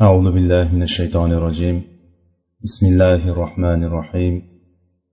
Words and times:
أعوذ 0.00 0.32
بالله 0.32 0.74
من 0.74 0.82
الشيطان 0.82 1.32
الرجيم. 1.32 1.82
بسم 2.64 2.86
الله 2.86 3.30
الرحمن 3.30 3.84
الرحيم. 3.84 4.42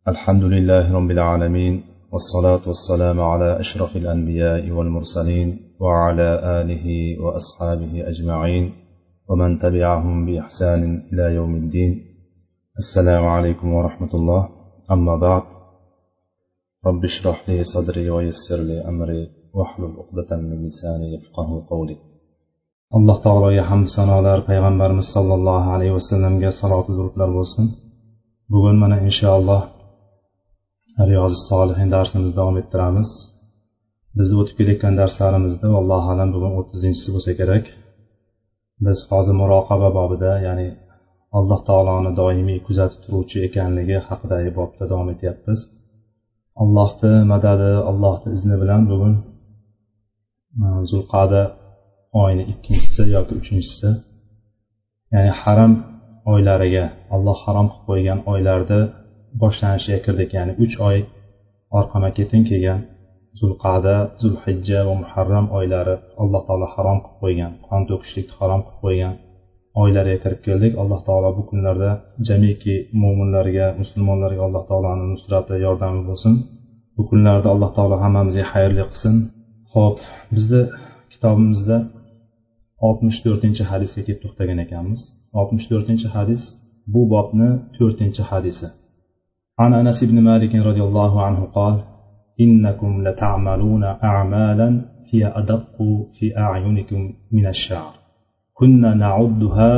الحمد 0.08 0.44
لله 0.44 0.94
رب 0.94 1.12
العالمين 1.12 1.84
والصلاة 2.12 2.68
والسلام 2.68 3.22
على 3.22 3.60
أشرف 3.60 3.98
الأنبياء 3.98 4.70
والمرسلين 4.70 5.60
وعلى 5.80 6.30
آله 6.62 6.86
وأصحابه 7.24 8.10
أجمعين 8.10 8.74
ومن 9.30 9.60
تبعهم 9.60 10.26
بإحسان 10.26 11.04
إلى 11.14 11.36
يوم 11.36 11.56
الدين. 11.56 11.92
السلام 12.78 13.26
عليكم 13.26 13.74
ورحمة 13.74 14.14
الله. 14.14 14.50
أما 14.92 15.16
بعد 15.16 15.44
رب 16.86 17.06
اشرح 17.06 17.50
لي 17.50 17.64
صدري 17.64 18.10
ويسر 18.10 18.56
لي 18.56 18.82
أمري 18.88 19.30
واحلل 19.54 19.94
عقدة 20.00 20.38
من 20.38 20.66
لساني 20.66 21.14
يفقه 21.14 21.68
قولي. 21.70 22.11
Alloh 22.98 23.18
taologa 23.26 23.64
hamd 23.70 23.88
sanolar 23.96 24.40
payg'ambarimiz 24.50 25.08
sollallohu 25.16 25.68
alayhi 25.76 25.94
vasallamga 25.98 26.50
salotu 26.60 26.92
durudlar 26.98 27.30
bo'lsin. 27.38 27.66
Bugun 28.54 28.76
mana 28.84 28.98
inshaalloh 29.08 29.62
riyozi 31.10 31.40
solihin 31.50 31.90
darsimizni 31.96 32.36
davom 32.40 32.56
ettiramiz. 32.62 33.10
Bizni 34.18 34.36
o'tib 34.42 34.56
kelayotgan 34.60 34.94
darslarimizda 35.02 35.68
allohu 35.82 36.08
alam 36.14 36.30
bugun 36.36 36.54
o'ttizinchisi 36.60 37.10
bo'lsa 37.16 37.32
kerak. 37.40 37.66
Biz 38.86 38.98
hozir 39.10 39.36
muroqaba 39.42 39.90
bobida 39.98 40.32
ya'ni 40.48 40.68
alloh 41.38 41.60
taoloni 41.70 42.12
doimiy 42.22 42.60
kuzatib 42.68 43.00
turuvchi 43.06 43.38
ekanligi 43.48 43.98
haqidagi 44.08 44.50
bobda 44.60 44.84
davom 44.92 45.08
etyapmiz. 45.14 45.60
Allohni 46.64 47.14
madadi 47.34 47.72
allohni 47.90 48.30
izni 48.36 48.56
bilan 48.62 48.82
bugun 48.92 49.14
e, 50.62 50.66
zulqada 50.92 51.42
oyni 52.24 52.44
ikkinchisi 52.54 53.02
yoki 53.16 53.34
uchinchisi 53.42 53.90
ya'ni 55.14 55.32
haram 55.42 55.74
oylariga 56.34 56.86
alloh 57.16 57.38
harom 57.46 57.68
qilib 57.72 57.86
qo'ygan 57.90 58.20
oylarda 58.34 58.80
boshlanishiga 59.42 60.00
kirdik 60.06 60.30
ya'ni 60.38 60.54
uch 60.64 60.76
oy 60.90 60.98
orqama 61.78 62.10
ketin 62.18 62.42
kelgan 62.50 62.80
zulqada 63.40 63.96
zulhijja 64.22 64.80
va 64.88 64.94
muharram 65.04 65.46
oylari 65.58 65.96
alloh 66.22 66.42
taolo 66.48 66.68
harom 66.76 66.98
qilib 67.06 67.20
qo'ygan 67.24 67.52
qon 67.68 67.82
to'kishlikni 67.90 68.34
harom 68.40 68.62
qilib 68.68 68.82
qo'ygan 68.86 69.14
oylarga 69.82 70.18
kirib 70.24 70.42
keldik. 70.48 70.74
Alloh 70.82 71.00
taolo 71.08 71.30
bu 71.38 71.44
kunlarda 71.50 71.90
jamiki 72.28 72.76
mo'minlarga 73.02 73.66
musulmonlarga 73.82 74.42
alloh 74.48 74.64
taoloni 74.70 75.06
nusrati 75.14 75.54
yordami 75.66 76.02
bo'lsin. 76.10 76.34
Bu 76.96 77.02
kunlarda 77.10 77.48
alloh 77.54 77.72
taolo 77.78 77.96
hammamizga 78.04 78.44
xayrli 78.54 78.84
qilsin. 78.92 79.16
Ho'p 79.74 79.98
bizni 80.36 80.62
kitobimizda 81.12 81.78
oltmish 82.87 83.19
to'rtinchi 83.25 83.63
hadisga 83.71 84.01
kelib 84.07 84.21
to'xtagan 84.25 84.59
ekanmiz 84.65 85.01
oltmish 85.41 85.67
to'rtinchi 85.71 86.09
hadis 86.17 86.43
bu 86.93 87.03
bobni 87.13 87.51
to'rtinchi 87.77 88.23
hadisi 88.33 88.69
عن 89.63 89.73
أنس 89.81 89.99
بن 90.11 90.19
مالك 90.31 90.53
رضي 90.69 90.83
الله 90.89 91.13
عنه 91.27 91.41
قال 91.59 91.77
إنكم 92.45 92.93
لتعملون 93.07 93.85
أعمالا 93.85 94.69
هي 95.11 95.23
أدق 95.41 95.77
في 96.17 96.27
أعينكم 96.39 97.01
من 97.37 97.47
الشعر 97.55 97.93
كنا 98.59 98.91
نعدها 99.05 99.73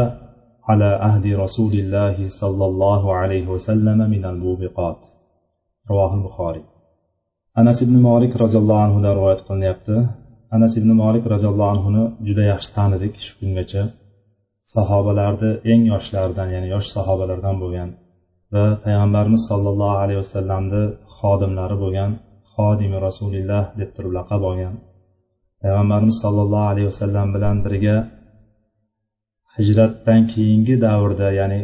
على 0.68 0.90
عهد 1.04 1.26
رسول 1.44 1.72
الله 1.82 2.16
صلى 2.40 2.64
الله 2.70 3.02
عليه 3.14 3.44
وسلم 3.54 3.98
من 4.14 4.24
الموبقات 4.32 4.98
رواه 5.90 6.14
البخاري 6.18 6.62
anas 7.60 7.78
ibn 7.84 7.96
molik 8.08 8.32
roziyallohu 8.42 8.82
anhudan 8.86 9.12
rivoyat 9.18 9.40
qilinyapti 9.46 9.94
Anas 10.55 10.73
ibn 10.79 10.89
molik 11.01 11.25
roziyallohu 11.33 11.71
anhuni 11.75 12.03
juda 12.27 12.43
yaxshi 12.51 12.69
tanidik. 12.77 13.13
Shu 13.25 13.33
kungacha 13.39 13.83
sahobalarni 14.75 15.51
eng 15.71 15.81
yoshlaridan 15.93 16.47
ya'ni 16.55 16.67
yosh 16.75 16.87
sahobalardan 16.95 17.55
bo'lgan 17.63 17.89
va 18.53 18.65
payg'ambarimiz 18.85 19.41
sollallohu 19.49 19.97
alayhi 20.03 20.19
vasallamni 20.23 20.83
xodimlari 21.17 21.75
bo'lgan 21.83 22.11
xodimi 22.53 22.97
rasulilloh 23.07 23.63
deb 23.79 23.89
turib 23.95 24.13
laqab 24.19 24.41
olgan. 24.49 24.75
Payg'ambarimiz 25.61 26.17
sollallohu 26.23 26.67
alayhi 26.73 26.87
vasallam 26.91 27.27
bilan 27.35 27.55
birga 27.65 27.97
hijratdan 29.55 30.21
keyingi 30.33 30.75
davrda 30.85 31.27
ya'ni 31.39 31.61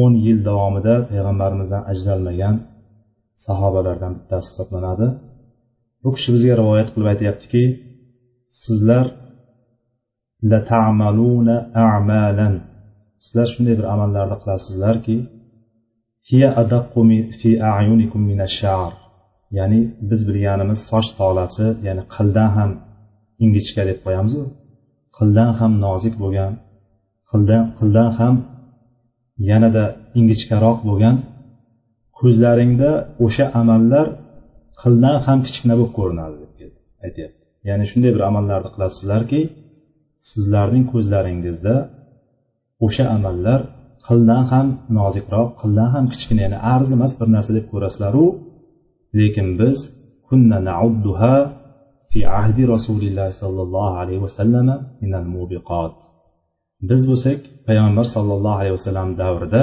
o'n 0.00 0.12
yil 0.26 0.38
davomida 0.48 0.94
payg'ambarimizdan 1.10 1.82
ajralmagan 1.92 2.54
sahobalardan 3.44 4.12
bittasi 4.18 4.46
hisoblanadi. 4.50 5.08
Bu 6.02 6.08
kishi 6.14 6.30
bizga 6.34 6.54
rivoyat 6.60 6.88
qilib 6.92 7.08
aytyaptiki 7.12 7.62
sizlar 8.64 9.06
amalan. 11.88 12.54
Sizlar 13.24 13.46
shunday 13.52 13.74
bir 13.80 13.86
amallarni 13.94 14.36
qilasizlarki 14.42 15.16
ya'ni 19.58 19.80
biz 20.10 20.20
bilganimiz 20.28 20.80
soch 20.90 21.08
tolasi 21.18 21.66
ya'ni 21.86 22.02
qildan 22.14 22.50
ham 22.56 22.70
ingichka 23.44 23.82
deb 23.90 23.98
qo'yamizu. 24.04 24.42
Qildan 25.16 25.50
ham 25.58 25.72
nozik 25.84 26.14
bo'lgan 26.22 26.52
qildan 27.30 27.64
qildan 27.78 28.10
ham 28.18 28.34
yanada 29.50 29.84
ingichkaroq 30.18 30.78
bo'lgan. 30.88 31.16
Ko'zlaringda 32.18 32.90
o'sha 33.24 33.46
amallar 33.60 34.06
qildan 34.80 35.16
ham 35.26 35.38
kichkina 35.46 35.74
bo'lib 35.78 35.92
ko'rinadi 35.98 36.36
deb 36.60 36.72
aytyapti. 37.06 37.42
Ya'ni 37.68 37.84
shunday 37.90 38.10
bir 38.16 38.22
amallarni 38.30 38.70
qilasizlarki 38.74 39.40
sizlarning 40.30 40.84
ko'zlaringizda 40.92 41.74
o'sha 42.86 43.04
amallar 43.16 43.60
qildan 44.06 44.42
ham 44.52 44.66
nozikroq 44.98 45.48
qildan 45.60 45.88
ham 45.94 46.04
kichkina 46.12 46.40
ya'ni 46.46 46.58
arzimas 46.74 47.12
bir 47.20 47.28
narsa 47.34 47.50
deb 47.58 47.66
ko'rasizlaru. 47.72 48.26
Lekin 49.18 49.48
biz 49.60 49.78
kunna 50.28 50.58
naudduha 50.70 51.36
fi 52.10 52.20
ahdi 52.40 52.62
rasulillahi 52.74 53.32
sollallohu 53.42 53.94
alayhi 54.02 54.22
vasallam 54.26 54.68
minal 55.02 55.26
mubiqot 55.34 55.96
biz 56.88 57.02
bo'lsak 57.10 57.40
payg'ambar 57.66 58.06
sollallohu 58.16 58.58
alayhi 58.62 58.76
vasallam 58.78 59.08
davrida 59.22 59.62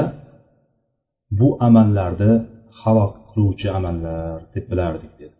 bu 1.39 1.49
amallarni 1.67 2.33
halok 2.81 3.26
qiluvchi 3.37 3.67
amallar 3.77 4.37
deb 4.53 4.65
bilardik 4.71 5.13
dedi. 5.21 5.35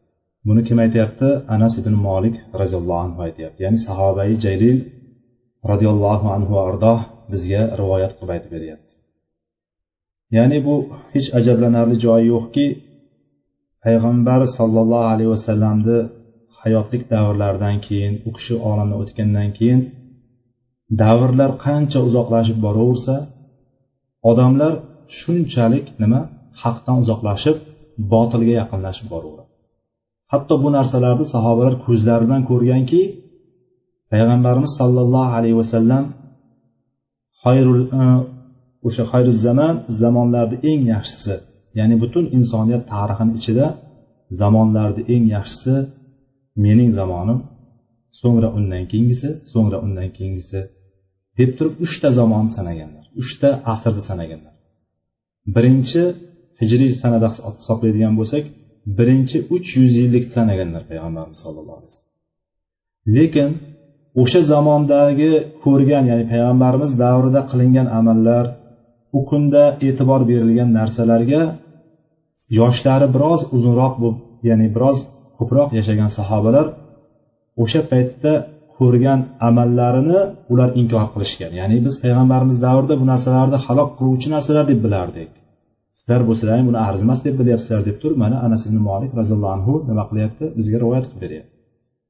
Buni 0.47 0.61
kim 0.67 0.77
aytyapti? 0.85 1.27
Anas 1.55 1.73
ibn 1.81 1.93
molik 2.07 2.35
roziyallohu 2.61 3.01
anhu 3.05 3.19
aytyapti. 3.27 3.59
Ya'ni 3.65 3.79
sahobai 3.87 4.31
jaylil 4.45 4.79
roziyallohu 5.71 6.27
anhu 6.35 6.53
ardoh 6.67 6.99
bizga 7.31 7.61
rivoyat 7.79 8.11
qilib 8.17 8.31
aytib 8.35 8.51
beryapti. 8.55 8.93
Ya'ni 10.35 10.57
bu 10.65 10.75
hech 11.13 11.27
ajablanarli 11.39 11.95
joyi 12.05 12.25
yo'qki 12.33 12.65
payg'ambar 13.83 14.41
sollallohu 14.57 15.09
alayhi 15.13 15.31
vasallamni 15.35 15.97
hayotlik 16.61 17.03
davrlaridan 17.13 17.77
keyin 17.87 18.13
u 18.27 18.29
kishi 18.37 18.55
olamdan 18.69 18.97
o'tgandan 19.03 19.49
keyin 19.57 19.81
davrlar 21.01 21.51
qancha 21.65 21.99
uzoqlashib 22.07 22.57
boraversa 22.65 23.15
odamlar 24.29 24.73
shunchalik 25.19 25.85
nima 26.01 26.21
haqdan 26.61 26.95
uzoqlashib 27.03 27.57
botilga 28.11 28.53
yaqinlashib 28.61 29.07
boraveradi. 29.13 29.51
Hatto 30.31 30.53
bu 30.63 30.69
narsalarni 30.77 31.25
sahobalar 31.33 31.75
ko'zlari 31.85 32.23
bilan 32.27 32.41
ko'rganki 32.49 33.01
payg'ambarimiz 34.11 34.71
sollallohu 34.79 35.31
alayhi 35.37 35.57
vasallam 35.61 36.03
xayrul 37.43 37.81
e, 38.01 38.03
o'sha 38.87 39.03
xayru 39.11 39.31
zaman 39.45 39.73
zamonlarni 40.01 40.57
eng 40.69 40.81
yaxshisi 40.93 41.35
ya'ni 41.79 41.95
butun 42.03 42.25
insoniyat 42.37 42.83
tarixini 42.93 43.33
ichida 43.39 43.65
zamonlarni 44.41 45.01
eng 45.13 45.25
yaxshisi 45.35 45.75
mening 46.65 46.89
zamonim 46.99 47.39
so'ngra 48.19 48.49
undan 48.57 48.83
keyingisi 48.91 49.29
so'ngra 49.51 49.77
undan 49.85 50.09
keyingisi 50.17 50.59
deb 51.39 51.49
turib 51.57 51.75
uchta 51.85 52.09
zamon 52.19 52.45
sanaganlar 52.57 53.05
uchta 53.21 53.49
asrni 53.73 54.03
sanaganlar. 54.09 54.53
Birinchi 55.55 56.01
hijriy 56.61 56.91
sanada 57.01 57.27
hisoblaydigan 57.33 58.13
bo'lsak 58.19 58.43
birinchi 58.97 59.37
uch 59.55 59.69
yuz 59.79 59.93
yillik 60.01 60.25
sanaganlar 60.35 60.83
payg'ambarimiz 60.91 61.39
sallallohu 61.45 61.77
alayhi 61.79 61.91
vasallam. 61.91 62.15
Lekin 63.15 63.49
o'sha 64.21 64.41
zamondagi 64.51 65.31
ko'rgan 65.63 66.03
ya'ni 66.11 66.25
payg'ambarimiz 66.31 66.91
davrida 67.03 67.41
qilingan 67.51 67.87
amallar 67.99 68.45
u 69.17 69.19
kunda 69.29 69.63
e'tibor 69.87 70.21
berilgan 70.31 70.69
narsalarga 70.79 71.41
yoshlari 72.59 73.07
biroz 73.15 73.41
uzunroq 73.55 73.93
bo'lib 74.01 74.19
ya'ni 74.49 74.67
biroz 74.75 74.97
ko'proq 75.37 75.69
yashagan 75.79 76.09
sahobalar 76.17 76.65
o'sha 77.63 77.81
paytda 77.91 78.33
ko'rgan 78.77 79.19
amallarini 79.47 80.19
ular 80.51 80.69
inkor 80.81 81.05
qilishgan. 81.13 81.51
Ya'ni 81.59 81.77
biz 81.85 81.95
payg'ambarimiz 82.03 82.57
davrida 82.65 82.95
bu 83.01 83.05
narsalarni 83.11 83.57
halok 83.65 83.89
qiluvchi 83.97 84.27
narsalar 84.35 84.63
deb 84.71 84.79
bilardik. 84.85 85.29
Sizlar 85.99 86.21
bo'lsalaring 86.29 86.65
buni 86.69 86.79
arzimas 86.89 87.19
deb 87.25 87.35
bilyapsizlar 87.41 87.81
deb 87.89 87.97
turib 88.01 88.17
mana 88.23 88.37
anas 88.47 88.61
ibn 88.67 88.77
molik 88.89 89.11
roziyallohu 89.19 89.53
anhu 89.57 89.73
nima 89.89 90.03
qilyapti? 90.09 90.43
Bizga 90.57 90.77
rivoyat 90.83 91.05
qilib 91.09 91.21
beryapti. 91.25 91.51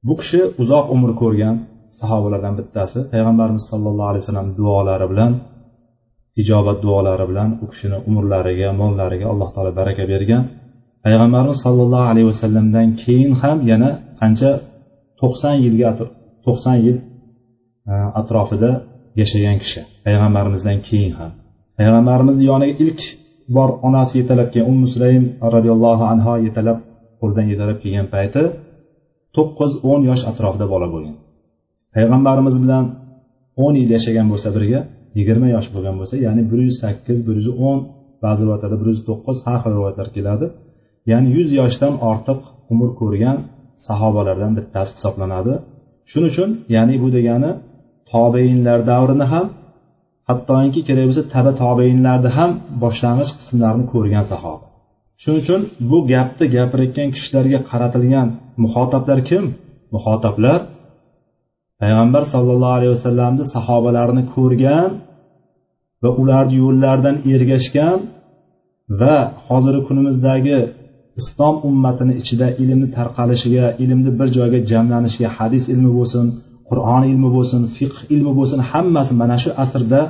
Bu 0.06 0.14
kishi 0.20 0.40
uzoq 0.62 0.86
umr 0.94 1.10
ko'rgan 1.20 1.54
sahobalardan 2.00 2.54
bittasi 2.60 2.98
payg'ambarimiz 3.12 3.64
sollallohu 3.70 4.08
alayhi 4.10 4.22
vasallam 4.24 4.48
duolari 4.58 5.06
bilan 5.12 5.32
ijobat 6.42 6.78
duolari 6.84 7.24
bilan 7.30 7.50
u 7.62 7.64
kishini 7.72 7.98
umrlariga 8.08 8.68
mollariga 8.80 9.26
alloh 9.32 9.48
taolo 9.54 9.70
baraka 9.80 10.04
bergan. 10.12 10.42
Payg'ambarimiz 11.04 11.58
sollallohu 11.64 12.06
alayhi 12.12 12.28
vasallamdan 12.32 12.88
keyin 13.02 13.32
ham 13.42 13.58
yana 13.70 13.90
qancha 14.20 14.50
to'qson 15.20 15.54
yilga 15.64 15.90
to'qson 16.46 16.76
yil 16.84 16.96
e, 17.90 17.94
atrofida 18.20 18.70
yashagan 19.20 19.56
kishi. 19.62 19.80
Payg'ambarimizdan 20.06 20.78
keyin 20.88 21.12
ham. 21.18 21.30
Payg'ambarimizni 21.78 22.44
yoniga 22.50 22.74
ilk 22.84 23.00
bor 23.56 23.70
onasi 23.88 24.14
yetalab 24.20 24.48
kelgan 24.52 24.68
ummu 24.72 24.86
sulaym 24.94 25.24
roziyallohu 25.54 26.04
anhu 26.12 26.32
yetalab 26.46 26.78
qo'ldan 27.20 27.46
yetalab 27.52 27.78
kelgan 27.82 28.06
payti 28.14 28.42
to'qqiz 29.36 29.72
o'n 29.90 30.00
yosh 30.10 30.22
atrofida 30.30 30.66
bola 30.74 30.88
bo'lgan. 30.94 31.16
Payg'ambarimiz 31.94 32.56
bilan 32.62 32.84
o'n 33.64 33.74
yil 33.80 33.90
yashagan 33.96 34.26
bo'lsa 34.32 34.48
birga 34.56 34.80
yigirma 35.18 35.48
yosh 35.56 35.68
bo'lgan 35.74 35.94
bo'lsa 36.00 36.14
ya'ni 36.26 36.42
bir 36.50 36.60
yuz 36.66 36.76
sakkiz 36.82 37.18
bir 37.26 37.34
yuz 37.40 37.48
o'n 37.68 37.78
ba'zi 38.24 38.40
rivoyatlarda 38.44 38.76
bir 38.82 38.88
yuz 38.92 39.00
to'qqiz 39.08 39.36
har 39.46 39.58
xil 39.62 39.72
rivoyatlar 39.76 40.08
keladi. 40.16 40.46
Ya'ni 41.10 41.28
yuz 41.36 41.48
yoshdan 41.60 41.94
ortiq 42.10 42.40
umr 42.72 42.88
ko'rgan 43.00 43.36
sahobalardan 43.86 44.52
bittasi 44.58 44.90
hisoblanadi. 44.96 45.52
Shuning 46.10 46.30
uchun 46.32 46.50
ya'ni 46.76 46.94
bu 47.02 47.08
degani 47.16 47.50
tobeinlar 48.12 48.78
davrini 48.90 49.26
ham 49.32 49.46
hattoki 50.28 50.80
kerak 50.88 51.04
bo'lsa 51.08 51.22
taba 51.34 51.52
tobeinlarda 51.62 52.30
ham 52.38 52.50
boshlang'ich 52.82 53.30
qismlarini 53.38 53.84
ko'rgan 53.92 54.24
sahoba 54.32 54.64
shuning 55.22 55.40
uchun 55.44 55.60
bu 55.90 55.98
gapni 56.12 56.46
gapirayotgan 56.56 57.08
kishilarga 57.14 57.58
qaratilgan 57.70 58.28
muxotablar 58.62 59.18
kim? 59.28 59.44
Muxotablar 59.94 60.58
payg'ambar 61.80 62.22
sollallohu 62.34 62.76
alayhi 62.78 62.92
vasallamni 62.96 63.44
sahobalarini 63.54 64.24
ko'rgan 64.34 64.90
va 66.02 66.10
ularni 66.20 66.54
yo'llaridan 66.62 67.16
ergashgan 67.34 67.98
va 69.00 69.16
hozirgi 69.46 69.82
kunimizdagi 69.88 70.58
islom 71.20 71.54
ummatini 71.68 72.14
ichida 72.20 72.46
ilmni 72.62 72.88
tarqalishiga 72.96 73.66
ilmni 73.84 74.10
bir 74.18 74.28
joyga 74.36 74.58
jamlanishiga 74.70 75.28
hadis 75.38 75.64
ilmi 75.72 75.90
bo'lsin 75.98 76.26
qur'on 76.70 77.02
ilmi 77.10 77.28
bo'lsin 77.36 77.62
fiqh 77.76 77.98
ilmi 78.14 78.32
bo'lsin 78.38 78.60
hammasi 78.70 79.12
mana 79.22 79.36
shu 79.42 79.50
asrda 79.64 80.00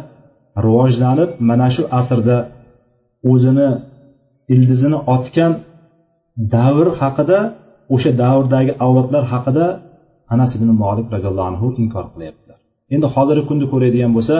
rivojlanib 0.64 1.30
mana 1.50 1.68
shu 1.74 1.82
asrda 2.00 2.36
o'zini 3.32 3.68
ildizini 4.54 4.98
otgan 5.14 5.52
davr 6.56 6.86
haqida 7.00 7.38
o'sha 7.94 8.10
davrdagi 8.22 8.72
avlodlar 8.84 9.24
haqida 9.32 9.66
anas 10.34 10.50
ibn 10.58 10.68
molik 10.82 11.06
roziyallohu 11.14 11.48
anhu 11.52 11.66
inkor 11.82 12.04
qilyaptilar. 12.12 12.58
Endi 12.94 13.06
hozirgi 13.14 13.44
kunda 13.50 13.66
ko'radigan 13.72 14.12
bo'lsa 14.16 14.36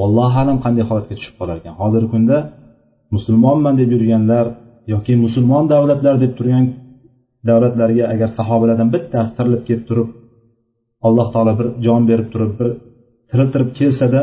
vallohu 0.00 0.36
alam 0.42 0.56
qanday 0.64 0.84
holatga 0.90 1.14
tushib 1.18 1.34
qolar 1.40 1.56
ekan? 1.60 1.74
Hozirgi 1.82 2.08
kunda 2.14 2.36
musulmonman 3.14 3.74
deb 3.80 3.88
yurganlar 3.94 4.46
yoki 4.92 5.12
musulmon 5.24 5.64
davlatlar 5.74 6.14
deb 6.24 6.32
turgan 6.38 6.64
davlatlarga 7.48 8.04
agar 8.14 8.28
sahobalardan 8.38 8.88
bittasi 8.94 9.30
tirilib 9.36 9.62
kelib 9.68 9.84
turib 9.88 10.08
alloh 11.06 11.26
taolo 11.34 11.52
bir 11.60 11.68
jon 11.86 12.02
berib 12.10 12.28
turib 12.32 12.52
bir 12.60 12.68
tiriltirib 13.30 13.70
kelsada 13.78 14.22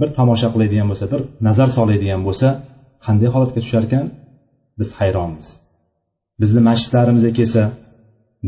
bir 0.00 0.08
tomosha 0.18 0.48
qiladigan 0.54 0.86
bo'lsa 0.90 1.06
bir 1.12 1.20
nazar 1.46 1.68
soladigan 1.76 2.22
bo'lsa 2.26 2.48
qanday 3.04 3.28
holatga 3.34 3.60
tushar 3.64 3.82
ekan 3.88 4.06
biz 4.78 4.88
hayronmiz. 4.98 5.48
Bizni 6.40 6.60
masjidlarimizga 6.68 7.32
kelsa 7.38 7.62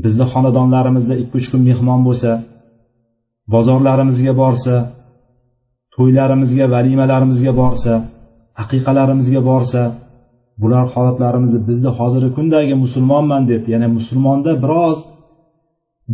bizni 0.05 0.25
xonadonlarimizda 0.33 1.15
ikki 1.23 1.35
uch 1.41 1.49
kun 1.53 1.63
mehmon 1.71 2.01
bo'lsa 2.09 2.31
bozorlarimizga 3.55 4.33
borsa 4.43 4.75
to'ylarimizga 5.95 6.65
valimalarimizga 6.75 7.53
borsa 7.63 7.93
aqiqalarimizga 8.63 9.41
borsa 9.51 9.83
bular 10.63 10.85
holatlarimizni 10.95 11.61
bizni 11.69 11.91
hozirgi 11.99 12.31
kundagi 12.37 12.75
musulmonman 12.85 13.43
deb 13.53 13.63
ya'ni 13.73 13.89
musulmonda 13.99 14.53
biroz 14.65 14.99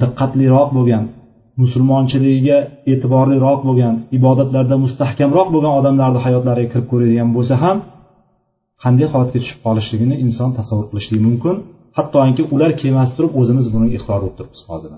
diqqatliroq 0.03 0.69
bo'lgan 0.77 1.05
musulmonchiligiga 1.61 2.59
e'tiborliroq 2.93 3.61
bo'lgan 3.69 3.95
ibodatlarda 4.19 4.77
mustahkamroq 4.85 5.49
bo'lgan 5.55 5.75
odamlarni 5.81 6.21
hayotlariga 6.27 6.69
kirib 6.73 6.87
ko'radigan 6.93 7.29
bo'lsa 7.37 7.55
ham 7.65 7.77
qanday 8.83 9.07
holatga 9.13 9.39
tushib 9.43 9.61
qolishligini 9.67 10.17
inson 10.25 10.51
tasavvur 10.59 10.87
qilishligi 10.91 11.23
mumkin. 11.29 11.57
Hattoki 11.99 12.43
ular 12.55 12.71
kelmasdan 12.83 13.17
turib 13.17 13.33
o'zimiz 13.41 13.67
buni 13.75 13.89
iqror 13.97 14.21
bo'lib 14.23 14.37
turibmiz 14.39 14.63
hozir 14.71 14.91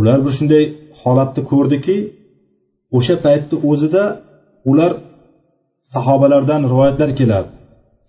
ular 0.00 0.18
bir 0.24 0.32
shunday 0.38 0.64
holatni 1.02 1.42
ko'rdiki 1.50 1.96
o'sha 2.96 3.14
paytni 3.24 3.56
o'zida 3.70 4.02
ular 4.70 4.92
sahobalardan 5.94 6.62
rivoyatlar 6.72 7.10
keladi. 7.20 7.50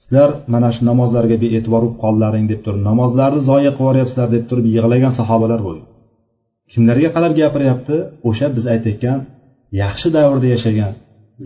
Sizlar 0.01 0.29
mana 0.53 0.69
shu 0.75 0.81
namozlarga 0.89 1.37
bee'tibor 1.43 1.81
bo'lib 1.83 1.97
qoldilaring 2.03 2.45
deb 2.51 2.59
turib 2.65 2.81
namozlarni 2.89 3.41
zoya 3.49 3.71
qilib 3.71 3.81
yuboryapsizlar 3.81 4.27
deb 4.35 4.43
turib 4.49 4.65
yig'lagan 4.75 5.11
sahobalar 5.19 5.61
bo'lgan 5.67 5.92
kimlarga 6.73 7.09
qarab 7.15 7.33
gapiryapti? 7.41 7.95
O'sha 8.29 8.47
biz 8.55 8.65
aytayotgan 8.73 9.19
yaxshi 9.81 10.07
davrda 10.17 10.47
yashagan 10.55 10.93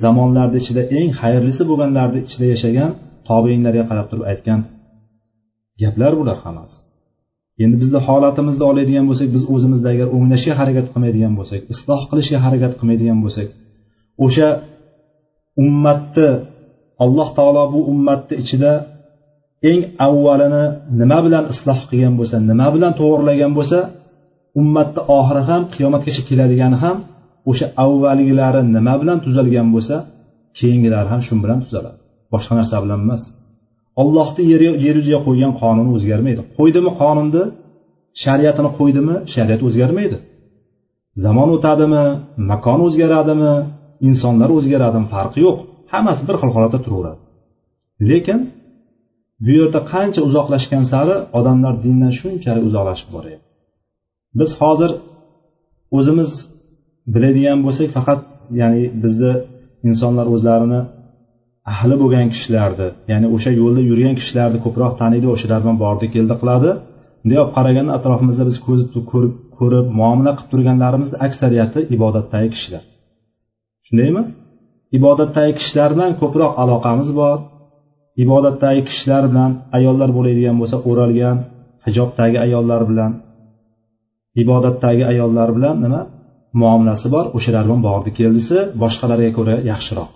zamonlarni 0.04 0.58
ichida 0.62 0.84
eng 1.00 1.10
xayrlisi 1.22 1.64
bo'lganlarni 1.70 2.20
ichida 2.28 2.46
yashagan 2.54 2.92
tobeinlarga 3.30 3.84
qarab 3.90 4.08
turib 4.12 4.26
aytgan 4.32 4.60
gaplar 5.82 6.14
bular 6.20 6.38
hammasi. 6.46 6.78
Endi 7.64 7.76
bizni 7.82 8.00
holatimizni 8.08 8.64
oladigan 8.72 9.06
bo'lsak 9.10 9.30
biz 9.36 9.44
o'zimizda 9.54 9.90
agar 9.96 10.08
o'nglashga 10.16 10.54
harakat 10.60 10.88
qilmaydigan 10.94 11.34
bo'lsak 11.40 11.62
isloh 11.74 12.02
qilishga 12.10 12.38
harakat 12.46 12.74
qilmaydigan 12.80 13.20
bo'lsak 13.26 13.48
o'sha 14.26 14.50
ummatni 15.64 16.30
alloh 17.04 17.30
taolo 17.38 17.64
bu 17.74 17.80
ummatni 17.92 18.36
ichida 18.44 18.72
eng 19.72 19.82
avvalini 20.08 20.64
nima 21.00 21.20
bilan 21.26 21.44
isloh 21.54 21.80
qilgan 21.90 22.14
bo'lsa 22.20 22.36
nima 22.50 22.68
bilan 22.76 22.92
to'g'irlagan 23.00 23.52
bo'lsa 23.58 23.80
ummatni 24.60 25.02
oxiri 25.18 25.42
ham 25.50 25.62
qiyomatgacha 25.74 26.22
keladigani 26.30 26.78
ham 26.84 26.98
o'sha 27.50 27.66
avvalgilari 27.84 28.62
nima 28.76 28.94
bilan 29.02 29.18
tuzalgan 29.26 29.68
bo'lsa 29.76 29.96
keyingilari 30.60 31.08
ham 31.14 31.22
shu 31.28 31.34
bilan 31.44 31.60
tuzaladi. 31.66 32.00
Boshqa 32.34 32.54
narsa 32.60 32.78
bilan 32.84 33.00
emas. 33.06 33.22
Ollohni 34.02 34.44
yer 34.86 34.96
yuziga 35.00 35.20
qo'ygan 35.28 35.52
qonuni 35.62 35.90
o'zgarmaydi. 35.98 36.42
Qo'ydimi 36.58 36.92
qonunni? 37.02 37.44
Shariatini 38.24 38.70
qo'ydimi? 38.80 39.16
Shariat 39.34 39.62
o'zgarmaydi. 39.68 40.18
Zamon 41.24 41.50
o'tadimi? 41.56 42.04
Makon 42.52 42.80
o'zgaradimi? 42.88 43.54
Insonlar 44.10 44.50
o'zgaradimi? 44.58 45.08
Farqi 45.14 45.40
yo'q. 45.46 45.58
Hammasi 45.94 46.22
bir 46.28 46.36
xil 46.42 46.50
holatda 46.56 46.80
turaveradi. 46.86 47.22
Lekin 48.10 48.40
bu 49.46 49.52
yerda 49.60 49.80
qancha 49.92 50.22
uzoqlashgan 50.28 50.84
sari 50.92 51.16
odamlar 51.40 51.74
dindan 51.84 52.12
shunchalik 52.20 52.64
uzoqlashib 52.70 53.10
boryapti. 53.16 53.47
Biz 54.40 54.52
hozir 54.62 54.92
o'zimiz 55.98 56.32
biladigan 57.14 57.60
bo'lsak 57.66 57.90
faqat 57.98 58.20
ya'ni 58.62 58.84
bizda 59.04 59.32
insonlar 59.90 60.28
o'zlarini 60.36 60.82
ahli 61.72 61.96
bo'lgan 62.02 62.28
kishilarni 62.34 62.88
ya'ni 63.12 63.28
o'sha 63.36 63.52
yo'lda 63.62 63.82
yurgan 63.90 64.16
kishilarni 64.20 64.60
ko'proq 64.66 64.94
taniydi 65.02 65.28
o'shalar 65.36 65.60
bilan 65.64 65.78
bordi 65.84 66.06
keldi 66.16 66.36
qiladi. 66.42 66.70
Bunday 67.22 67.40
olib 67.44 67.54
qaraganda 67.58 67.92
atrofimizda 67.98 68.44
biz 68.50 68.58
ko'zib 68.68 68.88
ko'rib 69.12 69.34
ko'rib 69.60 69.86
muomala 70.00 70.32
qilib 70.38 70.50
turganlarimizni 70.52 71.18
aksariyati 71.28 71.80
ibodatdagi 71.96 72.50
kishilar. 72.56 72.84
Shundaymi? 73.88 74.24
Ibodatdagi 74.98 75.54
kishilar 75.60 75.90
bilan 75.96 76.12
ko'proq 76.22 76.52
aloqamiz 76.64 77.10
bor. 77.20 77.38
Ibodatdagi 78.24 78.82
kishilar 78.90 79.24
bilan 79.32 79.52
ayollar 79.78 80.10
bo'ladigan 80.18 80.56
bo'lsa 80.62 80.78
o'ralgan 80.90 81.38
hijobdagi 81.86 82.38
ayollar 82.46 82.82
bilan 82.90 83.12
ibodatdagi 84.42 85.04
ayollar 85.12 85.50
bilan 85.58 85.76
nima? 85.86 86.02
Muomalasi 86.62 87.08
bor 87.16 87.26
o'shalar 87.38 87.64
bilan 87.68 87.82
bordi 87.88 88.10
keldisi 88.20 88.58
boshqalarga 88.82 89.32
ko'ra 89.38 89.56
yaxshiroq. 89.72 90.10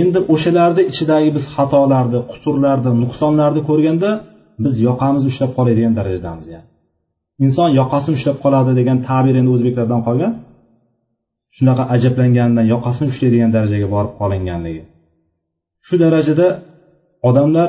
Endi 0.00 0.18
o'shalarni 0.34 0.82
ichidagi 0.92 1.30
biz 1.36 1.44
xatolarni 1.54 2.20
qusurlarni 2.30 2.90
nuqsonlarni 3.02 3.62
ko'rganda 3.68 4.10
biz 4.64 4.74
yoqamizni 4.86 5.28
ushlab 5.32 5.50
qoladigan 5.56 5.92
darajadamiz 5.98 6.46
yani 6.54 6.68
inson 7.44 7.68
yoqasini 7.80 8.14
ushlab 8.18 8.38
qoladi 8.44 8.72
degan 8.80 8.98
ta'bir 9.08 9.34
endi 9.40 9.50
o'zbeklardan 9.56 10.00
qolgan. 10.06 10.32
Shunaqa 11.56 11.84
ajablanganidan 11.94 12.66
yoqasini 12.74 13.06
ushlaydigan 13.12 13.50
darajaga 13.56 13.88
borib 13.94 14.12
qolinganligi. 14.20 14.82
Shu 15.86 15.94
darajada 16.04 16.46
odamlar 17.28 17.68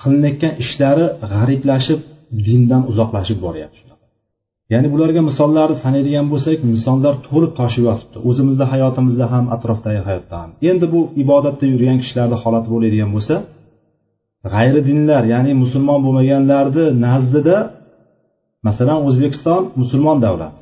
qilinayotgan 0.00 0.52
ishlari 0.62 1.06
g'ariblashib 1.32 2.00
dindan 2.46 2.82
uzoqlashib 2.90 3.38
boryapti 3.46 3.80
ya'ni 4.72 4.88
bularga 4.94 5.20
misollarni 5.30 5.76
sanaydigan 5.84 6.26
bo'lsak 6.32 6.58
misollar 6.74 7.14
to'lib 7.28 7.52
toshib 7.60 7.82
yotibdi. 7.88 8.16
O'zimizni 8.28 8.64
hayotimizda 8.72 9.26
ham 9.32 9.44
atrofdagi 9.54 10.00
hayotda 10.08 10.36
ham 10.42 10.50
endi 10.70 10.86
bu 10.94 11.00
ibodatda 11.22 11.64
yurgan 11.72 11.98
kishilarni 12.02 12.36
holati 12.42 12.68
bo'ladigan 12.74 13.10
bo'lsa 13.16 13.34
g'ayri 14.52 14.80
dinlar 14.88 15.22
ya'ni 15.32 15.52
musulmon 15.62 15.98
bo'lmaganlarni 16.04 16.84
nazdida 17.06 17.56
masalan 18.66 18.98
o'zbekiston 19.08 19.62
musulmon 19.80 20.18
davlat. 20.26 20.56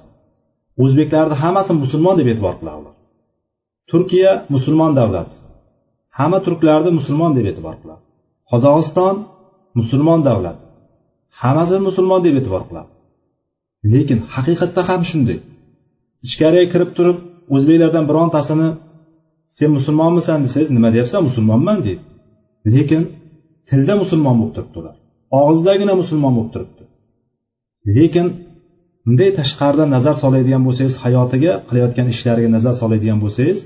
O'zbeklarni 0.83 1.37
hammasi 1.43 1.73
musulmon 1.83 2.15
deb 2.21 2.29
e'tibor 2.33 2.55
qiladi 2.61 2.91
turkiya 3.91 4.33
musulmon 4.55 4.93
davlat. 5.01 5.31
Hamma 6.19 6.39
turklarni 6.47 6.91
musulmon 6.99 7.33
deb 7.39 7.47
e'tibor 7.51 7.77
qiladi. 7.83 8.03
Qozog'iston 8.51 9.17
musulmon 9.79 10.21
davlat. 10.29 10.59
Hammasi 11.43 11.77
musulmon 11.89 12.21
deb 12.27 12.35
e'tibor 12.41 12.63
qiladi. 12.69 12.91
Lekin 13.95 14.19
haqiqatda 14.35 14.83
ham 14.89 15.03
shunday. 15.11 15.39
Ichkariga 16.27 16.67
kirib 16.73 16.91
turib 16.97 17.19
o'zbeklardan 17.55 18.05
birontasini 18.11 18.69
sen 19.57 19.71
musulmonmisan 19.77 20.39
desangiz 20.45 20.71
nima 20.77 20.89
deyapsan 20.95 21.21
musulmonman 21.29 21.79
deydi. 21.87 22.03
Lekin 22.75 23.03
tilda 23.69 23.95
musulmon 24.03 24.35
bo'lib 24.41 24.53
turibdi 24.57 24.77
ular. 24.81 24.95
Og'izdagina 25.41 25.95
musulmon 26.03 26.33
bo'lib 26.37 26.51
turibdi. 26.55 26.83
Lekin 27.97 28.27
bunday 29.05 29.31
tashqaridan 29.41 29.89
nazar 29.97 30.15
soladigan 30.23 30.63
bo'lsangiz 30.67 30.95
hayotiga 31.05 31.53
qilayotgan 31.69 32.07
ishlariga 32.15 32.51
nazar 32.57 32.75
soladigan 32.83 33.19
bo'lsangiz 33.25 33.59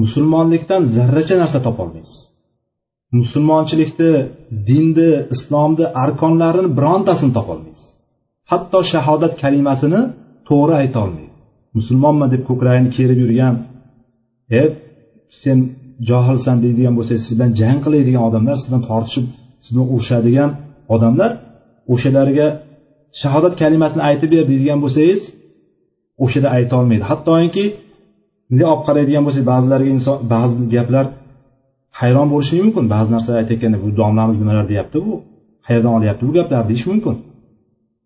musulmonlikdan 0.00 0.82
zarracha 0.96 1.36
narsa 1.42 1.58
topolmaysiz 1.66 2.16
musulmonchilikni 3.18 4.12
dinni 4.68 5.10
islomni 5.34 5.86
arkonlarini 6.04 6.70
birontasini 6.78 7.32
topolmaysiz 7.38 7.88
hatto 8.50 8.78
shahodat 8.92 9.32
kalimasini 9.42 10.00
to'g'ri 10.48 10.74
aytolmaydi 10.82 11.32
musulmonman 11.76 12.28
deb 12.34 12.42
ko'kragini 12.48 12.90
kerib 12.96 13.18
yurgan 13.24 13.54
e 14.60 14.62
sen 15.42 15.58
johilsan 16.08 16.56
deydigan 16.64 16.94
bo'lsangiz 16.98 17.22
siz 17.26 17.34
bilan 17.38 17.52
jang 17.60 17.78
qiladigan 17.84 18.22
odamlar 18.28 18.54
siz 18.60 18.68
bilan 18.70 18.84
tortishib 18.90 19.26
siz 19.64 19.70
bilan 19.74 19.86
urushadigan 19.94 20.50
odamlar 20.94 21.30
o'shalarga 21.92 22.46
shahodat 23.20 23.54
kalimasini 23.62 24.02
aytib 24.08 24.28
ber 24.34 24.44
deydigan 24.50 24.78
bo'lsangiz 24.84 25.20
o'shada 26.24 26.48
aytolmaydi 26.58 27.04
hattoki 27.10 27.64
bunday 28.48 28.66
olib 28.72 28.82
qaraydigan 28.88 29.22
bo'lsak 29.26 29.44
ba'zilariga 29.52 29.90
inson 29.96 30.16
ba'zi 30.34 30.54
gaplar 30.76 31.06
hayron 32.00 32.26
bo'lishi 32.32 32.54
mumkin. 32.64 32.84
Ba'zi 32.94 33.10
narsalar 33.14 33.36
aytayotganda 33.42 33.78
bu 33.84 33.88
domlamiz 34.00 34.36
nimalar 34.42 34.64
deyapti 34.72 34.98
bu 35.06 35.12
qayerdan 35.66 35.92
olyapti 35.98 36.22
bu 36.28 36.32
gaplarni 36.38 36.66
deyish 36.70 36.86
mumkin. 36.92 37.14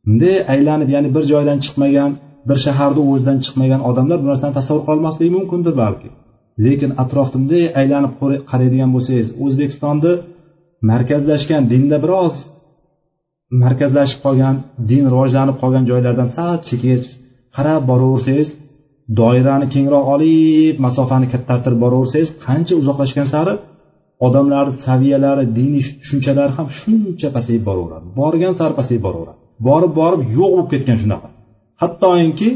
Bunday 0.07 0.37
aylanib 0.55 0.89
ya'ni 0.95 1.09
bir 1.17 1.25
joydan 1.33 1.59
chiqmagan 1.65 2.11
bir 2.49 2.59
shaharni 2.65 3.03
o'zidan 3.11 3.39
chiqmagan 3.45 3.81
odamlar 3.91 4.19
bu 4.23 4.27
narsani 4.33 4.55
tasavvur 4.59 4.83
qilolmasligi 4.87 5.31
mumkindir 5.39 5.75
balki. 5.83 6.09
Lekin 6.65 6.91
atrofda 7.03 7.37
bunday 7.41 7.65
aylanib 7.81 8.13
qaraydigan 8.51 8.91
bo'lsangiz 8.95 9.29
o'zbekistonni 9.45 10.13
markazlashgan 10.91 11.63
dinda 11.73 11.97
biroz 12.05 12.35
markazlashib 13.65 14.21
qolgan 14.27 14.57
din 14.91 15.05
rivojlanib 15.13 15.57
qolgan 15.63 15.85
joylardan 15.91 16.29
sal 16.37 16.57
chekkaga 16.69 16.99
qarab 17.57 17.83
boraversangiz 17.91 18.49
doirani 19.21 19.67
kengroq 19.75 20.05
olib 20.15 20.75
masofani 20.87 21.27
kattartirib 21.33 21.81
boraversangiz 21.85 22.31
qancha 22.47 22.75
uzoqlashgan 22.81 23.29
sari 23.35 23.55
odamlarni 24.27 24.75
saviyalari 24.87 25.45
diniy 25.59 25.85
tushunchalari 26.01 26.53
ham 26.59 26.69
shuncha 26.81 27.29
pasayib 27.37 27.63
boraveradi. 27.69 28.07
Borgan 28.21 28.55
sari 28.61 28.75
pasayib 28.81 29.03
boraveradi. 29.07 29.41
Borib 29.67 29.93
borib 30.01 30.21
yo'q 30.37 30.51
bo'lib 30.55 30.69
ketgan 30.73 30.97
shunaqa. 31.03 31.29
Hattoki 31.83 32.49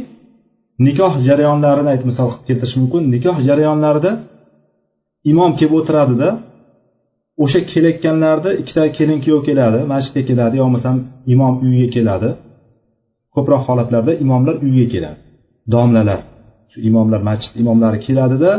nikoh 0.87 1.12
jarayonlarini 1.26 1.88
aytib 1.92 2.06
misol 2.11 2.28
qilib 2.32 2.47
keltirish 2.49 2.76
mumkin. 2.80 3.02
Nikoh 3.14 3.37
jarayonlarida 3.49 4.12
imom 5.30 5.50
kelib 5.59 5.75
o'tiradida 5.78 6.28
o'sha 7.42 7.61
kelayotganlarni 7.73 8.50
ikkita 8.61 8.82
kelin 8.97 9.18
kuyov 9.25 9.40
keladi 9.49 9.78
masjidga 9.92 10.23
keladi 10.30 10.54
yo 10.61 10.64
bo'lmasam 10.66 10.97
imom 11.35 11.54
uyiga 11.64 11.88
keladi. 11.97 12.28
Ko'proq 13.35 13.62
holatlarda 13.68 14.12
imomlar 14.25 14.54
uyiga 14.64 14.87
keladi. 14.94 15.18
Domlalar 15.75 16.21
shu 16.73 16.78
imomlar 16.88 17.21
masjid 17.28 17.52
imomlari 17.62 17.99
keladida 18.06 18.52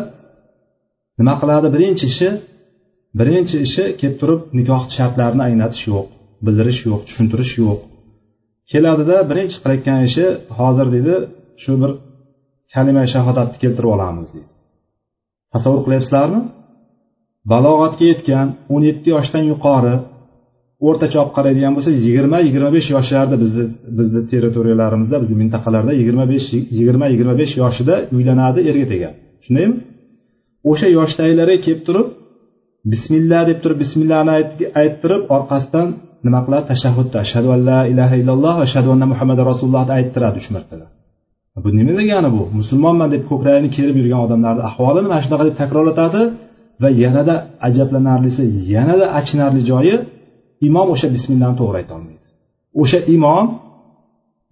nima 1.20 1.34
qiladi? 1.42 1.68
Birinchi 1.76 2.06
ishi 2.12 2.30
birinchi 3.20 3.58
ishi 3.68 3.84
kelib 4.00 4.16
turib 4.22 4.42
nikoh 4.58 4.82
shartlarini 4.96 5.44
anglatish 5.50 5.84
yo'q 5.92 6.06
bildirish 6.46 6.82
yo'q 6.90 7.02
tushuntirish 7.08 7.54
yo'q. 7.64 7.80
Keladida 8.72 9.17
birinchi 9.29 9.58
qilayotgan 9.63 10.00
ishi 10.10 10.25
hozir 10.60 10.88
deydi 10.96 11.15
shu 11.63 11.74
bir 11.82 11.91
kalima 12.74 13.03
shahodatni 13.13 13.58
keltirib 13.63 13.89
olamiz 13.96 14.27
deydi. 14.34 14.51
Tasavvur 15.53 15.82
qilyapsizlarmi? 15.86 16.41
Balog'atga 17.51 18.05
yetgan 18.12 18.48
o'n 18.74 18.82
yetti 18.89 19.08
yoshdan 19.15 19.43
yuqori 19.51 19.96
o'rtacha 20.88 21.17
olib 21.22 21.34
qaraydigan 21.38 21.74
bo'lsak 21.77 21.93
yigirma 22.05 22.38
yigirma 22.48 22.70
besh 22.77 22.89
yoshlarda 22.96 23.36
bizni 23.43 23.65
bizni 24.00 24.22
territoriyalarimizda 24.32 25.17
bizni 25.24 25.36
mintaqalarda 25.41 25.93
yigirma 26.00 26.25
besh 26.34 26.48
yigirma 26.77 27.05
yigirma 27.13 27.36
besh 27.41 27.53
yoshida 27.63 27.96
uylanadi 28.15 28.60
erga 28.70 28.86
tegadi. 28.93 29.15
Shundaymi 29.46 29.75
o'sha 30.72 30.88
yoshdagilarga 30.98 31.58
kelib 31.65 31.82
turib 31.88 32.08
bismillah 32.93 33.41
deb 33.50 33.60
turib 33.63 33.77
bismillahni 33.84 34.32
ayttirib 34.82 35.24
orqasidan 35.36 35.88
nima 36.27 36.39
qiladi? 36.46 36.65
Tashahhudda. 36.72 37.18
Ashhadu 37.25 37.48
an 37.56 37.62
la 37.70 37.80
ilaha 37.92 38.15
illalloh 38.22 38.56
ashhadu 38.65 38.89
anna 38.96 39.06
muhammad 39.13 39.39
rasulullohni 39.50 39.94
ayttiradi 40.00 40.38
uch 40.42 40.50
martalab 40.56 40.92
bu 41.63 41.70
nima 41.80 41.94
degani 42.00 42.30
bu? 42.36 42.42
Musulmonman 42.60 43.10
deb 43.15 43.24
ko'kragini 43.32 43.70
kerib 43.75 43.96
yurgan 44.00 44.22
odamlarni 44.25 44.62
ahvolini 44.70 45.08
mana 45.12 45.22
shunaqa 45.25 45.44
deb 45.50 45.56
takrorlatadi 45.62 46.22
va 46.82 46.89
yanada 47.03 47.36
ajablanarlisi 47.68 48.44
yanada 48.74 49.06
achinarli 49.20 49.62
joyi 49.72 49.96
imom 50.68 50.88
o'sha 50.94 51.08
bismillani 51.15 51.56
to'g'ri 51.62 51.77
aytolmaydi 51.82 52.24
o'sha 52.82 53.00
imom 53.15 53.46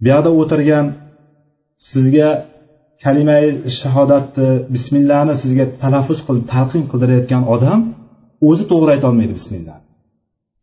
buyoqda 0.04 0.30
o'tirgan 0.40 0.86
sizga 1.90 2.28
kalimai 3.04 3.44
shahodatni 3.80 4.48
bismillahni 4.74 5.34
sizga 5.42 5.64
talaffuz 5.82 6.18
qilib 6.26 6.44
talqin 6.54 6.82
qildirayotgan 6.90 7.42
odam 7.54 7.80
o'zi 8.48 8.64
to'g'ri 8.72 8.90
aytolmaydi 8.96 9.32
bismillah 9.38 9.76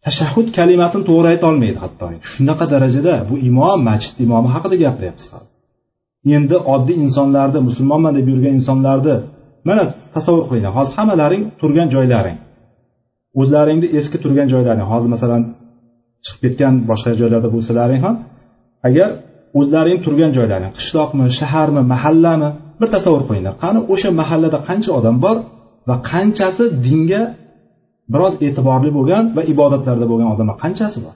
tashahhud 0.05 0.47
kalimasini 0.57 1.03
to'g'ri 1.09 1.27
aytolmaydi 1.33 1.79
hatto 1.83 2.05
shunaqa 2.33 2.65
darajada 2.73 3.15
bu 3.29 3.35
imom 3.49 3.79
masjid 3.89 4.15
imomi 4.25 4.49
haqida 4.55 4.75
gapiryapmiz 4.83 5.25
endi 6.37 6.57
oddiy 6.73 6.97
insonlarni 7.05 7.59
musulmonman 7.67 8.13
deb 8.17 8.25
yurgan 8.31 8.53
insonlarni 8.59 9.15
mana 9.67 9.83
tasavvur 10.15 10.45
qilinglar 10.49 10.73
hozir 10.77 10.93
hammalaring 10.99 11.43
turgan 11.61 11.87
joylaring. 11.95 12.37
O'zlaringni 13.41 13.87
eski 13.99 14.17
turgan 14.23 14.47
joylaring 14.53 14.87
hozir 14.91 15.09
masalan 15.15 15.41
chiqib 16.25 16.39
ketgan 16.43 16.73
boshqa 16.89 17.11
joylarda 17.19 17.49
bo'lsalaring 17.55 18.01
ham 18.05 18.15
agar 18.87 19.09
o'zlaring 19.59 19.99
turgan 20.05 20.31
joylaring 20.37 20.71
qishloqmi 20.77 21.25
shaharmi 21.39 21.81
mahallami 21.93 22.49
bir 22.79 22.89
tasavvur 22.95 23.23
qilinglar. 23.29 23.53
Qani 23.63 23.79
o'sha 23.93 24.09
mahallada 24.21 24.57
qancha 24.67 24.91
odam 24.99 25.15
bor 25.25 25.37
va 25.89 25.95
qanchasi 26.11 26.63
dinga 26.87 27.21
biroz 28.13 28.33
e'tiborli 28.45 28.89
bo'lgan 28.97 29.23
va 29.37 29.41
ibodatlarda 29.53 30.05
bo'lgan 30.11 30.29
odamlar 30.33 30.55
qanchasi 30.63 30.99
bor? 31.05 31.15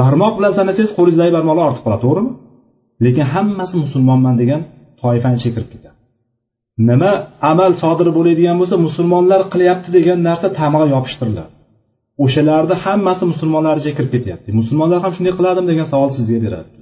Barmoq 0.00 0.32
bilan 0.38 0.52
sanasangiz 0.58 0.92
qo'lingizdagi 0.98 1.32
barmoqlar 1.38 1.64
ortib 1.70 1.82
qoladi 1.86 2.02
to'g'rimi? 2.06 2.30
Lekin 3.04 3.24
hammasi 3.34 3.74
musulmonman 3.84 4.34
degan 4.42 4.60
toifani 5.02 5.36
ichiga 5.38 5.52
kirib 5.56 5.70
ketadi. 5.74 5.96
Nima 6.88 7.12
amal 7.52 7.72
sodir 7.82 8.08
bo'ladigan 8.18 8.56
bo'lsa 8.60 8.76
musulmonlar 8.86 9.40
qilyapti 9.52 9.88
degan 9.96 10.18
narsa 10.28 10.48
tamg'a 10.60 10.86
yopishtiriladi. 10.94 11.52
O'shalarni 12.24 12.76
hammasi 12.84 13.24
musulmonlar 13.32 13.74
ichiga 13.80 13.94
kirib 13.98 14.12
ketyapti. 14.16 14.48
Musulmonlar 14.60 14.98
ham 15.04 15.12
shunday 15.16 15.34
qiladimi 15.38 15.66
degan 15.72 15.86
savol 15.92 16.10
sizga 16.18 16.38
beradi 16.46 16.79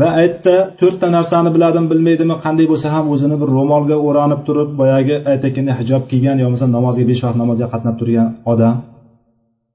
va 0.00 0.08
aytdi 0.22 0.54
to'rtta 0.80 1.06
narsani 1.16 1.50
biladimi 1.56 1.88
bilmaydimi 1.92 2.34
qanday 2.44 2.66
bo'lsa 2.72 2.88
ham 2.94 3.04
o'zini 3.14 3.36
bir 3.42 3.48
ro'molga 3.56 3.96
o'ranib 4.06 4.40
turib 4.46 4.70
boyagi 4.80 5.14
aytayotganda 5.30 5.72
hijob 5.80 6.02
kiygan 6.10 6.36
yo 6.40 6.44
bo'lmasa 6.46 6.66
namozga 6.76 7.04
besh 7.10 7.22
vaqt 7.26 7.38
namozga 7.42 7.66
qatnab 7.72 7.94
turgan 8.00 8.28
odam. 8.52 8.74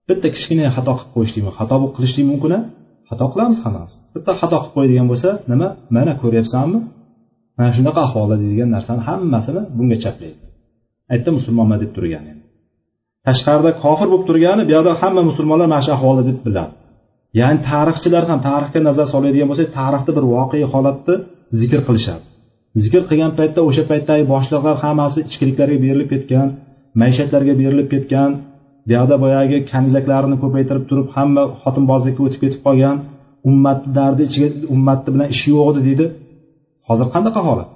Bitta 0.09 0.27
kichkina 0.35 0.65
xato 0.75 0.93
qilib 0.97 1.11
qo'yishlik 1.15 1.43
xato 1.59 1.75
qilishlik 1.95 2.25
mumkin 2.31 2.51
xato 3.09 3.25
qilamiz 3.33 3.57
hammamiz. 3.63 3.93
Bitta 4.15 4.31
xato 4.41 4.57
qilib 4.61 4.73
qo'yadigan 4.75 5.07
bo'lsa 5.11 5.29
nima? 5.51 5.67
Mana 5.95 6.13
ko'ryapsanmi? 6.21 6.79
Mana 7.57 7.71
shunaqa 7.77 7.99
ahvolda 8.07 8.35
deydigan 8.41 8.69
narsani 8.75 9.01
hammasini 9.07 9.61
bunga 9.77 9.97
chaplaydi. 10.03 10.39
Aytdi 11.13 11.29
musulmonman 11.37 11.77
deb 11.83 11.91
turgan. 11.97 12.23
Tashqarida 13.27 13.71
kofir 13.83 14.07
bo'lib 14.11 14.25
turgani 14.29 14.61
bu 14.67 14.71
yoqda 14.75 14.91
hamma 15.01 15.21
musulmonlar 15.29 15.67
mana 15.73 15.83
shu 15.85 15.91
ahvolda 15.97 16.23
deb 16.29 16.39
biladi. 16.45 16.73
Ya'ni 17.39 17.59
tarixchilar 17.69 18.23
ham 18.31 18.39
tarixga 18.49 18.79
nazar 18.87 19.07
soladigan 19.13 19.47
bo'lsak 19.51 19.69
tarixda 19.79 20.11
bir 20.17 20.25
voqea 20.35 20.67
holatni 20.73 21.15
zikr 21.59 21.79
qilishadi. 21.87 22.23
Zikr 22.83 23.01
qilgan 23.09 23.31
paytda 23.39 23.59
o'sha 23.69 23.83
paytdagi 23.91 24.23
boshliqlar 24.33 24.75
hammasi 24.83 25.19
ichkiliklarga 25.29 25.77
berilib 25.85 26.09
ketgan 26.13 26.47
maishatlarga 27.01 27.53
berilib 27.61 27.87
ketgan 27.93 28.29
buyoqda 28.87 29.15
boyagi 29.23 29.57
kanizaklarini 29.71 30.37
ko'paytirib 30.43 30.83
turib 30.89 31.07
hamma 31.15 31.43
xotinbozlikka 31.61 32.21
o'tib 32.27 32.39
ketib 32.43 32.61
qolgan 32.67 32.95
ummatni 33.49 33.89
dardi 33.99 34.21
ichiga 34.29 34.47
ummatni 34.75 35.09
bilan 35.13 35.27
ishi 35.35 35.47
yo'q 35.55 35.67
edi 35.71 35.81
deydi. 35.87 36.05
Hozir 36.87 37.07
qanaqa 37.15 37.41
holat? 37.47 37.69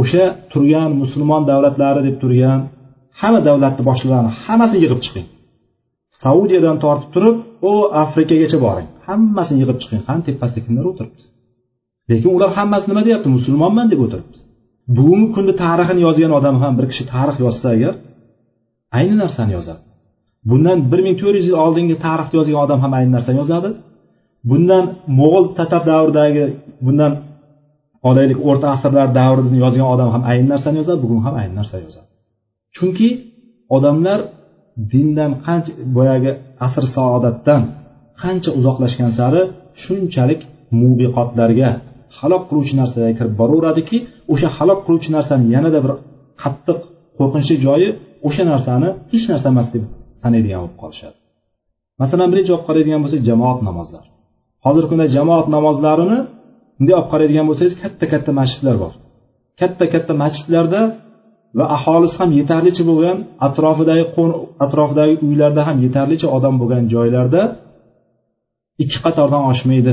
O'sha 0.00 0.24
turgan 0.52 0.90
musulmon 1.02 1.42
davlatlari 1.50 2.00
deb 2.08 2.16
turgan 2.22 2.60
hamma 3.20 3.40
davlatni 3.48 3.82
boshliqlarini 3.88 4.32
hammasini 4.44 4.78
yig'ib 4.84 5.00
chiqing. 5.06 5.26
Saudiyadan 6.22 6.76
tortib 6.84 7.10
turib 7.14 7.36
u 7.70 7.72
afrikagacha 8.02 8.58
boring. 8.66 8.88
Hammasini 9.08 9.58
yig'ib 9.62 9.78
chiqing 9.82 10.02
qani 10.08 10.22
tepasida 10.28 10.60
kimlar 10.66 10.84
o'tiribdi? 10.90 11.22
Lekin 12.10 12.30
ular 12.36 12.50
hammasi 12.58 12.86
nima 12.90 13.02
deyapti? 13.08 13.28
Musulmonman 13.36 13.86
deb 13.92 14.00
o'tiribdi. 14.06 14.38
Bugungi 14.96 15.28
kunda 15.36 15.52
tarixini 15.64 16.00
yozgan 16.06 16.32
odam 16.38 16.56
ham 16.62 16.72
bir 16.78 16.86
kishi 16.90 17.04
tarix 17.14 17.36
yozsa 17.44 17.66
agar 17.76 17.94
ayni 18.98 19.14
narsani 19.22 19.52
yozadi. 19.58 19.82
Bundan 20.50 20.78
bir 20.90 21.00
ming 21.06 21.16
to'rt 21.20 21.36
yuz 21.38 21.46
yil 21.50 21.58
oldingi 21.64 21.96
tarixni 22.06 22.34
yozgan 22.38 22.58
odam 22.64 22.78
ham 22.84 22.92
ayni 22.98 23.10
narsani 23.16 23.38
yozadi. 23.42 23.70
Bundan 24.50 24.84
mo'g'ul 25.18 25.44
tatar 25.58 25.82
davridagi 25.92 26.44
bundan 26.86 27.12
olaylik 28.08 28.38
o'rta 28.48 28.66
asrlar 28.74 29.08
davrini 29.20 29.58
yozgan 29.64 29.88
odam 29.94 30.08
ham 30.14 30.22
ayni 30.30 30.46
narsani 30.52 30.76
yozadi 30.80 30.98
bugun 31.04 31.20
ham 31.26 31.34
ayni 31.40 31.54
narsani 31.60 31.82
yozadi. 31.88 32.08
Chunki 32.76 33.08
odamlar 33.76 34.18
dindan 34.92 35.32
qancha 35.46 35.72
boyagi 35.96 36.30
asr 36.66 36.84
saodatdan 36.96 37.62
qancha 38.22 38.50
uzoqlashgan 38.58 39.10
sari 39.18 39.42
shunchalik 39.82 40.40
mubiqotlarga 40.80 41.70
halok 42.18 42.42
qiluvchi 42.48 42.74
narsalarga 42.80 43.14
kirib 43.18 43.34
boraveradiki 43.40 43.96
o'sha 44.32 44.48
halok 44.56 44.80
qiluvchi 44.86 45.10
narsani 45.16 45.44
yanada 45.54 45.78
bir 45.84 45.92
qattiq 46.42 46.78
qo'rqinchli 47.18 47.56
joyi 47.66 47.88
o'sha 48.28 48.44
narsani 48.52 48.88
hech 49.12 49.24
narsa 49.32 49.46
emas 49.54 49.68
deb 49.74 49.82
sanaydigan 50.20 50.60
bo'lib 50.62 50.76
qolishadi. 50.82 51.16
Masalan 52.02 52.28
birinchi 52.32 52.50
olib 52.56 52.64
qaraydigan 52.68 53.00
bo'lsak 53.04 53.20
jamoat 53.28 53.58
namozlari 53.68 54.08
hozirgi 54.66 54.88
kunda 54.92 55.06
jamoat 55.16 55.46
namozlarini 55.56 56.18
bunday 56.76 56.94
olib 56.98 57.08
qaraydigan 57.12 57.46
bo'lsangiz 57.48 57.74
katta 57.82 58.04
katta 58.12 58.30
masjidlar 58.40 58.76
bor. 58.82 58.92
Katta 59.60 59.84
katta 59.94 60.12
masjidlarda 60.22 60.80
va 61.58 61.64
aholisi 61.76 62.16
ham 62.20 62.30
yetarlicha 62.40 62.84
bo'lgan 62.90 63.16
atrofidagi 63.46 64.04
atrofidagi 64.64 65.14
uylarda 65.28 65.62
ham 65.68 65.76
yetarlicha 65.86 66.28
odam 66.36 66.54
bo'lgan 66.60 66.84
joylarda 66.94 67.42
ikki 68.82 68.98
qatordan 69.06 69.42
oshmaydi. 69.52 69.92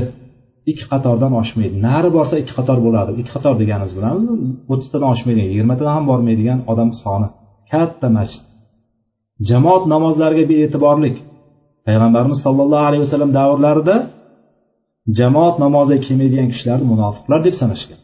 Ikki 0.70 0.84
qatordan 0.92 1.32
oshmaydi. 1.40 1.76
Nari 1.88 2.10
borsa 2.16 2.34
ikki 2.42 2.52
qator 2.58 2.78
bo'ladi. 2.86 3.10
Ikki 3.20 3.30
qator 3.36 3.54
deganimiz 3.62 3.92
bilamizmi 3.98 4.34
o'ttiztadan 4.72 5.08
oshmaydigan 5.14 5.48
yigirmatadan 5.52 5.92
ham 5.96 6.04
bormaydigan 6.10 6.58
odam 6.72 6.90
soni. 7.02 7.28
Katta 7.72 8.08
masjid. 8.18 8.44
Jamoat 9.48 9.84
namozlariga 9.94 10.44
bee'tiborlik. 10.52 11.16
Payg'ambarimiz 11.86 12.38
sollallohu 12.46 12.84
alayhi 12.88 13.02
vasallam 13.06 13.30
davrlarida 13.38 13.96
jamoat 15.18 15.56
namoziga 15.64 16.00
kelmaydigan 16.06 16.48
kishilarni 16.52 16.86
munofiqlar 16.92 17.40
deb 17.46 17.54
sanashgan. 17.62 17.98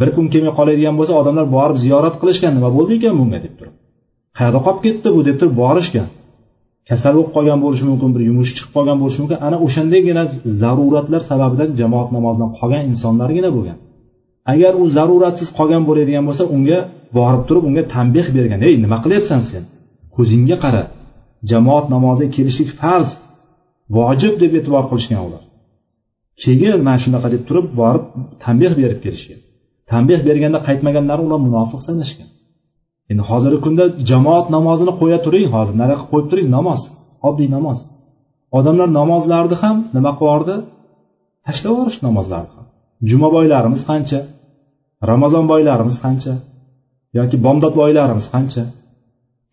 Bir 0.00 0.08
kun 0.16 0.26
kelmay 0.32 0.54
qoladigan 0.58 0.94
bo'lsa 0.98 1.12
odamlar 1.20 1.46
borib 1.56 1.76
ziyorat 1.84 2.14
qilishgan 2.20 2.52
nima 2.56 2.70
bo'ldi 2.76 2.92
ekan 2.98 3.14
bunga 3.20 3.38
deb 3.44 3.54
turib. 3.58 3.74
Qayerda 4.36 4.60
qolib 4.66 4.80
ketdi 4.86 5.08
bu 5.16 5.20
deb 5.28 5.36
turib 5.40 5.54
borishgan. 5.62 6.08
Kasal 6.88 7.12
bo'lib 7.16 7.30
qolgan 7.36 7.58
bo'lishi 7.64 7.84
mumkin 7.90 8.10
bir 8.14 8.22
yumushi 8.28 8.52
chiqib 8.56 8.72
qolgan 8.76 8.96
bo'lishi 9.02 9.18
mumkin. 9.22 9.38
Ana 9.46 9.56
o'shandagina 9.66 10.22
zaruratlar 10.62 11.22
sababidan 11.30 11.68
jamoat 11.80 12.08
namozidan 12.16 12.50
qolgan 12.58 12.82
insonlargina 12.90 13.50
bo'lgan. 13.56 13.78
Agar 14.52 14.72
u 14.82 14.84
zaruratsiz 14.96 15.48
qolgan 15.58 15.82
bo'ladigan 15.88 16.24
bo'lsa 16.28 16.44
unga 16.56 16.78
borib 17.18 17.42
turib 17.48 17.64
unga 17.68 17.82
tanbeh 17.94 18.26
bergan. 18.36 18.60
Ey 18.68 18.74
nima 18.84 18.98
qilyapsan 19.04 19.40
sen? 19.50 19.62
Ko'zingga 20.16 20.56
qara. 20.64 20.82
Jamoat 21.50 21.86
namoziga 21.94 22.30
kelishlik 22.36 22.70
farz. 22.80 23.10
Vojib 23.96 24.34
deb 24.42 24.52
e'tibor 24.58 24.84
qilishgan 24.90 25.20
ular. 25.26 25.42
Keyin 26.42 26.80
mana 26.86 26.98
shunaqa 27.04 27.28
deb 27.34 27.42
turib 27.48 27.66
borib 27.80 28.04
tanbeh 28.44 28.72
berib 28.80 29.00
kelishgan. 29.04 29.40
Tanbeh 29.90 30.20
berganda 30.28 30.58
qaytmaganlari 30.68 31.22
ular 31.26 31.40
munofiq 31.46 31.80
sanashgan 31.88 32.28
endi 33.10 33.22
hozirgi 33.30 33.60
kunda 33.66 33.84
jamoat 34.10 34.46
namozini 34.56 34.92
qo'ya 35.00 35.18
turing 35.24 35.46
hozir 35.54 35.74
nariyoqqa 35.82 36.06
qo'yib 36.12 36.26
turing 36.30 36.48
namoz 36.56 36.80
oddiy 37.28 37.48
namoz. 37.56 37.78
Odamlar 38.58 38.88
namozlarni 39.00 39.56
ham 39.62 39.76
nima 39.96 40.12
qilib 40.18 40.28
yubordi 40.28 40.56
tashlab 41.46 41.72
yuborishdi 41.74 42.02
namozlarni 42.08 42.52
ham. 42.56 42.66
Juma 43.10 43.28
boylarimiz 43.36 43.82
qancha? 43.90 44.20
Ramazon 45.10 45.44
boylarimiz 45.52 45.96
qancha? 46.04 46.32
Yoki 47.18 47.36
bomdod 47.46 47.74
boylarimiz 47.80 48.26
qancha? 48.34 48.62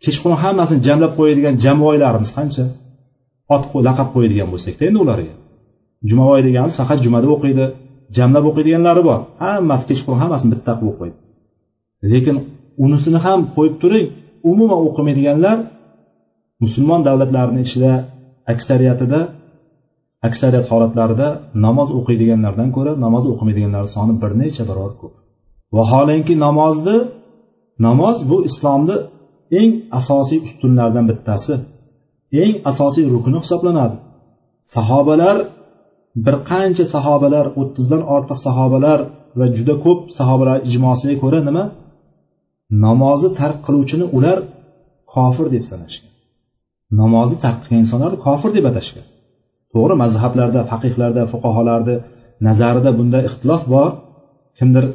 Kechqurun 0.03 0.37
hammasini 0.43 0.81
jamlab 0.87 1.11
qo'yadigan 1.19 1.55
jamboylarimiz 1.65 2.31
qancha? 2.37 2.65
Ot 3.55 3.63
laqab 3.87 4.07
qo'yadigan 4.15 4.47
bo'lsakda 4.53 4.83
endi 4.89 4.99
ularga. 5.05 5.33
Jumaboy 6.09 6.41
deganimiz 6.47 6.75
faqat 6.79 6.99
jumada 7.05 7.27
o'qiydi. 7.35 7.65
Jamlab 8.17 8.45
o'qiydiganlari 8.49 9.01
bor. 9.09 9.19
Hammasi 9.43 9.83
kechqurun 9.89 10.19
hammasini 10.23 10.49
bitta 10.53 10.71
qilib 10.79 10.91
o'qiydi. 10.93 11.17
Lekin 12.11 12.35
unisini 12.85 13.19
ham 13.25 13.39
qo'yib 13.55 13.75
turing 13.81 14.07
umuman 14.51 14.79
o'qimaydiganlar 14.87 15.57
musulmon 16.63 17.01
davlatlarini 17.07 17.61
ichida 17.67 17.91
aksariyatida 18.53 19.19
aksariyat 20.27 20.65
holatlarida 20.71 21.27
namoz 21.65 21.89
o'qiydiganlardan 21.99 22.69
ko'ra 22.75 22.91
namoz 23.05 23.23
o'qimaydiganlar 23.33 23.83
soni 23.95 24.13
bir 24.21 24.31
necha 24.41 24.63
barobar 24.69 24.93
ko'p. 25.01 25.13
Vaholanki 25.77 26.33
namozni 26.45 26.97
namoz 27.87 28.17
bu 28.29 28.37
islomni 28.49 28.97
eng 29.59 29.71
asosiy 29.99 30.39
ustunlaridan 30.47 31.05
bittasi 31.11 31.53
eng 32.43 32.53
asosiy 32.71 33.05
rukni 33.13 33.37
hisoblanadi. 33.43 33.95
Sahobalar 34.75 35.37
bir 36.25 36.35
qancha 36.49 36.85
sahobalar 36.95 37.45
o'ttizdan 37.61 38.01
ortiq 38.15 38.37
sahobalar 38.47 38.99
va 39.39 39.45
juda 39.57 39.75
ko'p 39.85 39.99
sahobalar 40.17 40.57
ijmosiga 40.69 41.15
ko'ra 41.23 41.39
nima? 41.47 41.63
Namozni 42.85 43.29
tark 43.39 43.57
qiluvchini 43.65 44.05
ular 44.17 44.37
kofir 45.13 45.47
deb 45.55 45.63
sanashgan. 45.71 46.11
Namozni 47.01 47.37
tark 47.43 47.57
qilgan 47.63 47.81
insonlarni 47.85 48.17
kofir 48.27 48.49
deb 48.57 48.65
atashgan. 48.71 49.05
To'g'ri 49.73 49.95
mazhablarda 50.03 50.61
faqihlarda 50.71 51.23
fuqarolarni 51.31 51.95
nazarida 52.47 52.91
bunda 52.99 53.19
ixtilof 53.27 53.63
bor. 53.73 53.89
Kimdir 54.59 54.85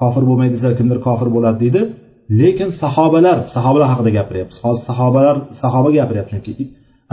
kofir 0.00 0.22
bo'lmaydi 0.28 0.52
desa 0.56 0.68
kimdir 0.78 0.98
kofir 1.06 1.28
bo'ladi 1.36 1.58
deydi. 1.64 1.82
Lekin 2.40 2.70
sahobalar 2.82 3.38
sahobalar 3.54 3.88
haqida 3.92 4.10
gapiryapmiz. 4.18 4.56
Hozir 4.64 4.82
sahobalar 4.90 5.36
sahoba 5.62 5.90
gapiryapti 5.98 6.32
chunki 6.34 6.52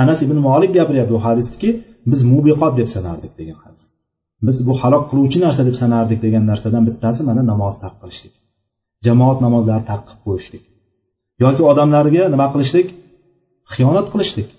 anas 0.02 0.20
ibn 0.26 0.38
molik 0.48 0.72
gapiryapti 0.78 1.14
bu 1.16 1.20
hadisniki 1.28 1.70
biz 2.12 2.20
mubiqot 2.32 2.74
deb 2.80 2.88
sanardik 2.96 3.34
degan 3.40 3.58
hadis. 3.64 3.84
Biz 4.46 4.58
bu 4.68 4.74
halok 4.82 5.04
qiluvchi 5.12 5.40
narsa 5.46 5.62
deb 5.70 5.76
sanardik 5.82 6.20
degan 6.26 6.44
narsadan 6.52 6.84
bittasi 6.90 7.22
mana 7.30 7.42
namoz 7.52 7.74
tark 7.84 7.96
qilishlik. 8.02 8.34
Jamoat 9.06 9.38
namozlarini 9.46 9.86
tark 9.90 10.04
qilib 10.08 10.22
qo'yishlik. 10.28 10.64
Yoki 11.44 11.62
odamlarga 11.72 12.24
nima 12.34 12.48
qilishlik? 12.54 12.88
Xiyonat 13.74 14.08
qilishlik. 14.14 14.50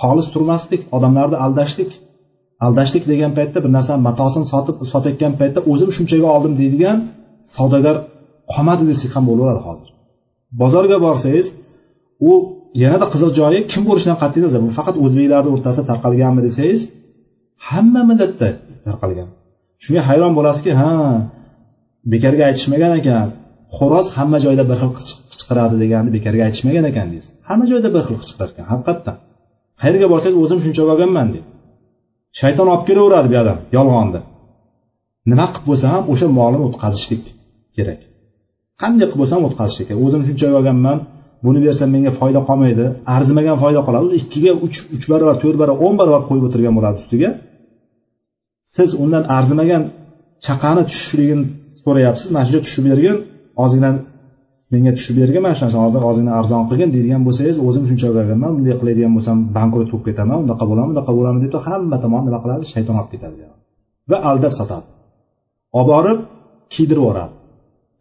Xolis 0.00 0.28
turmaslik 0.34 0.82
odamlarni 0.96 1.36
aldashlik. 1.44 1.90
Aldashlik 2.66 3.04
degan 3.12 3.32
paytda 3.38 3.58
bir 3.64 3.70
narsani 3.76 4.02
matosini 4.08 4.46
sotib 4.52 4.76
sotayotgan 4.92 5.32
paytda 5.40 5.60
o'zim 5.72 5.90
shunchaga 5.96 6.28
oldim 6.36 6.54
deydigan 6.60 6.98
savdogar 7.54 7.96
qolmadi 8.52 8.84
desak 8.90 9.10
ham 9.16 9.24
bo'laveradi 9.30 9.62
hozir. 9.68 9.88
Bozorga 10.60 10.96
borsangiz 11.06 11.46
u 12.30 12.32
yanada 12.82 13.06
qiziq 13.12 13.30
joyi 13.40 13.58
kim 13.72 13.82
bo'lishidan 13.88 14.18
qat'iy 14.22 14.42
nazar 14.46 14.60
bu 14.66 14.70
faqat 14.78 14.96
o'zbeklarni 15.04 15.50
o'rtasida 15.54 15.84
tarqalganmi 15.90 16.40
desangiz 16.46 16.80
hamma 17.68 18.02
millatda 18.10 18.48
tarqalgan. 18.86 19.28
Shunga 19.82 20.02
hayron 20.08 20.32
bo'lasizki 20.38 20.72
ha 20.80 20.92
bekorga 22.12 22.44
aytishmagan 22.50 22.92
ekan 23.00 23.26
xo'roz 23.76 24.06
hamma 24.16 24.38
joyda 24.44 24.64
bir 24.70 24.76
xil 24.82 24.90
qichqiradi 25.32 25.76
deganni 25.82 26.10
bekorga 26.16 26.42
aytishmagan 26.48 26.84
ekan 26.90 27.06
deysiz. 27.12 27.32
Hamma 27.48 27.64
joyda 27.72 27.88
bir 27.94 28.02
xil 28.06 28.16
qichqirar 28.22 28.48
ekan 28.52 28.66
haqiqatdan. 28.72 29.16
Qayerga 29.80 30.06
borsangiz 30.12 30.36
o'zim 30.42 30.58
shuncha 30.64 30.82
bo'lganman 30.90 31.28
deydi 31.34 31.48
shayton 32.38 32.66
olib 32.72 32.84
kelaveradi 32.88 33.28
bu 33.30 33.34
yoqdan 33.38 33.58
yolg'onni 33.76 34.20
nima 35.30 35.46
qilib 35.52 35.66
bo'lsa 35.70 35.86
ham 35.94 36.04
o'sha 36.12 36.26
molini 36.38 36.62
o'tkazishlik 36.68 37.24
kerak. 37.76 38.00
Qanday 38.82 39.06
qilib 39.08 39.20
bo'lsa 39.22 39.34
ham 39.36 39.44
o'tkazishlik 39.48 39.86
kerak. 39.88 40.00
O'zim 40.06 40.22
shuncha 40.28 40.46
olganman 40.58 40.98
buni 41.44 41.60
bersam 41.66 41.88
menga 41.94 42.12
foyda 42.20 42.40
qolmaydi 42.48 42.84
arzimagan 43.16 43.56
foyda 43.62 43.80
qoladi. 43.86 44.06
Ikkiga 44.20 44.52
uch 44.66 44.76
uch 44.94 45.04
barobar 45.12 45.36
to'rt 45.42 45.56
barobar 45.62 45.78
o'n 45.86 45.94
barobar 46.00 46.22
qo'yib 46.28 46.44
o'tirgan 46.48 46.74
bo'ladi 46.78 46.96
ustiga. 47.02 47.30
Siz 48.76 48.90
undan 49.02 49.24
arzimagan 49.38 49.82
chaqani 50.46 50.82
tushishligini 50.90 51.44
so'rayapsiz 51.84 52.28
mana 52.34 52.44
shu 52.50 52.58
tushib 52.64 52.84
bergin 52.90 53.16
ozgina 53.62 53.90
menga 54.72 54.92
tushib 54.96 55.14
bergin 55.20 55.42
mana 55.46 55.54
shu 55.58 55.62
narsani 55.66 55.82
hozir 55.86 56.02
ozgina 56.10 56.32
arzon 56.40 56.62
qilgin 56.70 56.90
deydigan 56.94 57.22
bo'lsangiz 57.26 57.56
o'zim 57.66 57.84
shuncha 57.88 58.06
olganman 58.10 58.52
bunday 58.56 58.74
qiladigan 58.80 59.12
bo'lsam 59.16 59.36
bankrot 59.56 59.88
bo'lib 59.92 60.04
ketaman 60.08 60.38
unaqa 60.44 60.64
bo'laman 60.70 60.90
bunaqa 60.92 61.12
bo'laman 61.18 61.40
deb 61.44 61.54
hamma 61.66 61.96
tomon 62.04 62.22
nima 62.26 62.38
qiladi? 62.44 62.64
Shayton 62.72 62.94
olib 63.00 63.10
ketadi 63.14 63.36
va 64.10 64.18
aldab 64.30 64.52
sotadi. 64.60 64.86
Olib 65.78 65.88
borib 65.92 66.18
kiydirib 66.74 67.02
yuboradi. 67.02 67.32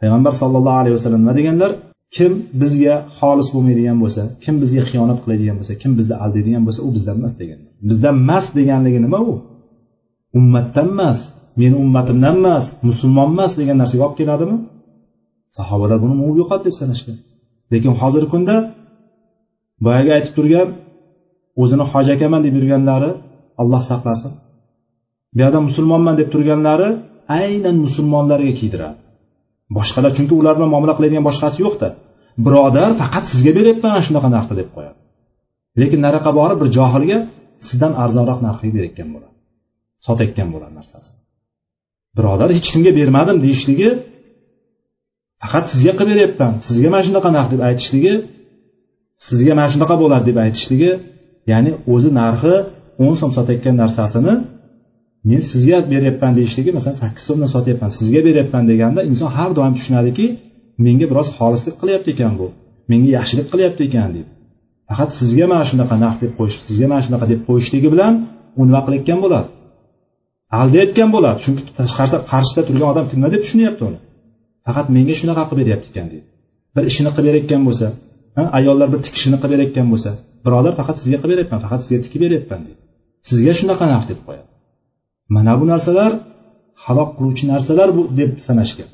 Payg'ambar 0.02 0.34
sallallohu 0.42 0.78
alayhi 0.82 0.96
vasallam 0.98 1.22
nima 1.24 1.34
deganlar? 1.40 1.72
Kim 2.16 2.32
bizga 2.62 2.96
xolis 3.18 3.48
bo'lmaydigan 3.54 3.98
bo'lsa 4.04 4.24
kim 4.44 4.56
bizga 4.64 4.82
xiyonat 4.90 5.20
qiladigan 5.24 5.56
bo'lsa 5.60 5.74
kim 5.82 5.92
bizni 6.00 6.16
aldaydigan 6.24 6.64
bo'lsa 6.68 6.82
u 6.88 6.90
bizdan 6.96 7.16
emas 7.22 7.34
degan. 7.42 7.60
Bizdan 7.90 8.16
emas 8.24 8.46
deganligi 8.58 9.00
nima 9.06 9.20
u? 9.32 9.34
Ummatdan 10.40 10.88
emas 10.96 11.20
meni 11.60 11.76
ummatimdan 11.84 12.36
emas 12.42 12.66
musulmon 12.88 13.28
emas 13.34 13.52
degan 13.60 13.78
narsaga 13.82 14.04
olib 14.08 14.18
keladimi? 14.22 14.58
Sahobalar 15.58 15.98
buni 16.04 16.16
mubiqot 16.24 16.62
deb 16.68 16.76
sanashgan. 16.82 17.18
Lekin 17.72 17.94
hozirgi 18.02 18.30
kunda 18.34 18.56
boyagi 19.86 20.12
aytib 20.18 20.34
turgan 20.38 20.68
o'zini 21.62 21.86
hoji 21.92 22.12
akaman 22.18 22.42
deb 22.46 22.54
yurganlari 22.60 23.12
alloh 23.62 23.82
saqlasin. 23.92 24.32
Bu 25.34 25.40
yoqda 25.44 25.60
musulmonman 25.68 26.16
deb 26.20 26.28
turganlari 26.34 26.90
aynan 27.42 27.76
musulmonlarga 27.86 28.54
kiydiradi. 28.60 28.98
Boshqalar 29.78 30.12
chunki 30.18 30.34
ular 30.42 30.54
bilan 30.58 30.70
muomala 30.74 30.94
qiladigan 30.98 31.24
boshqasi 31.30 31.58
yo'qda. 31.66 31.88
Birodar 32.46 32.92
faqat 33.02 33.26
sizga 33.32 33.52
beryapman 33.58 34.02
shunaqa 34.08 34.30
narxda 34.36 34.56
deb 34.62 34.70
qo'yadi. 34.76 35.00
Lekin 35.82 36.00
naraqa 36.06 36.32
borib 36.40 36.58
bir 36.62 36.70
johilga 36.78 37.18
sizdan 37.68 37.94
arzonroq 38.04 38.40
narxga 38.48 38.70
berayotgan 38.76 39.10
bo'ladi. 39.16 39.36
Sotayotgan 40.06 40.50
bo'ladi 40.54 40.74
narsasini 40.80 41.20
birodar 42.18 42.50
hech 42.58 42.68
kimga 42.74 42.92
bermadim 43.00 43.38
deyishligi 43.46 43.90
faqat 45.42 45.66
sizga 45.74 45.94
qilib 46.00 46.12
beryapman. 46.14 46.54
Sizga 46.68 46.90
mana 46.94 47.04
shunaqa 47.08 47.30
narx 47.38 47.48
deb 47.54 47.62
aytishligi 47.70 48.14
sizga 49.28 49.54
mana 49.58 49.70
shunaqa 49.74 49.96
bo'ladi 50.04 50.26
deb 50.30 50.38
aytishligi 50.46 50.92
ya'ni 51.52 51.72
o'zi 51.94 52.10
narxi 52.22 52.54
o'n 53.04 53.14
so'm 53.20 53.32
sotayotgan 53.38 53.76
narsasini 53.84 54.34
men 55.30 55.42
sizga 55.52 55.78
beryapman 55.94 56.32
deyishligi 56.38 56.72
masalan 56.78 56.98
sakkiz 57.04 57.24
so'mdan 57.28 57.50
sotyapman 57.56 57.92
sizga 58.00 58.22
beryapman 58.28 58.64
deganda 58.72 59.02
inson 59.10 59.30
har 59.38 59.50
doim 59.58 59.74
tushunadiki 59.78 60.26
menga 60.86 61.06
biroz 61.12 61.28
xolislik 61.38 61.76
qilyapti 61.82 62.10
ekan 62.16 62.34
bu 62.40 62.48
menga 62.92 63.10
yaxshilik 63.18 63.48
qilyapti 63.54 63.82
ekan 63.90 64.10
deb. 64.18 64.28
Faqat 64.90 65.10
sizga 65.20 65.46
mana 65.52 65.66
shunaqa 65.72 65.96
narx 66.04 66.18
deb 66.24 66.32
qo'yish 66.38 66.58
sizga 66.68 66.88
mana 66.92 67.02
shunaqa 67.06 67.26
deb 67.32 67.42
qo'yishligi 67.48 67.90
bilan 67.94 68.14
u 68.60 68.62
nima 68.68 68.82
qilayotgan 68.86 69.20
bo'ladi 69.24 69.50
aldayotgan 70.60 71.10
bo'ladi. 71.16 71.38
Chunki 71.44 71.62
tashqarida 71.80 72.18
qarshida 72.32 72.62
turgan 72.68 72.88
odam 72.94 73.06
nima 73.14 73.30
deb 73.34 73.42
tushunyapti 73.46 73.82
uni. 73.90 74.00
Faqat 74.66 74.86
menga 74.96 75.16
shunaqa 75.22 75.44
qilib 75.50 75.62
beryapti 75.64 75.88
ekan 75.94 76.08
deydi 76.14 76.28
bir 76.76 76.84
ishini 76.92 77.10
qilib 77.16 77.28
berayotgan 77.30 77.62
bo'lsa 77.68 77.88
ayollar 78.60 78.88
bir 78.94 79.00
tikishini 79.06 79.38
qilib 79.42 79.54
berayotgan 79.56 79.88
bo'lsa 79.94 80.12
birodar 80.46 80.74
faqat 80.80 80.96
sizga 81.02 81.18
qilib 81.22 81.34
beryapman 81.34 81.60
faqat 81.66 81.82
sizga 81.86 82.00
tikib 82.06 82.22
beryapman 82.26 82.62
deydi 82.68 82.82
sizga 83.30 83.54
shunaqa 83.60 83.86
narx 83.94 84.06
deb 84.12 84.20
qo'yadi. 84.28 84.49
Mana 85.36 85.54
bu 85.60 85.66
narsalar 85.72 86.12
halok 86.84 87.10
qiluvchi 87.18 87.46
narsalar 87.54 87.90
bu 87.98 88.02
deb 88.20 88.32
sanashgan. 88.48 88.90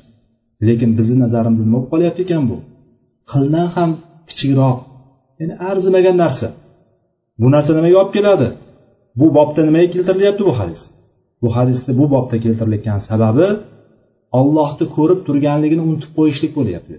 Lekin 0.66 0.90
bizni 0.98 1.16
nazarimizda 1.24 1.64
nima 1.66 1.76
bo'lib 1.78 1.88
qolyapti 1.92 2.20
ekan 2.26 2.42
bu? 2.50 2.56
Qildan 3.32 3.66
ham 3.76 3.90
kichikroq 4.28 4.78
ya'ni 5.40 5.54
arzimagan 5.70 6.16
narsa. 6.24 6.48
Bu 7.40 7.46
narsa 7.54 7.70
nimaga 7.78 7.96
olib 8.02 8.12
keladi? 8.16 8.48
Bu 9.18 9.26
bobda 9.36 9.60
nimaga 9.68 9.88
keltirilyapti 9.94 10.42
bu 10.48 10.52
hadis? 10.60 10.80
Bu 11.42 11.48
hadisni 11.56 11.92
bu 12.00 12.04
bobda 12.14 12.36
keltirilayotgan 12.44 12.98
sababi 13.08 13.46
ollohni 14.38 14.84
ko'rib 14.96 15.20
turganligini 15.26 15.82
unutib 15.88 16.10
qo'yishlik 16.18 16.52
bo'lyapti. 16.58 16.94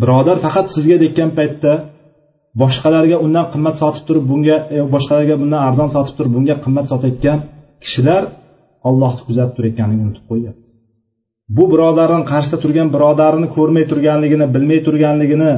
Birodar 0.00 0.36
faqat 0.44 0.66
sizga 0.74 0.96
dekkan 1.04 1.30
paytda 1.38 1.72
boshqalarga 2.62 3.16
undan 3.24 3.46
qimmat 3.52 3.76
sotib 3.82 4.04
turib 4.08 4.24
bunga 4.32 4.56
e, 4.74 4.76
boshqalarga 4.94 5.34
bundan 5.42 5.60
arzon 5.68 5.88
sotib 5.94 6.14
turib 6.18 6.32
bunga 6.36 6.54
qimmat 6.64 6.86
sotayotgan 6.92 7.38
kishilar 7.84 8.22
ollohni 8.88 9.22
kuzatib 9.28 9.54
turayotganligini 9.56 10.04
unutib 10.08 10.24
qo'yyapti. 10.30 10.68
Bu 11.56 11.64
birodarni 11.72 12.24
qarshisida 12.32 12.58
turgan 12.64 12.88
birodarini 12.94 13.48
ko'rmay 13.56 13.84
turganligini 13.90 14.46
bilmay 14.54 14.80
turganligini 14.86 15.52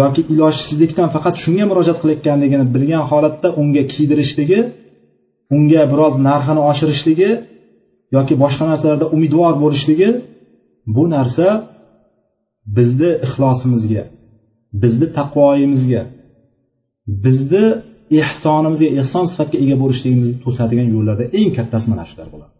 yoki 0.00 0.20
ilojsizlikdan 0.32 1.08
faqat 1.14 1.34
shunga 1.44 1.64
murojaat 1.70 1.98
qilayotganligini 2.02 2.64
bilgan 2.74 3.04
holatda 3.10 3.48
unga 3.60 3.82
kiydirishligi 3.92 4.60
unga 5.56 5.82
biroz 5.92 6.14
narxini 6.28 6.62
oshirishligi 6.70 7.30
yoki 8.16 8.34
boshqa 8.42 8.64
narsalarda 8.70 9.06
umidvor 9.16 9.54
bo'lishligi 9.62 10.08
bu 10.94 11.04
narsa 11.14 11.46
bizni 12.76 13.10
ixlosimizga 13.26 14.02
bizni 14.82 15.06
taqvoyimizga 15.18 16.02
bizni 17.24 17.64
ehsonimizga 18.22 18.88
ehson 19.00 19.24
sifatga 19.30 19.56
ega 19.64 19.76
bo'lishligimizni 19.82 20.36
to'sadigan 20.44 20.88
yo'llarda 20.94 21.24
eng 21.38 21.50
kattasi 21.58 21.86
mana 21.92 22.04
shular 22.10 22.28
bo'ladi. 22.34 22.52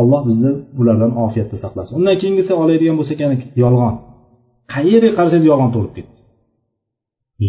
Alloh 0.00 0.20
bizni 0.28 0.50
bulardan 0.76 1.12
ofiyatda 1.24 1.56
saqlasin. 1.64 1.92
Undan 1.98 2.16
keyingisi 2.22 2.52
oladigan 2.62 2.96
bo'lsak 3.00 3.18
yana 3.24 3.36
yolg'on. 3.62 3.94
Qayerga 4.74 5.10
qarasangiz 5.18 5.46
yolg'on 5.52 5.70
to'lib 5.76 5.92
ketdi. 5.96 6.14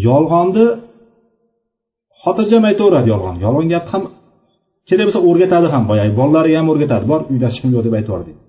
Yolg'onni 0.07 0.65
xotirjam 2.21 2.63
aytaveradi 2.69 3.07
yolg'on. 3.13 3.35
Yolg'on 3.45 3.67
gapni 3.73 3.89
ham 3.93 4.03
kerak 4.89 5.05
bo'lsa 5.07 5.21
o'rgatadi 5.29 5.67
ham 5.73 5.83
boyagi 5.91 6.13
bolalariga 6.19 6.57
ham 6.61 6.67
o'rgatadi. 6.73 7.03
Bor 7.11 7.21
uyda 7.31 7.45
hech 7.49 7.59
kim 7.61 7.69
yo'q 7.75 7.83
deb 7.87 7.95
aytibor 7.99 8.21
deydi 8.27 8.41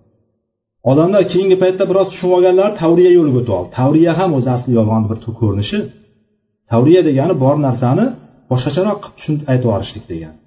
odamlar 0.91 1.23
keyingi 1.33 1.57
paytda 1.63 1.85
biroz 1.91 2.07
tushunib 2.11 2.35
olganlar 2.37 2.71
tavriya 2.81 3.11
yo'liga 3.19 3.39
o'tib 3.41 3.55
oldi. 3.59 3.69
Tavriya 3.79 4.13
ham 4.21 4.31
o'zi 4.39 4.49
asli 4.57 4.71
yolg'onni 4.79 5.07
bir 5.11 5.19
ko'rinishi. 5.41 5.79
Tavriya 6.71 7.03
degani 7.09 7.35
bor 7.45 7.57
narsani 7.67 8.05
boshqacharoq 8.51 8.99
qilib 9.03 9.17
tushunib 9.19 9.43
aytib 9.51 9.65
yuborishlik 9.69 10.05
degani 10.13 10.39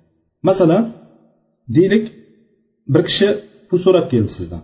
masalan 0.49 0.83
deylik 1.75 2.05
bir 2.93 3.01
kishi 3.10 3.27
pul 3.69 3.79
so'rab 3.86 4.05
keldi 4.13 4.31
sizdan. 4.38 4.62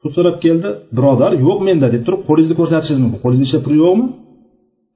Pul 0.00 0.10
so'rab 0.16 0.36
keldi 0.44 0.68
birodar 0.96 1.32
yo'q 1.46 1.58
menda 1.68 1.88
deb 1.94 2.02
turib 2.06 2.22
qo'lingizni 2.28 2.56
ko'rsatishingiz 2.60 3.00
mumkin. 3.04 3.20
Qo'lingizda 3.24 3.46
ichida 3.48 3.60
pul 3.66 3.74
yo'qmi? 3.84 4.06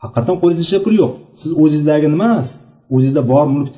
Haqiqatdan 0.02 0.36
qo'lingizda 0.42 0.64
ichida 0.66 0.80
pul 0.86 0.94
yo'q. 1.02 1.12
Siz 1.40 1.50
o'zingizdagini 1.62 2.14
emas 2.18 2.48
o'zingizda 2.94 3.22
bor 3.32 3.46
mulk 3.54 3.68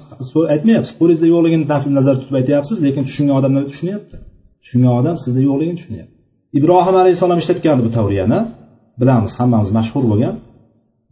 aytmayapsiz. 0.54 0.92
Qo'lingizda 1.00 1.26
yo'qligini 1.34 1.64
nazarda 1.98 2.20
tutib 2.22 2.36
aytyapsiz 2.40 2.76
lekin 2.86 3.02
tushungan 3.08 3.34
odamlar 3.40 3.62
tushunyapti. 3.70 4.16
Tushungan 4.62 4.92
odam 5.00 5.16
sizda 5.24 5.40
yo'qligini 5.48 5.76
tushunyapti. 5.80 6.14
Ibrohim 6.58 6.96
alayhissalom 7.02 7.38
ishlatgandi 7.42 7.82
bu 7.86 7.90
tavriyani. 7.98 8.40
Bilamiz 9.00 9.32
hammamiz 9.38 9.70
mashhur 9.78 10.04
bo'lgan. 10.10 10.34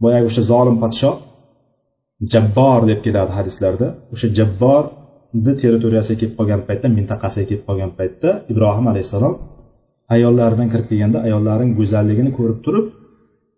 Boyagi 0.03 0.25
o'sha 0.31 0.43
zolim 0.51 0.75
podshoh 0.83 1.15
jabbor 2.31 2.81
deb 2.89 2.99
keladi 3.05 3.31
hadislarda. 3.37 3.87
O'sha 4.13 4.27
jabborni 4.37 5.53
territoriyasiga 5.61 6.17
kelib 6.21 6.35
qolgan 6.39 6.61
paytda 6.67 6.87
mintaqasiga 6.97 7.45
kelib 7.49 7.63
qolgan 7.69 7.91
paytda 7.99 8.29
ibrohim 8.51 8.85
alayhissalom 8.91 9.33
ayollaridan 10.15 10.67
kirib 10.73 10.87
kelganda 10.91 11.17
ayollarning 11.27 11.71
go'zalligini 11.79 12.31
ko'rib 12.37 12.59
turib 12.65 12.85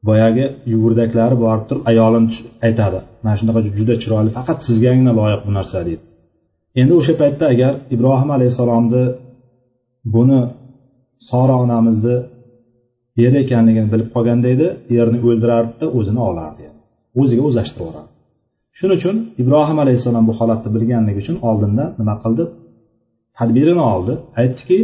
boyagi 0.07 0.45
yugurdaklari 0.73 1.35
borib 1.45 1.63
turib 1.69 1.83
ayolim 1.91 2.25
aytadi 2.67 2.99
mana 3.23 3.35
shunaqa 3.39 3.59
juda 3.77 3.95
chiroyli 4.03 4.31
faqat 4.37 4.57
sizgagina 4.67 5.11
loyiq 5.19 5.41
bu 5.47 5.51
narsa 5.57 5.77
deydi. 5.87 6.03
Endi 6.81 6.93
o'sha 6.99 7.13
paytda 7.21 7.45
agar 7.53 7.73
ibrohim 7.95 8.29
alayhissalomni 8.37 9.03
buni 10.15 10.41
sora 11.29 11.55
onamizni 11.63 12.15
eri 13.25 13.37
ekanligini 13.43 13.87
bilib 13.93 14.09
qolganda 14.15 14.47
edi 14.55 14.67
erini 15.01 15.19
o'ldirardida 15.27 15.85
o'zini 15.97 16.21
olardi 16.29 16.65
o'ziga 17.21 17.43
o'zlashtirib 17.49 17.81
yuborardi. 17.83 18.14
Shuning 18.77 18.97
uchun 18.99 19.15
ibrohim 19.41 19.77
alayhissalom 19.83 20.25
bu 20.29 20.33
holatni 20.39 20.69
bilganligi 20.75 21.19
uchun 21.23 21.37
oldindan 21.49 21.89
nima 21.99 22.15
qildi? 22.23 22.43
Tadbirini 23.37 23.83
oldi. 23.93 24.13
Aytdiki 24.41 24.79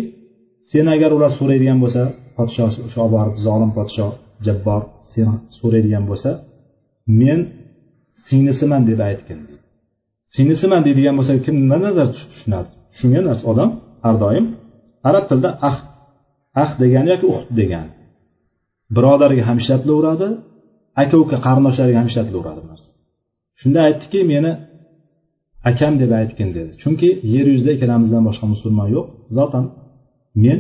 sen 0.72 0.86
agar 0.96 1.10
ular 1.18 1.32
so'raydigan 1.40 1.78
bo'lsa 1.84 2.02
podshoh 2.38 2.70
o'sha 2.88 3.00
olib 3.06 3.14
borib 3.18 3.36
zolim 3.48 3.72
podshoh 3.78 4.12
jabbor 4.46 4.82
sen 5.14 5.28
so'raydigan 5.60 6.04
bo'lsa 6.10 6.30
men 7.22 7.40
singlisiman 8.26 8.82
deb 8.90 9.00
aytgin. 9.10 9.40
Singlisiman 10.36 10.82
deydigan 10.88 11.16
bo'lsa 11.20 11.32
kim 11.46 11.56
nima 11.64 11.78
nazarda 11.86 12.14
tushunadi? 12.32 12.70
Tushungan 12.92 13.24
narsa 13.30 13.44
odam 13.52 13.70
har 14.06 14.16
doim 14.24 14.46
arab 15.10 15.24
tilida 15.30 15.50
ah 15.70 15.78
ah 16.64 16.70
degani 16.82 17.08
yoki 17.14 17.26
uxt 17.34 17.48
degani 17.60 17.92
birodarga 18.96 19.44
ham 19.50 19.58
ishlatilaveradi 19.62 20.28
aka 21.04 21.16
uka 21.24 21.38
qarindoshlariga 21.46 21.98
ham 22.02 22.08
ishlatilaveradi 22.12 22.60
bu 22.66 22.70
narsa. 22.74 22.90
Shunda 23.60 23.80
aytdiki 23.88 24.20
meni 24.32 24.52
akam 25.70 25.94
deb 26.02 26.12
aytgin 26.20 26.50
dedi. 26.58 26.72
Chunki 26.82 27.10
yer 27.34 27.46
yuzida 27.54 27.72
ikkalamizdan 27.76 28.24
boshqa 28.28 28.46
musulmon 28.54 28.88
yo'q. 28.96 29.06
Zotan 29.38 29.66
men 30.44 30.60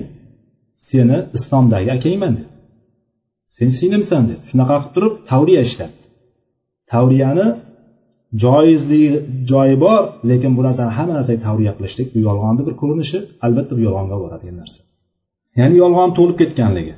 seni 0.90 1.18
islomdagi 1.38 1.90
akangman 1.98 2.34
dedi. 2.40 2.50
Sen 3.58 3.70
singlimsan 3.80 4.24
dedi. 4.30 4.42
Shunaqa 4.50 4.76
qilib 4.80 4.94
turib 4.96 5.14
tavriya 5.30 5.62
ishlatdi. 5.68 6.02
Tavriyani 6.92 7.48
joizligi 8.44 9.10
joyi 9.52 9.76
bor 9.86 10.02
lekin 10.30 10.52
bu 10.58 10.62
narsani 10.68 10.92
hamma 10.98 11.14
narsaga 11.18 11.40
tavriya 11.48 11.72
qilishlik 11.78 12.08
bu 12.14 12.20
yolg'onni 12.28 12.62
bir 12.68 12.76
ko'rinishi 12.82 13.18
albatta 13.46 13.72
bu 13.78 13.82
yolg'onga 13.88 14.18
boradigan 14.24 14.58
narsa. 14.62 14.80
Ya'ni 15.60 15.76
yolg'on 15.84 16.10
to'lib 16.18 16.38
ketganligi. 16.42 16.94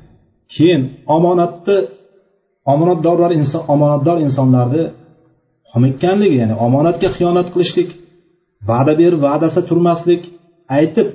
Keyin 0.54 0.82
omonatni 1.16 1.78
omonatdorlar 2.74 3.32
inson 3.40 3.62
omonatdor 3.74 4.18
insonlarni 4.28 4.84
xomikkanligi 5.74 6.36
ya'ni 6.42 6.56
omonatga 6.66 7.10
xiyonat 7.16 7.48
qilishlik 7.54 7.90
va'da 8.70 8.94
berib 9.02 9.20
va'dasida 9.28 9.64
turmaslik 9.70 10.22
aytib 10.78 11.08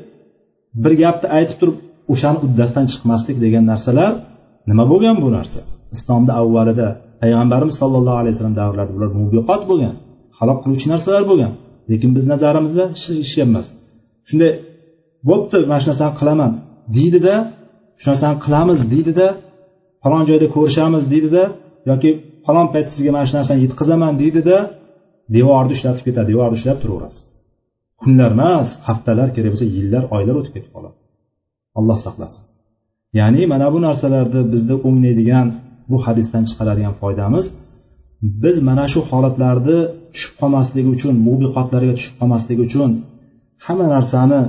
bir 0.82 0.92
gapni 1.02 1.28
aytib 1.38 1.56
turib 1.60 1.76
o'shani 2.12 2.38
uddasidan 2.46 2.86
chiqmaslik 2.92 3.36
degan 3.44 3.64
narsalar 3.72 4.12
nima 4.70 4.84
bo'lgan 4.92 5.16
bu 5.24 5.28
narsa? 5.36 5.60
Islomda 5.96 6.32
avvalida 6.40 6.88
payg'ambarimiz 7.22 7.74
sollallohu 7.82 8.18
alayhi 8.22 8.34
vasallam 8.34 8.56
davrlarida 8.62 8.94
bular 8.96 9.10
mubiqot 9.20 9.62
bo'lgan 9.70 9.94
halok 10.38 10.58
qiluvchi 10.62 10.86
narsalar 10.92 11.22
bo'lgan 11.30 11.52
lekin 11.90 12.10
biz 12.16 12.24
nazarimizda 12.32 12.84
hech 13.20 13.36
emas 13.46 13.66
shunday 14.28 14.52
bo'pti 15.28 15.56
mana 15.70 15.80
shu 15.82 15.88
narsani 15.92 16.14
qilaman 16.20 16.52
deydida 16.96 17.34
shu 18.00 18.06
narsani 18.12 18.36
qilamiz 18.44 18.80
deydida 18.92 19.26
falon 20.02 20.22
joyda 20.30 20.46
ko'rishamiz 20.56 21.04
deydida 21.12 21.42
yoki 21.90 22.10
falon 22.48 22.68
payt 22.74 22.86
sizga 22.94 23.10
mana 23.16 23.26
shu 23.28 23.34
narsani 23.38 23.60
yetkazaman 23.66 24.14
deydida 24.22 24.56
devorni 25.36 25.72
ushlatib 25.76 26.04
ketadi 26.08 26.28
devorni 26.32 26.54
ushlab 26.58 26.78
turaverasiz. 26.82 27.24
Kunlar 28.02 28.30
emas 28.36 28.68
haftalar 28.86 29.28
kerak 29.36 29.50
bo'lsa 29.52 29.66
yillar 29.76 30.02
oylar 30.16 30.34
o'tib 30.40 30.52
ketib 30.56 30.70
qoladi. 30.76 30.96
Alloh 31.78 31.98
saqlasin. 32.06 32.42
Ya'ni 33.18 33.42
mana 33.52 33.66
bu 33.74 33.78
narsalarni 33.86 34.40
bizni 34.52 34.74
o'nglaydigan 34.88 35.46
bu 35.90 35.96
hadisdan 36.06 36.42
chiqaradigan 36.48 36.94
foydamiz 37.02 37.46
biz 38.42 38.56
mana 38.68 38.84
shu 38.92 39.00
holatlarni 39.10 39.78
tushib 40.12 40.34
qolmasligi 40.40 40.88
uchun 40.96 41.14
mubiqotlarga 41.26 41.92
tushib 41.98 42.14
qolmaslik 42.20 42.58
uchun 42.66 42.90
hamma 43.66 43.86
narsani 43.96 44.40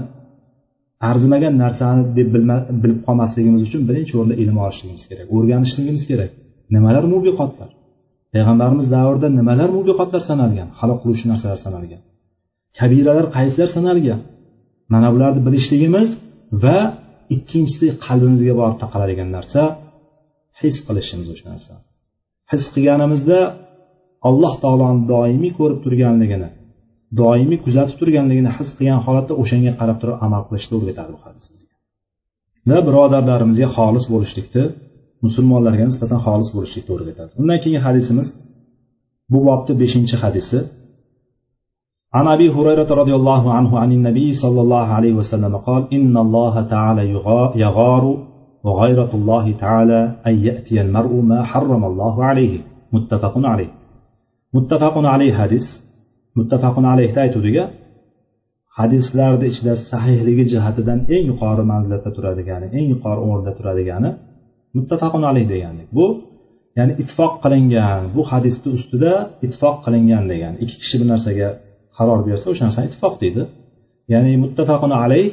arzimagan 1.10 1.54
narsani 1.64 2.02
deb 2.18 2.28
bilib 2.84 3.00
qolmasligimiz 3.08 3.62
uchun 3.68 3.82
birinchi 3.90 4.14
o'rinda 4.20 4.36
ilm 4.44 4.58
olishligimiz 4.66 5.04
kerak 5.10 5.28
o'rganishligimiz 5.36 6.04
kerak. 6.12 6.32
Nimalar 6.74 7.04
mubiqotlar 7.14 7.70
payg'ambarimiz 8.34 8.86
davrida 8.96 9.28
nimalar 9.40 9.70
mubiqotlar 9.78 10.22
sanalgan 10.30 10.68
halok 10.80 10.98
qiluvchi 11.02 11.26
narsalar 11.32 11.60
sanalgan? 11.66 12.02
Kabiralar 12.78 13.26
qaysilar 13.38 13.70
sanalgan? 13.78 14.20
Mana 14.94 15.08
bularni 15.14 15.42
bilishligimiz 15.48 16.10
va 16.64 16.78
ikkinchisi 17.36 17.88
qalbimizga 18.06 18.54
borib 18.62 18.78
taqaladigan 18.84 19.30
narsa 19.38 19.62
his 20.62 20.76
qilishimiz 20.88 21.28
o'sha 21.34 21.46
narsa. 21.54 21.74
His 22.52 22.64
qilganimizda 22.74 23.40
alloh 24.30 24.54
taoloni 24.64 25.02
doimiy 25.14 25.52
ko'rib 25.60 25.80
turganligini 25.86 26.50
doimiy 27.22 27.60
kuzatib 27.66 27.96
turganligini 28.02 28.52
his 28.58 28.70
qilgan 28.78 29.00
holatda 29.06 29.34
o'shanga 29.42 29.72
qarab 29.80 29.98
turib 30.02 30.18
amal 30.26 30.42
qilishni 30.48 30.74
o'rgatadi 30.80 31.12
bu 31.16 31.20
hadis 31.26 31.46
bizga 31.54 31.76
va 32.70 32.78
birodarlarimizga 32.88 33.68
xolis 33.78 34.06
bo'lishlikni 34.14 34.64
musulmonlarga 35.27 35.85
nisbatan 35.91 36.19
xolis 36.27 36.49
bo'lishlikni 36.57 36.91
o'rgatadi 36.97 37.31
undan 37.41 37.59
keyingi 37.63 37.83
hadisimiz 37.87 38.29
bu 39.33 39.39
bobni 39.49 39.73
beshinchi 39.83 40.17
hadisi 40.25 40.61
عن 42.19 42.27
أبي 42.37 42.49
هريرة 42.57 42.91
رضي 43.03 43.15
الله 43.21 43.45
عنه 43.57 43.71
عن 43.83 43.91
النبي 43.99 44.29
صلى 44.43 44.61
الله 44.65 44.87
عليه 44.97 45.13
وسلم 45.21 45.53
قال 45.69 45.83
إن 45.97 46.15
الله 46.25 46.55
تعالى 46.75 47.03
يغار 47.65 48.05
وغيرة 48.67 49.13
الله 49.19 49.47
تعالى 49.65 50.01
أن 50.29 50.35
يأتي 50.49 50.77
المرء 50.85 51.13
ما 51.31 51.41
حرم 51.51 51.83
الله 51.91 52.15
عليه 52.29 52.55
متفق 52.95 53.35
عليه 53.53 53.71
متفق 54.57 54.95
عليه 55.13 55.33
حديث 55.41 55.67
muttafaqun 56.39 56.85
alayhda 56.93 57.19
aytuvdiga 57.27 57.65
hadislarni 58.79 59.47
ichida 59.53 59.75
sahihligi 59.91 60.45
jihatidan 60.53 60.99
eng 61.15 61.25
yuqori 61.31 61.65
manzilatda 61.73 62.11
turadigani 62.17 62.67
eng 62.79 62.87
yuqori 62.93 63.21
o'rinda 63.29 63.53
turadigani 63.59 64.11
muttafaqun 64.78 65.24
alayh 65.30 65.46
deganlik 65.54 65.90
bu 65.98 66.06
ya'ni 66.78 66.94
ittifoq 67.02 67.34
qilingan 67.44 68.02
bu 68.16 68.22
hadisni 68.32 68.70
ustida 68.78 69.14
ittifoq 69.46 69.76
qilingan 69.86 70.24
degan 70.32 70.54
ikki 70.64 70.76
kishi 70.82 70.96
bir 71.02 71.08
narsaga 71.14 71.50
qaror 71.98 72.20
bersa 72.28 72.46
o'sha 72.52 72.64
narsani 72.68 72.86
ittifoq 72.90 73.16
deydi. 73.24 73.42
Ya'ni 74.14 74.32
muttafaqun 74.44 74.92
alayh 75.04 75.28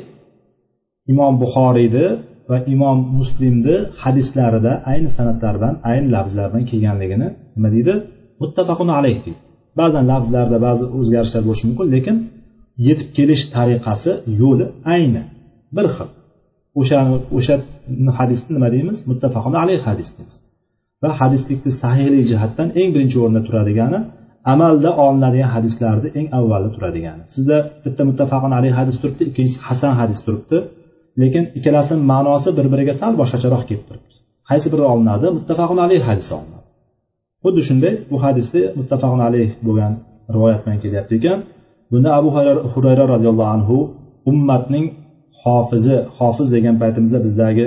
imom 1.12 1.35
buxoriyni 1.42 2.07
va 2.51 2.57
imom 2.75 2.99
muslimni 3.18 3.77
hadislarida 4.03 4.72
ayni 4.90 5.09
san'atlardan 5.16 5.75
ayni 5.90 6.09
lafzlardan 6.14 6.62
kelganligini 6.70 7.29
nima 7.57 7.68
deydi? 7.75 7.94
Muttafaqun 8.42 8.88
alayh 8.99 9.18
deydi. 9.25 9.40
Ba'zan 9.81 10.05
lafzlarda 10.12 10.59
ba'zi 10.66 10.85
o'zgarishlar 10.99 11.42
bo'lishi 11.49 11.64
mumkin 11.70 11.87
lekin 11.94 12.16
yetib 12.87 13.09
kelish 13.16 13.42
tariqasi 13.57 14.11
yo'li 14.42 14.66
ayni 14.94 15.22
bir 15.77 15.87
xil. 15.96 16.09
O'shani 16.81 17.16
o'sha 17.38 17.55
hadisni 18.18 18.51
nima 18.57 18.68
deymiz? 18.75 18.99
Muttafaqun 19.11 19.55
alayh 19.62 19.81
hadis 19.88 20.09
deymiz. 20.16 20.37
Va 21.03 21.11
hadislikni 21.20 21.70
sahihlik 21.83 22.25
jihatdan 22.31 22.68
eng 22.81 22.88
birinchi 22.94 23.16
o'rinda 23.22 23.42
turadigani 23.49 23.99
amalda 24.53 24.90
olinadigan 25.05 25.51
hadislarni 25.57 26.09
eng 26.18 26.27
avvalda 26.38 26.70
turadigani. 26.77 27.22
Sizda 27.35 27.57
bitta 27.85 28.03
muttafaqun 28.11 28.53
alayh 28.59 28.72
hadis 28.81 28.96
turibdi 29.03 29.22
ikkinchisi 29.31 29.59
hasan 29.68 29.92
hadis 30.01 30.20
turibdi. 30.27 30.59
Lekin 31.20 31.44
ikkalasini 31.59 32.01
ma'nosi 32.12 32.49
bir 32.59 32.66
biriga 32.72 32.94
sal 33.01 33.12
boshqacharoq 33.20 33.62
kelib 33.68 33.85
turibdi. 33.88 34.14
Qaysi 34.49 34.66
biri 34.72 34.85
olinadi? 34.92 35.27
Muttafaqun 35.38 35.79
alayh 35.87 36.01
hadisi 36.09 36.33
olinadi. 36.38 36.64
Xuddi 37.44 37.61
shunday 37.68 37.94
bu 38.11 38.16
hadisda 38.25 38.61
muttafaqun 38.79 39.20
alayh 39.29 39.49
bo'lgan 39.66 39.92
rivoyat 40.35 40.61
bilan 40.64 40.79
kelyapti 40.85 41.14
ekan. 41.20 41.38
Bunda 41.90 42.11
abu 42.18 42.29
hurayra 42.75 43.05
roziyallohu 43.14 43.51
anhu 43.57 43.77
ummatning 44.31 44.87
hofizi 45.46 45.96
hofiz 46.18 46.48
degan 46.56 46.76
paytimizda 46.82 47.18
bizdagi 47.26 47.66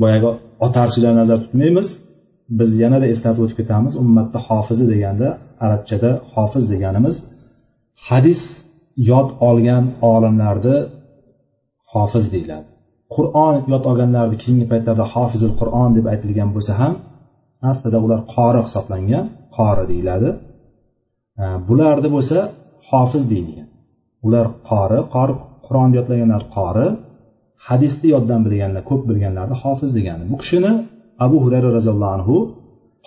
boyagi 0.00 0.28
otarchilar 0.66 1.12
nazarda 1.20 1.42
tutmaymiz. 1.46 1.88
Biz 2.58 2.70
yanada 2.82 3.06
eslatib 3.12 3.42
o'tib 3.44 3.56
ketamiz 3.60 3.92
ummatda 4.02 4.38
hofizi 4.48 4.84
deganda 4.92 5.28
arabchada 5.64 6.10
hofiz 6.34 6.64
deganimiz. 6.72 7.16
Hadis 8.08 8.42
yod 9.10 9.28
olgan 9.48 9.84
olimlarni 10.12 10.76
hofiz 11.92 12.24
deyiladi. 12.34 12.68
Qur'on 13.14 13.54
yod 13.72 13.84
olganlarni 13.90 14.36
keyingi 14.42 14.66
paytlarda 14.72 15.04
hofizil 15.14 15.52
qur'on 15.60 15.90
deb 15.96 16.06
aytilgan 16.12 16.50
bo'lsa 16.54 16.72
ham 16.80 16.94
aslida 17.70 17.98
ular 18.06 18.20
qori 18.34 18.60
hisoblangan 18.66 19.24
qori 19.56 19.84
deyiladi. 19.92 20.28
Bularni 21.68 22.08
bo'lsa 22.16 22.38
hofiz 22.90 23.24
deyilgan. 23.32 23.68
Ular 24.26 24.46
qori 24.70 24.98
qori 25.14 25.34
qur'onni 25.66 25.94
yodlaganlar 25.98 26.42
qori. 26.56 26.86
Hadisni 27.66 28.08
yoddan 28.14 28.40
bilganlar 28.46 28.82
ko'p 28.90 29.02
bilganlarni 29.10 29.56
hofiz 29.62 29.90
degani. 29.98 30.24
Bu 30.32 30.36
kishini 30.42 30.72
abu 31.24 31.36
hurayra 31.44 31.68
roziyallohu 31.76 32.12
anhu 32.18 32.36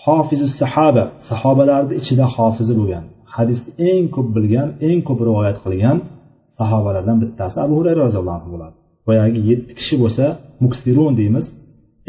hofizi 0.06 0.48
sahoba 0.62 1.04
sahobalarni 1.30 1.94
ichida 2.02 2.26
hofizi 2.36 2.74
bo'lgan 2.80 3.04
hadisni 3.36 3.72
eng 3.92 4.06
ko'p 4.16 4.28
bilgan 4.36 4.68
eng 4.88 5.00
ko'p 5.08 5.20
rivoyat 5.28 5.58
qilgan 5.64 5.98
sahobalardan 6.60 7.18
bittasi 7.24 7.58
abu 7.66 7.74
hurayra 7.80 8.02
roziyallohu 8.08 8.38
anhu 8.40 8.50
bo'ladi. 8.54 8.76
Boyagi 9.08 9.40
yetti 9.50 9.74
kishi 9.80 9.96
bo'lsa 10.04 10.26
muksirun 10.64 11.14
deymiz. 11.20 11.46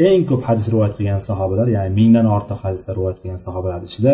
Eng 0.09 0.21
ko'p 0.29 0.41
hadis 0.47 0.65
rivoyat 0.73 0.93
qilgan 0.97 1.21
sahobalar 1.29 1.67
ya'ni 1.75 1.91
mingdan 1.99 2.25
ortiq 2.35 2.59
hadislar 2.65 2.93
rivoyat 2.99 3.17
qilgan 3.21 3.39
sahobalar 3.45 3.81
ichida 3.89 4.13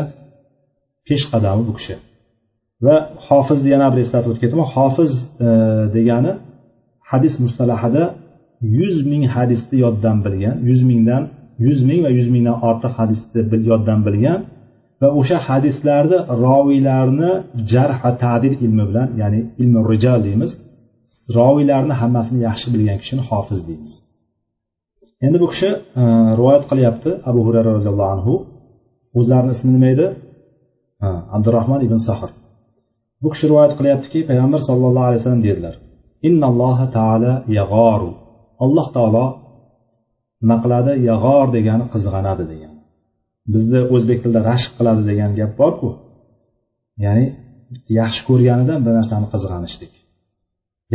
peshqadami 1.08 1.64
bu 1.70 1.74
kishi. 1.80 1.96
Va 2.86 2.96
hofizni 3.28 3.70
yana 3.76 3.88
bir 3.92 4.00
eslatib 4.06 4.30
o'tib 4.32 4.42
ketaman 4.46 4.68
hofiz 4.76 5.12
e, 5.48 5.50
degani 5.96 6.32
hadis 7.12 7.34
mustalahida 7.44 8.04
yuz 8.62 8.96
ming 9.12 9.24
hadisni 9.36 9.78
yoddan 9.86 10.18
bilgan 10.26 10.56
yuz 10.70 10.82
mingdan 10.90 11.24
yuz 11.66 11.80
ming 11.90 12.00
va 12.06 12.10
yuz 12.18 12.28
mingdan 12.34 12.58
ortiq 12.70 12.94
hadisni 13.00 13.42
yoddan 13.72 14.00
bilgan 14.08 14.40
va 15.02 15.08
o'sha 15.20 15.38
hadislarni 15.48 16.18
roviylarni 16.46 17.32
jarha 17.72 17.98
va 18.04 18.12
tadil 18.24 18.54
ilmi 18.66 18.84
bilan 18.90 19.08
ya'ni 19.22 19.40
ilmi 19.62 19.80
rijal 19.92 20.20
deymiz 20.28 20.52
roviylarni 21.38 21.94
hammasini 22.02 22.40
yaxshi 22.48 22.68
bilgan 22.74 22.98
kishini 23.02 23.24
hofiz 23.30 23.60
deymiz. 23.68 23.94
Endi 25.26 25.38
bu 25.44 25.48
kishi 25.54 25.70
e, 26.02 26.04
rivoyat 26.40 26.64
qilyapti 26.72 27.10
abu 27.30 27.40
hurayra 27.46 27.70
roziyallohu 27.78 28.12
anhu. 28.16 28.34
O'zlarini 29.20 29.52
ismi 29.56 29.72
nima 29.76 29.88
edi? 29.96 30.08
E, 31.06 31.08
Abdurahmon 31.36 31.80
ibn 31.88 31.98
sahr. 32.08 32.30
Bu 33.24 33.28
kishi 33.34 33.46
rivoyat 33.52 33.74
qilyaptiki 33.80 34.20
payg'ambar 34.30 34.60
sallallohu 34.68 35.08
alayhi 35.10 35.22
vasallam 35.22 35.44
dedilar 35.48 35.76
innalloha 36.28 36.86
taala 36.98 37.32
yag'oru 37.60 38.12
alloh 38.64 38.88
taolo 38.96 39.26
nima 40.42 40.58
qiladi 40.64 40.92
yag'or 41.10 41.48
degani 41.56 41.86
qizg'anadi 41.94 42.44
degan. 42.52 42.74
Bizda 43.54 43.80
o'zbek 43.96 44.18
tilida 44.24 44.42
rashk 44.52 44.72
qiladi 44.78 45.02
degan 45.10 45.32
gap 45.40 45.52
borku. 45.62 45.90
Ya'ni 47.06 47.26
yaxshi 48.00 48.22
ko'rganidan 48.30 48.80
bir 48.86 48.94
narsani 49.00 49.28
qizg'anishlik. 49.34 49.94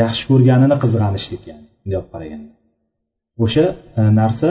Yaxshi 0.03 0.25
ko'rganini 0.31 0.77
qizg'anishlik 0.85 1.43
ya'ni 1.51 1.67
bunday 1.81 1.97
olib 2.01 2.11
qaraganda. 2.15 2.53
O'sha 3.45 3.67
e, 4.01 4.03
narsa 4.21 4.51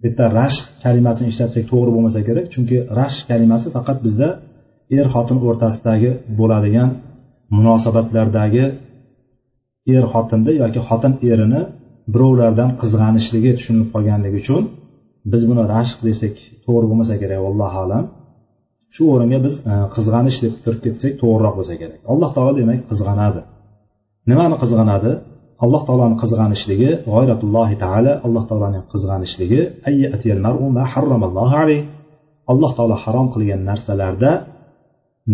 bu 0.00 0.06
yerda 0.06 0.26
rashq 0.40 0.64
kalimasini 0.84 1.28
ishlatsak 1.32 1.64
to'g'ri 1.70 1.90
bo'lmasa 1.96 2.20
kerak 2.28 2.46
chunki 2.54 2.76
rashq 3.00 3.22
kalimasi 3.30 3.66
faqat 3.76 3.98
bizda 4.06 4.28
er 4.98 5.06
xotin 5.14 5.38
o'rtasidagi 5.48 6.10
bo'ladigan 6.38 6.88
munosabatlardagi 7.56 8.64
er 9.92 10.04
xotinni 10.12 10.52
yoki 10.62 10.80
xotin 10.88 11.12
erini 11.32 11.60
birovlardan 12.14 12.70
qizg'anishligi 12.80 13.50
tushunilib 13.56 13.88
qolganligi 13.94 14.36
uchun 14.44 14.62
biz 15.32 15.42
buni 15.48 15.62
rashq 15.74 15.98
desak 16.08 16.34
to'g'ri 16.64 16.86
bo'lmasa 16.90 17.14
kerak 17.22 17.40
allohu 17.50 17.78
alam. 17.84 18.04
Shu 18.94 19.02
o'ringa 19.14 19.38
biz 19.46 19.54
e, 19.70 19.72
qizg'anish 19.94 20.38
deb 20.44 20.54
turib 20.64 20.80
ketsak 20.86 21.12
to'g'riroq 21.22 21.54
bo'lsa 21.58 21.74
kerak. 21.80 22.00
Alloh 22.12 22.30
taolo 22.36 22.52
demak 22.60 22.80
qizg'anadi. 22.90 23.40
Nimani 24.30 24.56
qizg'anadi? 24.62 25.10
Alloh 25.64 25.82
taoloni 25.88 26.16
qizg'anishligi 26.22 26.90
g'oyratullohi 27.12 27.76
taala 27.84 28.12
alloh 28.26 28.44
taoloni 28.50 28.80
qizg'anishligi 28.92 29.60
alloh 32.52 32.70
taolo 32.76 32.96
harom 33.04 33.26
qilgan 33.34 33.60
narsalarda 33.70 34.32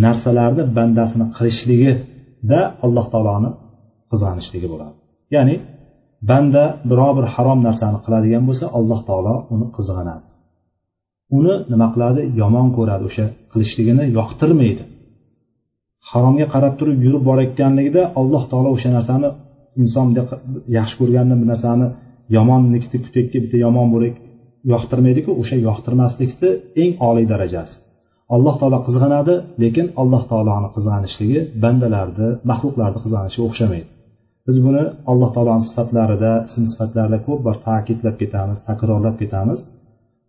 narsalarni 0.04 0.62
bandasini 0.76 1.26
qilishligida 1.36 2.60
alloh 2.86 3.06
taoloni 3.14 3.50
qizg'anishligi 4.10 4.68
bo'ladi. 4.72 4.96
Ya'ni 5.34 5.54
banda 6.30 6.64
biror 6.90 7.12
bir 7.18 7.26
harom 7.34 7.58
narsani 7.66 7.98
qiladigan 8.04 8.42
bo'lsa 8.48 8.64
alloh 8.78 9.00
taolo 9.08 9.34
uni 9.54 9.66
qizg'anadi 9.76 10.26
uni 11.38 11.54
nima 11.72 11.88
qiladi? 11.94 12.20
Yomon 12.40 12.68
ko'radi. 12.76 13.02
O'sha 13.10 13.26
qilishligini 13.52 14.04
yoqtirmaydi. 14.18 14.82
Haromga 16.10 16.46
qarab 16.54 16.74
turib 16.80 16.98
yurib 17.06 17.22
borayotganligida 17.28 18.02
alloh 18.20 18.42
taolo 18.50 18.68
o'sha 18.76 18.90
narsani 18.96 19.28
inson 19.82 20.06
yaxshi 20.78 20.96
ko'rganda 21.00 21.34
bir 21.40 21.48
narsani 21.52 21.86
yomonlikni 22.36 22.98
kutayotga 23.04 23.38
bitta 23.44 23.56
yomon 23.66 23.88
bo'lak 23.94 24.14
yoqtirmaydiku 24.72 25.30
o'sha 25.40 25.56
yoqtirmaslikni 25.68 26.50
eng 26.82 26.92
oliy 27.08 27.26
darajasi. 27.32 27.74
Alloh 28.34 28.54
taolo 28.60 28.78
qizg'anadi 28.86 29.34
lekin 29.62 29.86
alloh 30.00 30.22
taoloni 30.30 30.68
qizg'anishligi 30.76 31.40
bandalarni 31.62 32.28
maxluqlarni 32.50 33.00
qizg'anishiga 33.04 33.44
o'xshamaydi. 33.48 33.88
Biz 34.46 34.56
buni 34.66 34.82
alloh 35.10 35.30
taoloni 35.36 35.62
sifatlarida 35.68 36.32
ism 36.48 36.64
sifatlarida 36.72 37.18
ko'p 37.26 37.40
bor 37.46 37.56
ta'kidlab 37.66 38.16
ketamiz 38.22 38.58
takrorlab 38.68 39.16
ketamiz. 39.22 39.60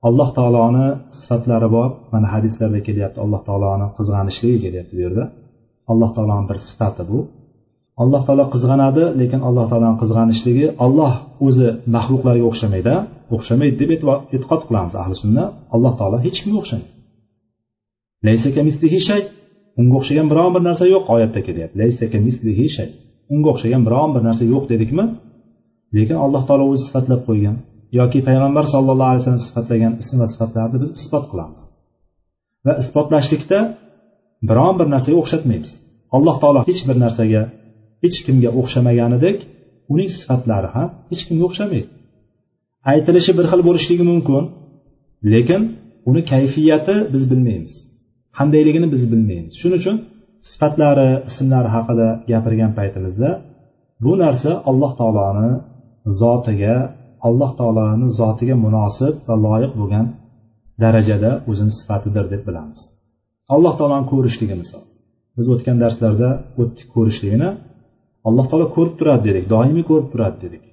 Alloh 0.08 0.30
taoloni 0.38 0.88
sifatlari 1.20 1.68
bor 1.76 1.90
mana 2.14 2.28
hadislarda 2.34 2.80
kelyapti 2.88 3.20
alloh 3.26 3.42
taoloni 3.48 3.88
qizg'anishligi 3.98 4.58
kelyapti 4.66 4.94
bu 4.98 5.02
yerda. 5.06 5.24
Alloh 5.92 6.10
taoloni 6.16 6.46
bir 6.50 6.58
sifati 6.68 7.04
bu. 7.12 7.20
Alloh 8.04 8.22
taolo 8.28 8.46
qizg'anadi 8.54 9.04
lekin 9.22 9.42
alloh 9.48 9.66
taoloni 9.72 9.98
qizg'anishligi 10.02 10.66
olloh 10.86 11.14
o'zi 11.48 11.68
maxluqlarga 11.96 12.46
o'xshamaydi 12.52 12.96
o'xshamaydi 13.36 13.76
deb 13.82 13.90
e'tiqod 13.96 14.62
qilamiz 14.68 14.94
ahli 15.02 15.16
sunna. 15.24 15.44
Alloh 15.76 15.94
taolo 16.00 16.18
hech 16.26 16.38
kimga 16.44 16.58
o'xshamaydi. 16.62 16.90
Unga 19.80 19.96
o'xshagan 20.00 20.28
biron 20.32 20.50
bir 20.56 20.62
narsa 20.68 20.84
yo'q 20.94 21.06
oyatda 21.16 21.40
kelyapti. 21.48 22.86
Unga 23.34 23.50
o'xshagan 23.54 23.82
biron 23.88 24.10
bir 24.16 24.22
narsa 24.28 24.44
yo'q 24.54 24.64
dedikmi? 24.74 25.06
Lekin 25.98 26.18
alloh 26.26 26.44
taolo 26.48 26.64
o'zi 26.72 26.84
sifatlab 26.88 27.22
qo'ygan. 27.28 27.56
Yoki 28.00 28.20
payg'ambar 28.28 28.66
sallallohu 28.74 29.10
alayhi 29.12 29.24
vasallam 29.24 29.46
sifatlagan 29.48 29.94
ism 30.02 30.16
va 30.22 30.28
sifatlarni 30.34 30.78
biz 30.84 30.90
isbot 31.00 31.26
qilamiz. 31.32 31.62
Va 32.66 32.74
isbotlashlikda 32.84 33.60
biron 34.50 34.74
bir 34.80 34.88
narsaga 34.94 35.18
o'xshatmaymiz. 35.22 35.72
Alloh 36.16 36.36
taolo 36.42 36.60
hech 36.70 36.82
bir 36.90 36.98
narsaga 37.04 37.42
hech 38.04 38.18
kimga 38.26 38.50
o'xshamaganidek 38.60 39.38
uning 39.94 40.10
sifatlari 40.20 40.70
ham 40.76 40.90
hech 41.12 41.24
kimga 41.28 41.44
o'xshamaydi. 41.50 41.88
Aytilishi 42.92 43.32
bir 43.38 43.46
xil 43.52 43.62
bo'lishligi 43.68 44.04
mumkin 44.12 44.44
lekin 45.34 45.62
uni 46.10 46.22
kayfiyati 46.32 46.96
biz 47.14 47.24
bilmaymiz. 47.32 47.74
Qandayligini 48.38 48.88
biz 48.94 49.04
bilmaymiz. 49.12 49.54
Shuning 49.62 49.80
uchun 49.82 49.96
sifatlari 50.50 51.10
ismlari 51.30 51.70
haqida 51.76 52.08
gapirgan 52.32 52.72
paytimizda 52.78 53.30
bu 54.04 54.12
narsa 54.24 54.52
alloh 54.70 54.92
taoloni 55.00 55.52
zotiga 56.22 56.76
alloh 57.28 57.52
taoloni 57.60 58.08
zotiga 58.20 58.56
munosib 58.66 59.14
va 59.28 59.36
loyiq 59.46 59.74
bo'lgan 59.80 60.06
darajada 60.84 61.32
o'zini 61.50 61.72
sifatidir 61.80 62.26
deb 62.34 62.42
bilamiz. 62.48 62.80
Alloh 63.54 63.74
taoloni 63.80 64.06
ko'rishligi 64.12 64.56
misol. 64.62 64.84
Biz 65.38 65.46
o'tgan 65.54 65.78
darslarda 65.84 66.30
o'tdik 66.62 66.88
ko'rishligini. 66.96 67.50
Alloh 68.28 68.46
taolo 68.50 68.68
ko'rib 68.76 68.96
turadi 69.00 69.24
dedik 69.30 69.46
doimiy 69.54 69.86
ko'rib 69.90 70.08
turadi 70.14 70.38
dedik. 70.46 70.64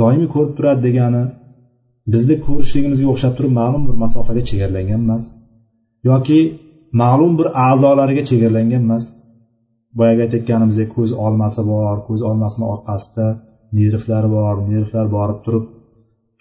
Doimiy 0.00 0.28
ko'rib 0.34 0.52
turadi 0.58 0.80
degani 0.88 1.22
bizni 2.14 2.36
ko'rishligimizga 2.46 3.06
o'xshab 3.12 3.32
turib 3.38 3.52
ma'lum 3.60 3.82
bir 3.88 3.96
masofaga 4.04 4.42
chegaralangan 4.48 5.00
emas 5.06 5.24
yoki 6.10 6.40
ma'lum 7.00 7.32
bir 7.38 7.48
a'zolariga 7.68 8.22
chegaralangan 8.30 8.82
emas. 8.86 9.04
Boyagi 9.98 10.20
aytayotganimizdek 10.26 10.88
ko'z 10.96 11.10
olmasi 11.24 11.62
bor 11.72 11.96
ko'z 12.08 12.20
olmasini 12.30 12.64
orqasida 12.72 13.26
nervlar 13.78 14.24
bor 14.36 14.54
nervlar 14.72 15.06
borib 15.16 15.38
turib 15.44 15.64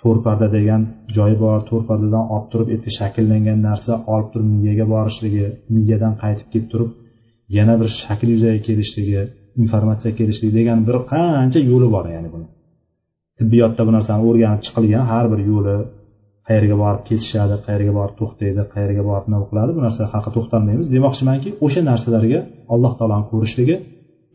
to'rparda 0.02 0.48
degan 0.58 0.82
joyi 1.16 1.36
bor 1.44 1.60
to'rpardadan 1.70 2.26
olib 2.34 2.48
turib 2.52 2.68
erta 2.76 2.90
shakllangan 3.00 3.60
narsa 3.68 3.94
olib 4.14 4.30
turib 4.34 4.50
miyaga 4.56 4.86
borishligi 4.94 5.46
miyadan 5.76 6.14
qaytib 6.22 6.48
kelib 6.54 6.68
turib 6.74 6.90
yana 7.58 7.74
bir 7.82 7.90
shakl 8.02 8.28
yuzaga 8.36 8.60
kelishligi 8.68 9.22
informatsiya 9.64 10.12
kelishligi 10.20 10.54
degan 10.60 10.80
bir 10.88 10.98
qancha 11.12 11.60
yo'li 11.72 11.88
bor 11.96 12.06
ya'ni 12.16 12.30
buni. 12.36 12.48
Tibbiyotda 13.40 13.82
bu 13.88 13.92
narsani 13.98 14.22
o'rganib 14.30 14.62
chiqilgan 14.66 15.06
har 15.12 15.26
bir 15.32 15.40
yo'li 15.52 15.76
qayerga 16.50 16.76
borib 16.84 17.02
kesishadi 17.10 17.56
qayerga 17.66 17.92
borib 18.00 18.16
to'xtaydi 18.20 18.62
qayerga 18.74 19.04
borib 19.10 19.26
nima 19.32 19.46
qiladi 19.50 19.72
bu 19.78 19.82
narsa 19.86 20.02
haqida 20.14 20.34
to'xtalmaymiz. 20.38 20.86
Demoqchimanki 20.96 21.50
o'sha 21.66 21.82
narsalarga 21.92 22.40
alloh 22.74 22.94
taoloni 23.00 23.26
ko'rishligi 23.32 23.76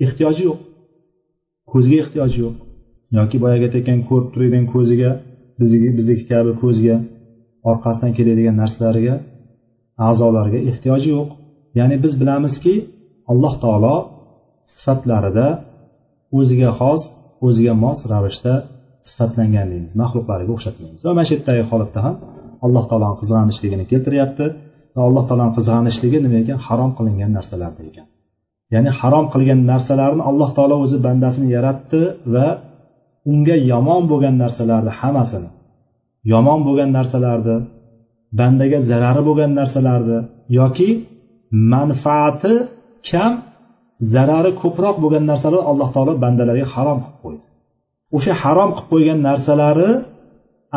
ehtiyoji 0.04 0.42
yo'q 0.48 0.58
ko'zga 1.72 1.96
ehtiyoji 2.02 2.38
yo'q. 2.44 2.54
Yoki 3.18 3.36
boyagi 3.44 3.64
aytayotgan 3.68 4.00
ko'rib 4.08 4.28
turadigan 4.32 4.66
ko'ziga 4.74 5.10
bizniki 5.60 5.88
bizniki 5.98 6.24
kabi 6.32 6.52
ko'zga 6.62 6.96
orqasidan 7.70 8.12
keladigan 8.18 8.56
narsalarga 8.62 9.14
a'zolarga 10.08 10.58
ehtiyoji 10.70 11.08
yo'q. 11.16 11.28
Ya'ni 11.78 11.96
biz 12.04 12.12
bilamizki 12.20 12.74
alloh 13.32 13.54
taolo 13.64 13.96
sifatlarida 14.76 15.46
o'ziga 16.38 16.70
xos 16.78 17.02
o'ziga 17.46 17.74
mos 17.84 17.98
ravishda 18.12 18.54
sifatlangan 19.10 19.66
deymiz 19.72 19.92
maxluqlarga 20.02 20.50
o'xshatmaymiz 20.56 21.00
va 21.06 21.12
mana 21.16 21.26
shu 21.28 21.34
yerdagi 21.36 21.62
holatda 21.70 22.00
ham 22.06 22.14
alloh 22.66 22.84
taoloni 22.90 23.16
qizg'anishligini 23.20 23.84
keltiryapti 23.92 24.46
va 24.96 25.00
alloh 25.08 25.24
taoloni 25.28 25.52
qizg'anishligi 25.58 26.18
nima 26.24 26.36
ekan? 26.42 26.58
Harom 26.66 26.90
qilingan 26.98 27.30
narsalarda 27.38 27.82
ekan. 27.90 28.06
Ya'ni 28.74 28.90
harom 29.00 29.26
qilgan 29.32 29.60
narsalarni 29.72 30.22
alloh 30.30 30.50
taolo 30.56 30.76
o'zi 30.84 30.96
bandasini 31.06 31.48
yaratdi 31.56 32.00
va 32.34 32.46
unga 33.32 33.56
yomon 33.72 34.02
bo'lgan 34.10 34.34
narsalarni 34.42 34.92
hammasini 35.00 35.50
yomon 36.32 36.60
bo'lgan 36.66 36.90
narsalarni 36.98 37.56
bandaga 38.38 38.78
zarari 38.90 39.22
bo'lgan 39.28 39.52
narsalarni 39.60 40.18
yoki 40.58 40.88
manfaati 41.72 42.54
kam 43.08 43.32
zarari 44.12 44.50
ko'proq 44.62 44.96
bo'lgan 45.04 45.24
narsalar 45.30 45.62
alloh 45.70 45.88
taolo 45.94 46.12
bandalarga 46.24 46.66
harom 46.74 46.98
qilib 47.04 47.18
qo'ydi. 47.24 47.44
O'sha 48.16 48.32
harom 48.42 48.70
qilib 48.76 48.88
qo'ygan 48.92 49.18
narsalari 49.28 49.90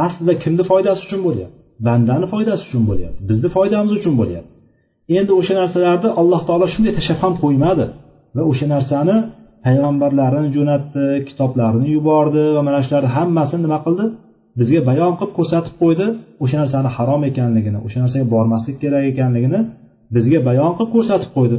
aslida 0.06 0.34
kimni 0.43 0.63
foydasi 0.71 1.00
uchun 1.08 1.21
bo'lyapti? 1.28 1.58
Bandani 1.88 2.26
foydasi 2.34 2.62
uchun 2.67 2.84
bo'lyapti 2.89 3.21
bizni 3.30 3.50
foydamiz 3.56 3.91
uchun 4.00 4.13
bo'lyapti. 4.19 4.52
Endi 5.17 5.32
o'sha 5.39 5.54
narsalarni 5.62 6.10
alloh 6.21 6.41
taolo 6.47 6.65
shunday 6.73 6.93
tashlab 6.97 7.19
ham 7.23 7.34
qo'ymadi 7.43 7.86
va 8.36 8.41
o'sha 8.52 8.65
narsani 8.76 9.15
payg'ambarlarini 9.65 10.50
jo'natdi 10.58 11.04
kitoblarini 11.28 11.88
yubordi 11.95 12.43
va 12.56 12.62
mana 12.67 12.80
shularni 12.86 13.10
hammasini 13.17 13.62
nima 13.65 13.80
qildi? 13.86 14.06
Bizga 14.60 14.82
bayon 14.89 15.13
qilib 15.19 15.34
ko'rsatib 15.38 15.73
qo'ydi. 15.82 16.06
O'sha 16.43 16.56
narsani 16.62 16.89
harom 16.95 17.21
ekanligini 17.30 17.80
o'sha 17.86 18.00
narsaga 18.04 18.26
bormaslik 18.34 18.78
kerak 18.84 19.04
ekanligini 19.12 19.60
bizga 20.15 20.39
bayon 20.50 20.71
qilib 20.78 20.91
ko'rsatib 20.95 21.32
qo'ydi. 21.38 21.58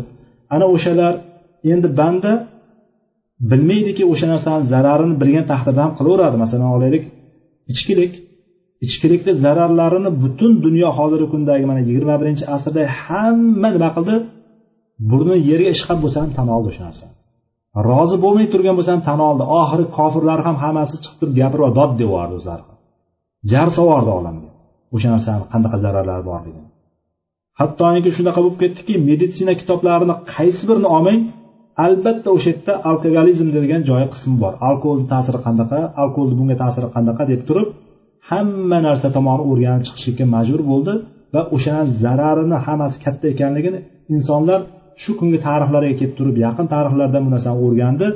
Ana 0.54 0.66
o'shalar 0.74 1.14
endi 1.72 1.88
banda 2.00 2.32
bilmaydiki 3.50 4.04
o'sha 4.12 4.26
narsani 4.32 4.62
zararini 4.72 5.14
bilgan 5.22 5.46
taqdirda 5.52 5.80
ham 5.84 5.92
qilaveradi. 5.98 6.36
Masalan 6.44 6.70
olaylik 6.76 7.04
ichkilik. 7.72 8.12
Ichkilikni 8.86 9.32
zararlarini 9.44 10.10
butun 10.22 10.52
dunyo 10.66 10.88
hozirgi 10.98 11.28
kundagi 11.34 11.64
mana 11.70 11.80
yigirma 11.88 12.14
birinchi 12.20 12.44
asrda 12.56 12.82
hamma 13.02 13.68
nima 13.76 13.90
qildi? 13.96 14.14
Burni 15.10 15.36
yerga 15.50 15.70
ishqab 15.76 15.98
bo'lsa 16.04 16.18
ham 16.22 16.30
tan 16.38 16.48
oldi 16.56 16.68
o'sha 16.72 16.82
narsani 16.88 17.14
rozi 17.88 18.16
bo'lmay 18.24 18.46
turgan 18.52 18.74
bo'lsa 18.78 18.90
ham 18.94 19.02
tan 19.08 19.20
oldi. 19.28 19.44
Oxiri 19.60 19.84
kofirlar 19.96 20.38
ham 20.46 20.56
hammasi 20.64 20.94
chiqib 21.02 21.18
turib 21.20 21.34
gapirib 21.40 21.72
dod 21.78 21.92
devordi 22.02 22.34
o'zlari. 22.38 22.64
Jar 23.50 23.68
solvordi 23.76 24.10
olamga. 24.18 24.50
O'sha 24.94 25.08
narsani 25.14 25.44
qanaqa 25.52 25.76
zararlari 25.84 26.24
borligini 26.32 26.68
hattoki 27.60 28.10
shunaqa 28.16 28.40
bo'lib 28.44 28.58
ketdiki 28.62 28.94
meditsina 29.08 29.52
kitoblarini 29.60 30.14
qaysi 30.34 30.62
birini 30.68 30.88
olmang 30.96 31.20
albatta 31.84 32.28
o'sha 32.36 32.48
yerda 32.52 32.72
alkogolizm 32.90 33.48
degan 33.56 33.82
joyi 33.90 34.06
qismi 34.14 34.36
bor. 34.42 34.52
Alkoholni 34.68 35.06
ta'siri 35.12 35.38
qanaqa 35.46 35.78
alkoholni 36.02 36.34
bunga 36.40 36.56
ta'siri 36.62 36.88
qanaqa 36.96 37.22
deb 37.32 37.40
turib 37.48 37.68
hamma 38.30 38.78
narsa 38.86 39.08
tomoni 39.16 39.42
o'rganib 39.50 39.82
chiqishlikka 39.86 40.24
majbur 40.34 40.62
bo'ldi 40.70 40.92
va 41.34 41.42
o'shani 41.56 41.86
zararini 42.02 42.58
hammasi 42.66 42.96
katta 43.04 43.26
ekanligini 43.34 43.78
insonlar 44.14 44.60
shu 45.02 45.10
kungi 45.20 45.38
tarixlariga 45.46 45.94
kelib 46.00 46.14
turib 46.18 46.36
yaqin 46.46 46.66
tarixlarda 46.74 47.18
bu 47.24 47.30
narsani 47.34 47.58
o'rgandi. 47.66 48.06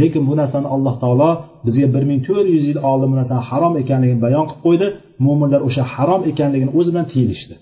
Lekin 0.00 0.22
bu 0.28 0.34
narsani 0.40 0.68
alloh 0.74 0.94
taolo 1.02 1.30
bizga 1.66 1.88
bir 1.94 2.04
ming 2.10 2.20
to'rt 2.26 2.46
yuz 2.54 2.64
yil 2.70 2.78
oldin 2.90 3.08
bu 3.12 3.16
narsani 3.20 3.42
harom 3.48 3.74
ekanligini 3.82 4.20
bayon 4.26 4.44
qilib 4.50 4.62
qo'ydi. 4.66 4.86
Mo'minlar 5.26 5.60
o'sha 5.68 5.82
harom 5.94 6.22
ekanligini 6.30 6.72
o'zi 6.78 6.90
bilan 6.92 7.06
tiyilishdi. 7.12 7.54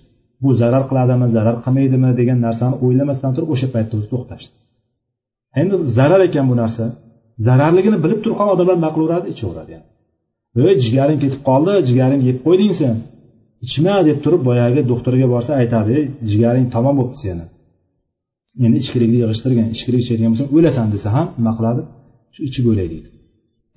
Bu 0.42 0.51
zarar 0.61 0.82
qiladimi 0.90 1.26
zarar 1.36 1.57
qilmaydimi 1.64 2.11
degan 2.20 2.38
narsani 2.46 2.74
o'ylamasdan 2.84 3.30
turib 3.36 3.49
o'sha 3.55 3.68
paytda 3.74 3.94
o'zi 3.99 4.09
to'xtashdi. 4.14 4.55
Endi 5.61 5.74
zarar 5.96 6.20
ekan 6.28 6.46
bu 6.51 6.55
narsa. 6.62 6.84
Zararligini 7.46 7.99
bilib 8.05 8.20
turib 8.24 8.38
ham 8.40 8.49
odamlar 8.55 8.76
nima 8.80 8.90
qilaveradi 8.96 9.26
ichaveradi 9.34 9.72
ey 9.76 10.74
jigaring 10.84 11.18
ketib 11.24 11.40
qoldi 11.49 11.72
jigaringni 11.88 12.24
yeb 12.30 12.38
qo'yding 12.46 12.72
sen. 12.80 12.96
Ichma 13.66 13.94
deb 14.09 14.18
turib 14.24 14.42
boyagi 14.49 14.80
doktorga 14.92 15.26
borsa 15.34 15.51
aytadi 15.61 15.90
ey 16.01 16.07
jigaring 16.30 16.66
tamom 16.74 16.94
bo'libdi 16.99 17.18
seni. 17.24 17.44
Endi 18.64 18.76
ichkilikni 18.82 19.18
yig'ishtirgin 19.22 19.66
ichkilik 19.74 20.01
ichadigan 20.05 20.30
bo'lsang 20.32 20.51
o'lasan 20.57 20.86
desa 20.94 21.09
ham 21.16 21.26
nima 21.38 21.53
qiladi 21.59 21.82
shu 22.34 22.40
ichib 22.49 22.64
o'lay 22.72 22.88
deydi. 22.92 23.09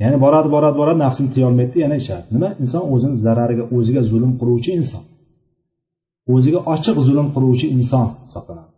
Ya'ni 0.02 0.18
boradi 0.26 0.50
boradi 0.56 0.76
boradi 0.82 1.00
nafsini 1.06 1.30
tiyolmaydida 1.36 1.78
yana 1.86 1.96
ichadi. 2.02 2.26
Nima? 2.36 2.50
Inson 2.64 2.84
o'zini 2.94 3.16
zarariga 3.26 3.64
o'ziga 3.78 4.02
zulm 4.12 4.32
qiluvchi 4.40 4.72
inson. 4.82 5.04
O'ziga 6.34 6.60
ochiq 6.74 6.98
zulm 7.08 7.28
qiluvchi 7.36 7.68
inson 7.78 8.08
hisoblanadi. 8.28 8.72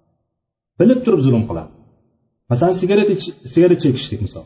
Bilib 0.79 0.99
turib 1.05 1.21
zulm 1.27 1.43
qiladi. 1.49 1.71
Masalan 2.51 2.75
sigaret 2.81 3.09
sigaret 3.53 3.79
chekishlik 3.83 4.21
misol. 4.25 4.45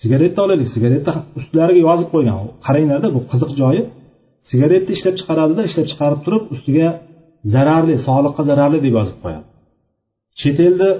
Sigaretni 0.00 0.40
olaylik 0.46 0.68
sigaretni 0.74 1.12
ustlariga 1.38 1.80
yozib 1.88 2.08
qo'ygan. 2.14 2.36
Qaranglarda 2.66 3.08
bu 3.16 3.20
qiziq 3.30 3.50
joyi. 3.60 3.82
Sigaretni 4.50 4.92
ishlab 4.96 5.14
chiqaradida 5.20 5.62
ishlab 5.68 5.86
chiqarib 5.90 6.20
turib 6.24 6.42
ustiga 6.54 6.88
zararli 7.54 7.94
sog'liqqa 8.06 8.42
zararli 8.50 8.78
deb 8.86 8.94
yozib 8.98 9.16
qo'yadi. 9.22 9.46
Chet 10.40 10.58
elda 10.68 10.90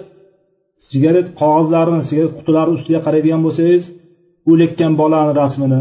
sigaret 0.90 1.28
qog'ozlarini 1.40 2.02
sigaret 2.08 2.32
qutilarini 2.38 2.74
ustiga 2.78 3.00
qaraydigan 3.06 3.40
bo'lsangiz 3.46 3.84
o'layotgan 4.50 4.92
bolani 5.00 5.32
rasmini 5.42 5.80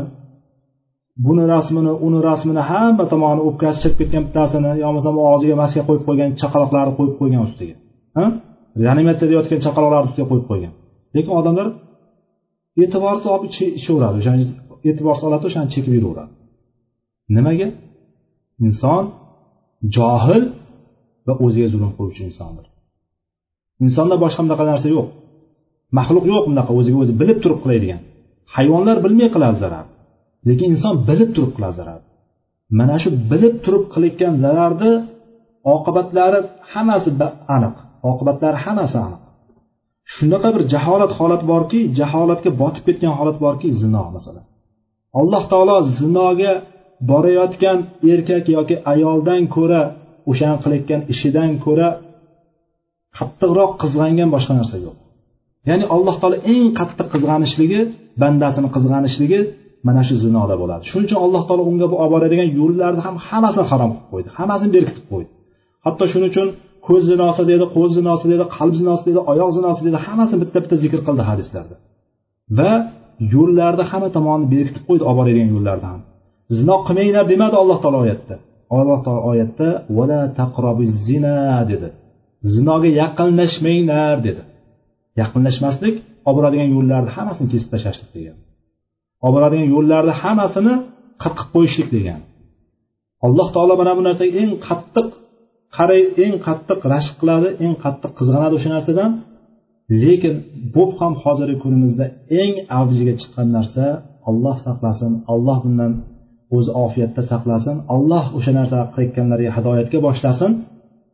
buni 1.25 1.43
rasmini 1.53 1.93
uni 2.07 2.19
rasmini 2.29 2.61
hamma 2.71 3.05
tomoni 3.13 3.41
o'pkasi 3.49 3.77
chiqib 3.83 3.97
ketgan 4.01 4.23
bittasini 4.27 4.71
yo 4.81 4.85
bo'lmasam 4.87 5.15
og'ziga 5.31 5.55
maska 5.63 5.81
qo'yib 5.87 6.03
qo'ygan 6.07 6.29
chaqaloqlarni 6.41 6.93
qo'yib 6.99 7.15
qo'ygan 7.19 7.41
ustiga. 7.47 7.75
Reanimatsiyada 8.83 9.33
yotgan 9.37 9.59
chaqaloqlarni 9.65 10.07
ustiga 10.09 10.25
qo'yib 10.31 10.45
qo'ygan. 10.51 10.73
Lekin 11.15 11.33
odamlar 11.39 11.67
e'tiborsiz 12.83 13.27
olib 13.33 13.43
ichaveradi. 13.79 14.15
O'shani 14.21 14.43
e'tiborsiz 14.89 15.23
oladi 15.27 15.43
o'shani 15.49 15.67
chekib 15.73 15.93
yuraveradi. 15.97 16.31
Nimaga? 17.35 17.67
Inson 18.67 19.03
johil 19.95 20.43
va 21.27 21.33
o'ziga 21.45 21.67
zulm 21.73 21.91
qiluvchi 21.97 22.21
insondir. 22.29 22.65
Insonda 23.85 24.15
boshqa 24.23 24.41
bunaqa 24.45 24.63
narsa 24.71 24.87
yo'q. 24.95 25.07
Maxluq 25.97 26.25
yo'q 26.33 26.43
bunaqa 26.49 26.71
o'ziga 26.79 26.97
o'zi 27.03 27.13
bilib 27.21 27.37
turib 27.43 27.59
qiladigan. 27.63 28.01
Hayvonlar 28.55 28.97
bilmay 29.05 29.29
qiladi 29.35 29.57
zarar. 29.63 29.85
Lekin 30.47 30.67
inson 30.75 30.93
bilib 31.09 31.29
turib 31.35 31.51
qiladi 31.57 31.75
zarar. 31.79 32.01
Mana 32.79 32.95
shu 33.03 33.09
bilib 33.31 33.55
turib 33.65 33.83
qilayotgan 33.93 34.33
zararni 34.43 34.91
oqibatlari 35.75 36.39
hammasi 36.71 37.09
aniq. 37.55 37.75
Oqibatlari 38.09 38.57
hammasi 38.63 38.97
aniq. 39.05 39.21
Shunaqa 40.15 40.49
bir 40.55 40.63
jaholat 40.73 41.11
holat 41.17 41.41
borki 41.51 41.79
jaholatga 41.99 42.51
botib 42.61 42.83
ketgan 42.87 43.13
holat 43.19 43.37
borki 43.45 43.67
zino 43.81 44.03
masalan. 44.15 44.45
Alloh 45.19 45.43
taolo 45.51 45.77
zinoga 45.97 46.53
borayotgan 47.09 47.77
erkak 48.13 48.45
yoki 48.55 48.75
ayoldan 48.93 49.41
ko'ra 49.55 49.81
o'shani 50.31 50.57
qilayotgan 50.63 51.01
ishidan 51.13 51.51
ko'ra 51.65 51.87
qattiqroq 53.17 53.71
qizg'angan 53.81 54.29
boshqa 54.35 54.53
narsa 54.59 54.77
yo'q. 54.85 54.95
Ya'ni 55.69 55.85
alloh 55.95 56.15
taolo 56.21 56.37
eng 56.53 56.65
qattiq 56.79 57.07
qizg'anishligi 57.13 57.79
bandasini 58.21 58.69
qizg'anishligi 58.75 59.39
mana 59.87 60.01
shu 60.07 60.15
zinoda 60.25 60.55
bo'ladi. 60.61 60.83
Shuning 60.89 61.07
uchun 61.09 61.19
alloh 61.25 61.43
taolo 61.47 61.63
unga 61.71 61.87
bu 61.91 61.95
olib 62.03 62.11
boradigan 62.15 62.49
yo'llarni 62.59 63.01
ham 63.07 63.15
hammasini 63.27 63.65
harom 63.71 63.91
qilib 63.95 64.07
qo'ydi 64.13 64.29
hammasini 64.37 64.71
berkitib 64.75 65.05
qo'ydi. 65.11 65.29
Hatto 65.85 66.03
shuning 66.11 66.29
uchun 66.33 66.47
ko'z 66.87 67.03
zinosi 67.11 67.43
dedi 67.51 67.65
qo'l 67.75 67.89
zinosi 67.97 68.25
dedi 68.33 68.45
qalb 68.55 68.73
zinosi 68.81 69.03
dedi 69.09 69.19
oyoq 69.31 69.49
zinosi 69.57 69.81
dedi 69.87 69.97
hammasini 70.05 70.39
bitta 70.43 70.57
bitta 70.63 70.75
zikr 70.83 70.99
qildi 71.07 71.23
hadislarda. 71.29 71.75
Va 72.57 72.71
yo'llarni 73.33 73.83
hamma 73.91 74.09
tomonini 74.17 74.47
berkitib 74.53 74.83
qo'ydi 74.89 75.03
olib 75.09 75.17
boradigan 75.19 75.49
yo'llarni 75.55 75.87
ham 75.91 76.01
zino 76.57 76.75
qilmanglar 76.87 77.25
demadi 77.33 77.55
alloh 77.61 77.77
taolo 77.83 77.99
oyatda. 78.05 78.35
Alloh 78.79 78.99
taolo 79.05 79.21
oyatda 79.31 79.67
vala 79.97 80.19
zina 81.07 81.37
dedi. 81.71 81.89
Zinoga 82.53 82.89
yaqinlashmanglar 83.01 84.17
dedi. 84.27 84.41
Yaqinlashmaslik 85.21 85.95
olib 86.27 86.37
boradigan 86.37 86.69
yo'llarni 86.75 87.11
hammasini 87.15 87.47
kesib 87.53 87.69
tashlashlik 87.73 88.09
degan. 88.17 88.37
Olib 89.25 89.33
boradigan 89.35 89.67
yo'llarni 89.75 90.13
hammasini 90.21 90.73
qirqib 91.23 91.47
qo'yishlik 91.55 91.89
degan. 91.95 92.19
Alloh 93.25 93.47
taolo 93.55 93.73
mana 93.81 93.91
bu 93.97 94.01
narsaga 94.07 94.31
eng 94.43 94.51
qattiq 94.67 95.07
qaray 95.75 96.01
eng 96.25 96.35
qattiq 96.45 96.79
rashk 96.93 97.13
qiladi 97.21 97.49
eng 97.65 97.73
qattiq 97.83 98.11
qizg'anadi 98.19 98.53
o'sha 98.57 98.69
narsadan. 98.75 99.11
Lekin 100.03 100.35
bu 100.75 100.83
ham 100.97 101.13
hozirgi 101.23 101.57
kunimizda 101.63 102.05
eng 102.41 102.53
avjiga 102.79 103.13
chiqqan 103.21 103.47
narsa 103.57 103.85
alloh 104.29 104.55
saqlasin 104.65 105.11
alloh 105.33 105.57
bundan 105.65 105.91
o'zi 106.57 106.71
ofiyatda 106.85 107.21
saqlasin 107.31 107.75
alloh 107.95 108.25
o'sha 108.37 108.51
narsa 108.59 108.77
qilayotganlarga 108.93 109.51
hidoyatga 109.57 109.97
boshlasin. 110.07 110.51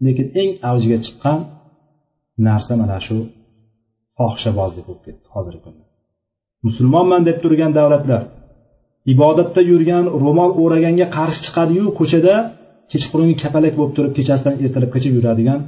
Lekin 0.05 0.27
eng 0.41 0.49
avjiga 0.69 0.97
chiqqan 1.05 1.39
narsa 2.47 2.73
mana 2.81 2.97
shu 3.05 3.17
fohishabozlik 4.17 4.83
bo'lib 4.87 5.03
ketdi 5.07 5.25
hozirgi 5.35 5.61
kunda. 5.65 5.83
Musulmonman 6.67 7.21
deb 7.27 7.37
turgan 7.43 7.71
davlatlar 7.79 8.21
ibodatda 9.13 9.61
yurgan 9.71 10.05
ro'mol 10.23 10.51
o'raganga 10.63 11.07
qarshi 11.17 11.39
chiqadiyu 11.45 11.85
ko'chada 11.99 12.35
kechqurungi 12.91 13.35
kapalak 13.43 13.73
bo'lib 13.79 13.93
turib 13.97 14.13
kechasidan 14.17 14.55
ertalabgacha 14.65 15.09
yuradigan 15.17 15.59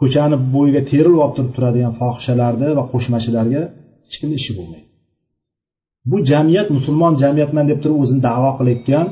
ko'chani 0.00 0.36
bo'yiga 0.54 0.80
terilib 0.90 1.20
olib 1.24 1.34
turib 1.36 1.52
turadigan 1.56 1.92
fohishalarni 2.00 2.68
va 2.78 2.84
qo'shmachilarga 2.92 3.62
hech 4.06 4.16
kimni 4.20 4.36
ishi 4.40 4.52
bo'lmaydi. 4.58 4.86
Bu 6.10 6.16
jamiyat 6.30 6.68
musulmon 6.76 7.12
jamiyatman 7.22 7.64
deb 7.70 7.78
turib 7.82 7.98
o'zini 8.02 8.20
davo 8.28 8.50
qilayotgan 8.58 9.06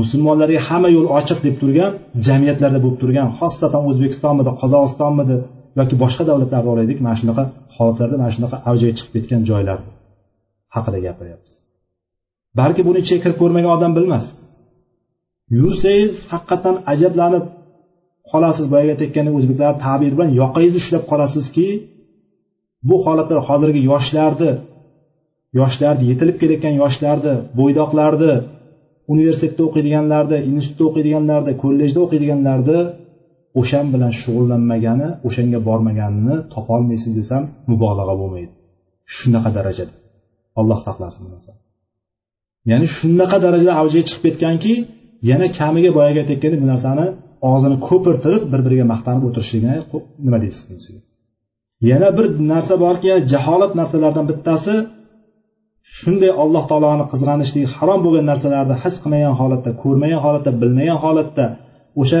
musulmonlarga 0.00 0.60
hamma 0.68 0.88
yo'l 0.96 1.08
ochiq 1.18 1.38
deb 1.46 1.54
turgan 1.62 1.92
jamiyatlarda 2.26 2.78
bo'lib 2.84 2.98
turgan 3.02 3.28
xosatan 3.38 3.82
o'zbekistonmidi 3.90 4.52
qozog'istonmidi 4.60 5.36
yoki 5.78 5.94
boshqa 6.02 6.22
davlatlarni 6.30 6.68
olaylik 6.74 6.98
mana 7.06 7.16
shunaqa 7.20 7.42
holatlarda 7.76 8.16
mana 8.22 8.32
shunaqa 8.36 8.56
avjiga 8.68 8.92
chiqib 8.98 9.12
ketgan 9.16 9.42
joylar 9.50 9.78
haqida 10.74 10.98
gapiryapmiz. 11.06 11.52
Balki 12.60 12.82
buni 12.88 12.98
ichiga 13.04 13.20
kirib 13.24 13.38
ko'rmagan 13.42 13.70
odam 13.76 13.92
bilmas. 13.98 14.24
Yursangiz 15.58 16.14
haqiqatdan 16.32 16.76
ajablanib 16.92 17.44
qolasiz 18.30 18.66
boyagi 18.72 18.90
aytayotgandek 18.94 19.34
o'zbeklar 19.38 19.72
tabiri 19.84 20.14
bilan 20.16 20.30
yoqangizni 20.40 20.78
ushlab 20.82 21.04
qolasizki 21.10 21.68
bu 22.88 22.96
holatlar 23.04 23.38
hozirgi 23.48 23.80
yoshlarni 23.90 24.50
yoshlarni 25.60 26.04
yetilib 26.10 26.36
kelayotgan 26.40 26.74
yoshlarni 26.82 27.34
bo'ydoqlarni 27.58 28.32
universitetda 29.12 29.62
o'qiydiganlarni 29.68 30.38
institutda 30.50 30.84
o'qiydiganlarni 30.88 31.52
kollejda 31.62 31.98
o'qiydiganlarni 32.04 32.80
o'shan 33.60 33.86
bilan 33.94 34.12
shug'ullanmagani 34.20 35.08
o'shanga 35.26 35.58
bormaganini 35.68 36.36
topolmaysiz 36.54 37.12
desam 37.20 37.42
mubolag'a 37.70 38.14
bo'lmaydi. 38.20 38.52
Shunaqa 39.16 39.50
darajada. 39.58 39.94
Alloh 40.60 40.78
saqlasin 40.86 41.20
bu 41.24 41.28
narsa. 41.34 41.52
Ya'ni 42.70 42.86
shunaqa 42.98 43.36
darajada 43.44 43.72
avjiga 43.80 44.04
chiqib 44.08 44.22
ketganki 44.26 44.74
yana 45.30 45.46
kamiga 45.58 45.90
boyagi 45.96 46.18
aytayotgandek 46.22 46.60
bu 46.64 46.68
narsani 46.74 47.06
og'zini 47.50 47.76
ko'pirtirib 47.88 48.42
bir 48.52 48.60
biriga 48.66 48.84
maqtanib 48.92 49.22
o'tirishligini 49.28 49.76
nima 50.26 50.38
deysiz 50.44 50.62
bunisiga 50.68 51.00
yana 51.90 52.08
bir 52.16 52.26
narsa 52.52 52.74
borki 52.84 53.08
jaholat 53.32 53.72
narsalardan 53.80 54.26
bittasi 54.30 54.74
shunday 55.98 56.30
alloh 56.42 56.62
taoloni 56.70 57.04
qizg'anishligi 57.12 57.68
harom 57.76 58.00
bo'lgan 58.04 58.24
narsalarni 58.30 58.76
his 58.82 58.94
qilmagan 59.02 59.34
holatda 59.40 59.70
ko'rmagan 59.82 60.20
holatda 60.24 60.50
bilmagan 60.60 60.98
holatda 61.04 61.44
o'sha 62.02 62.20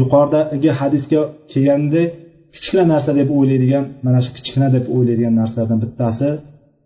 yuqoridagi 0.00 0.70
hadisga 0.80 1.20
kelgandek 1.52 2.08
kichkina 2.54 2.84
narsa 2.92 3.10
deb 3.18 3.28
o'ylaydigan 3.38 3.84
mana 4.06 4.18
shu 4.24 4.30
kichkina 4.36 4.68
deb 4.76 4.84
o'ylaydigan 4.94 5.34
narsalardan 5.40 5.78
bittasi 5.84 6.28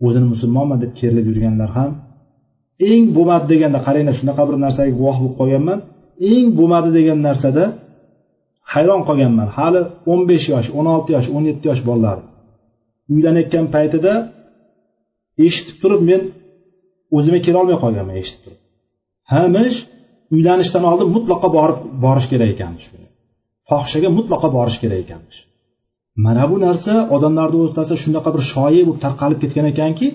o'zini 0.06 0.26
musulmonman 0.32 0.78
deb 0.84 0.92
kerilib 0.98 1.26
yurganlar 1.30 1.70
ham 1.78 1.90
eng 2.90 3.04
bo'lmadi 3.16 3.46
deganda 3.52 3.78
qaranglar 3.86 4.14
shunaqa 4.20 4.42
bir 4.48 4.56
narsaga 4.64 4.92
guvoh 4.98 5.16
bo'lib 5.20 5.34
qolganman. 5.40 5.78
Eng 6.32 6.46
bo'lmadi 6.58 6.90
degan 6.98 7.18
narsada 7.28 7.64
hayron 8.72 9.02
qolganman. 9.08 9.48
Hali 9.56 9.80
o'n 10.12 10.20
besh 10.30 10.46
yosh 10.54 10.68
o'n 10.78 10.86
olti 10.94 11.10
yosh 11.16 11.28
o'n 11.36 11.44
yetti 11.50 11.64
yosh 11.70 11.82
bolalar 11.88 12.18
uylanayotgan 13.14 13.66
paytida 13.74 14.12
eshitib 15.46 15.76
turib 15.82 16.02
men 16.10 16.22
o'zimga 17.16 17.40
kelolmay 17.46 17.76
qolganman 17.84 18.16
eshitib 18.22 18.42
turib. 18.44 18.60
Hamish 19.34 19.76
uylanishdan 20.34 20.84
oldin 20.90 21.08
mutlaqo 21.16 21.48
borib 21.58 21.78
borish 22.04 22.28
kerak 22.32 22.48
ekanmish 22.54 22.86
fohishaga 23.68 24.08
mutlaqo 24.18 24.48
borish 24.56 24.78
kerak 24.82 24.98
ekanmish 25.04 25.38
mana 26.24 26.44
bu 26.50 26.56
narsa 26.66 26.92
odamlarni 27.16 27.58
o'rtasida 27.64 27.96
shunaqa 28.04 28.30
bir 28.34 28.42
shoyi 28.52 28.82
bo'lib 28.86 29.00
tarqalib 29.04 29.38
ketgan 29.42 29.66
ekanki 29.72 30.06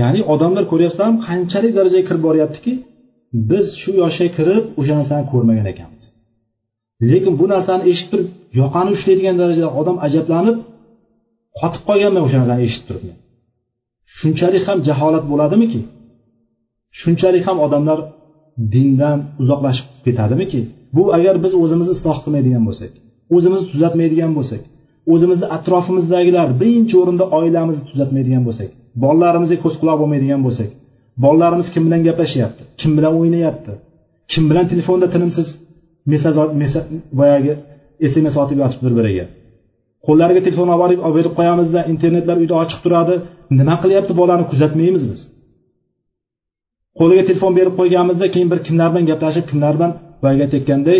ya'ni 0.00 0.20
odamlar 0.34 0.64
ko'ryapsizlarmi 0.72 1.18
qanchalik 1.28 1.72
darajaga 1.78 2.04
kirib 2.08 2.22
boryaptiki 2.28 2.72
biz 3.50 3.66
shu 3.80 3.90
yoshga 4.02 4.28
kirib 4.36 4.64
o'sha 4.80 4.94
narsani 5.00 5.24
ko'rmagan 5.32 5.66
ekanmiz. 5.72 6.04
Lekin 7.10 7.32
bu 7.40 7.46
narsani 7.54 7.82
eshitib 7.90 8.10
turib 8.12 8.28
yoqani 8.60 8.90
ushlaydigan 8.96 9.36
darajada 9.40 9.70
odam 9.80 9.96
ajablanib 10.06 10.56
qotib 11.60 11.82
qolganman 11.88 12.22
o'sha 12.26 12.36
narsani 12.40 12.62
eshitib 12.66 12.86
turib 12.88 13.04
shunchalik 14.18 14.64
ham 14.68 14.78
jaholat 14.88 15.24
bo'ladimiki 15.32 15.80
shunchalik 17.00 17.44
ham 17.48 17.58
odamlar 17.66 17.98
dindan 18.74 19.18
uzoqlashib 19.42 19.86
ketadimiki 20.06 20.60
bu 20.96 21.04
agar 21.16 21.34
biz 21.44 21.52
o'zimizni 21.62 21.92
isloh 21.98 22.16
qilmaydigan 22.24 22.62
bo'lsak 22.68 22.92
o'zimizni 23.36 23.66
tuzatmaydigan 23.72 24.32
bo'lsak 24.38 24.62
o'zimizni 25.12 25.46
atrofimizdagilar 25.56 26.48
birinchi 26.62 26.94
o'rinda 27.02 27.24
oilamizni 27.38 27.82
tuzatmaydigan 27.90 28.42
bo'lsak 28.48 28.70
bolalarimizga 29.04 29.58
ko'z 29.64 29.74
quloq 29.80 29.96
bo'lmaydigan 30.02 30.40
bo'lsak 30.46 30.70
bolalarimiz 31.24 31.66
kim 31.74 31.82
bilan 31.86 32.00
gaplashyapti 32.08 32.62
kim 32.80 32.90
bilan 32.98 33.12
o'ynayapti 33.20 33.72
kim 34.32 34.44
bilan 34.50 34.66
telefonda 34.72 35.06
tinimsiz 35.14 35.48
mesaj 36.12 36.34
boyagi 37.20 37.52
sms 38.10 38.36
otib 38.42 38.58
yotibdi 38.62 38.84
bir 38.86 38.94
biriga. 38.98 39.24
Qo'llariga 40.06 40.40
telefon 40.46 40.68
olib 40.74 40.82
borib 40.82 41.00
olib 41.06 41.16
berib 41.18 41.32
qo'yamizda 41.38 41.80
internetlar 41.92 42.36
uyda 42.42 42.54
ochiq 42.62 42.80
turadi 42.84 43.14
nima 43.58 43.74
qilyapti 43.82 44.12
bolani 44.20 44.44
kuzatmaymiz 44.50 45.04
biz. 45.10 45.20
Qo'liga 46.98 47.22
telefon 47.30 47.52
berib 47.58 47.74
qo'yganmizda 47.80 48.26
keyin 48.34 48.48
bir 48.52 48.60
kimlar 48.66 48.88
bilan 48.92 49.06
gaplashib 49.10 49.44
kimlar 49.50 49.72
bilan 49.78 49.92
boyagi 50.22 50.42
aytayotganday 50.46 50.98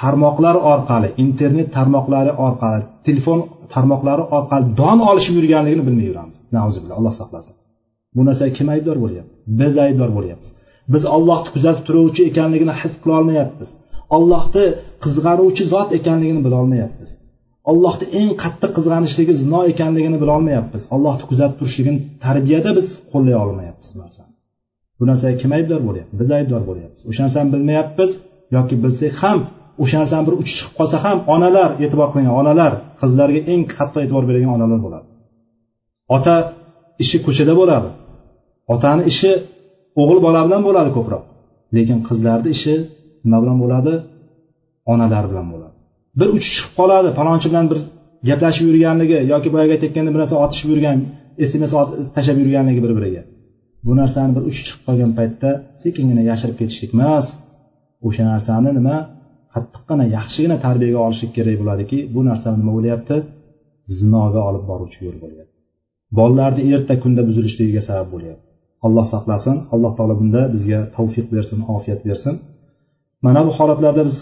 tarmoqlar 0.00 0.56
orqali 0.72 1.08
internet 1.24 1.68
tarmoqlari 1.76 2.32
orqali 2.46 2.82
telefon 3.06 3.40
tarmoqlari 3.74 4.24
orqali 4.36 4.64
don 4.80 4.98
olishib 5.10 5.34
yurganligini 5.38 5.84
bilmay 5.88 6.06
yuramiz. 6.10 6.36
Alloh 6.98 7.14
saqlasin. 7.20 7.54
Bu 8.16 8.22
narsaga 8.28 8.52
kim 8.58 8.68
aybdor 8.74 8.96
bo'lyapti? 9.04 9.34
Biz 9.60 9.74
aybdor 9.86 10.10
bo'lyapmiz. 10.16 10.50
Biz 10.92 11.02
ollohni 11.16 11.48
kuzatib 11.54 11.84
turuvchi 11.88 12.22
ekanligini 12.30 12.74
his 12.80 12.92
qilolmayapmiz 13.02 13.70
ollohni 14.16 14.64
qizg'anuvchi 15.04 15.64
zot 15.72 15.88
ekanligini 15.98 16.40
bilolmayapmiz 16.46 17.10
ollohni 17.70 18.06
eng 18.20 18.30
qattiq 18.42 18.70
qizg'anishligi 18.78 19.34
zino 19.42 19.60
ekanligini 19.72 20.18
bilolmayapmiz 20.22 20.82
ollohni 20.94 21.24
kuzatib 21.30 21.56
turishligini 21.60 22.00
tarbiyada 22.24 22.70
biz 22.78 22.86
qo'llay 23.12 23.36
olmayapmiz 23.44 23.88
bu 23.94 23.98
narsani. 24.04 24.32
Bu 24.98 25.04
narsaga 25.10 25.36
kim 25.42 25.50
aybdor 25.58 25.80
bo'lyapti? 25.88 26.14
Biz 26.20 26.28
aybdor 26.38 26.62
bo'lyapmiz. 26.68 27.00
O'sha 27.10 27.20
narsani 27.26 27.48
bilmayapmiz 27.54 28.10
yoki 28.56 28.74
bilsak 28.84 29.14
ham 29.22 29.38
o'sha 29.82 29.96
narsani 30.02 30.24
bir 30.28 30.34
uchi 30.42 30.52
chiqib 30.58 30.74
qolsa 30.78 30.96
ham 31.04 31.18
onalar 31.34 31.70
e'tibor 31.84 32.08
qilgan 32.14 32.34
onalar 32.40 32.72
qizlarga 33.00 33.40
eng 33.52 33.62
qattiq 33.76 34.00
e'tibor 34.04 34.24
beradigan 34.28 34.52
onalar 34.56 34.80
bo'ladi. 34.86 35.06
Ota 36.16 36.36
ishi 37.02 37.16
ko'chada 37.26 37.54
bo'ladi. 37.60 37.88
Otani 38.74 39.02
ishi 39.12 39.30
o'g'il 40.00 40.18
bola 40.26 40.40
bilan 40.46 40.62
bo'ladi 40.68 40.90
ko'proq. 40.96 41.22
Lekin 41.76 41.98
qizlarni 42.08 42.48
ishi 42.56 42.74
nima 43.24 43.38
bilan 43.42 43.56
bo'ladi? 43.62 43.94
Onalar 44.92 45.24
bilan 45.30 45.46
bo'ladi. 45.52 45.74
Bir 46.18 46.28
uchi 46.36 46.48
chiqib 46.54 46.72
qoladi 46.80 47.08
falonchi 47.18 47.46
bilan 47.52 47.66
bir 47.70 47.78
gaplashib 48.28 48.64
yurganligi 48.70 49.18
yoki 49.32 49.48
boyagi 49.54 49.72
aytayotganda 49.76 50.10
bir 50.14 50.20
narsa 50.22 50.34
otishib 50.44 50.68
yurgan 50.72 50.98
sms 51.48 51.72
tashlab 52.16 52.38
yurganligi 52.42 52.80
bir 52.86 52.92
biriga 52.98 53.22
bu 53.86 53.92
narsani 54.00 54.30
bir 54.36 54.42
uchi 54.50 54.62
chiqib 54.66 54.82
qolgan 54.86 55.10
paytda 55.18 55.50
sekingina 55.82 56.22
yashirib 56.30 56.56
ketishlik 56.60 56.90
emas 56.96 57.26
o'sha 58.06 58.22
narsani 58.32 58.70
nima? 58.78 58.96
Qattiqqina 59.54 60.04
yaxshigina 60.16 60.56
tarbiyaga 60.66 61.00
olishlik 61.06 61.32
kerak 61.36 61.56
bo'ladiki 61.60 61.98
bu 62.14 62.20
narsa 62.28 62.48
nima 62.60 62.72
bo'lyapti? 62.78 63.16
Zinoga 63.98 64.40
olib 64.48 64.64
boruvchi 64.70 65.00
yo'l 65.06 65.18
bo'lyapti. 65.24 65.54
Bolalarni 66.18 66.62
erta 66.74 66.94
kunda 67.02 67.22
buzilishligiga 67.28 67.82
sabab 67.88 68.08
bo'lyapti. 68.14 68.44
Alloh 68.86 69.06
saqlasin 69.14 69.56
alloh 69.74 69.92
taolo 69.98 70.14
bunda 70.20 70.40
bizga 70.54 70.80
tavfiq 70.96 71.26
bersin 71.34 71.58
ofiyat 71.74 72.00
bersin. 72.08 72.34
Mana 73.26 73.40
bu 73.46 73.50
holatlarda 73.58 74.02
biz 74.08 74.16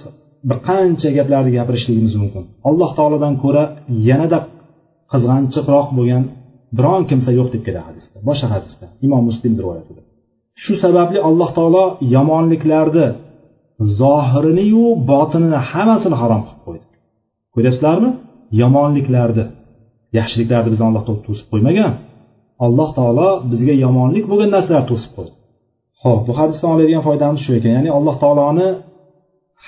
bir 0.48 0.58
qancha 0.68 1.08
gaplarni 1.18 1.50
gapirishligimiz 1.58 2.14
mumkin. 2.22 2.44
Alloh 2.68 2.90
taolodan 2.98 3.34
ko'ra 3.44 3.64
yanada 4.08 4.38
qizg'anchiqroq 5.12 5.88
bo'lgan 5.98 6.24
biron 6.78 7.02
kimsa 7.10 7.30
yo'q 7.38 7.48
deb 7.54 7.62
keladi 7.66 7.86
hadisda 7.88 8.16
boshqa 8.28 8.48
hadisda 8.54 8.86
imom 9.06 9.22
muslim 9.28 9.52
rivoyatida. 9.60 10.02
Shu 10.62 10.74
sababli 10.84 11.18
alloh 11.28 11.50
taolo 11.58 11.84
yomonliklarni 12.16 13.06
zohiriniyu 14.00 14.84
botinini 15.10 15.58
hammasini 15.70 16.16
harom 16.22 16.42
qilib 16.46 16.62
qo'ydi. 16.66 16.86
Ko'ryapsizlarmi? 17.54 18.10
Yomonliklarni. 18.62 19.44
Yaxshiliklarni 20.18 20.68
bizni 20.72 20.84
alloh 20.88 21.02
taolo 21.06 21.22
to'sib 21.28 21.46
qo'ymagan. 21.52 21.92
Alloh 22.66 22.90
taolo 22.98 23.28
bizga 23.50 23.74
yomonlik 23.84 24.24
bo'lgan 24.30 24.50
narsalarni 24.56 24.88
to'sib 24.92 25.10
qo'ydi. 25.16 25.32
Ho'p 26.02 26.22
bu 26.28 26.32
hadisdan 26.40 26.70
oladigan 26.74 27.02
foydamiz 27.08 27.40
shu 27.44 27.52
ekan. 27.58 27.72
Ya'ni 27.76 27.90
alloh 27.98 28.16
taoloni 28.22 28.68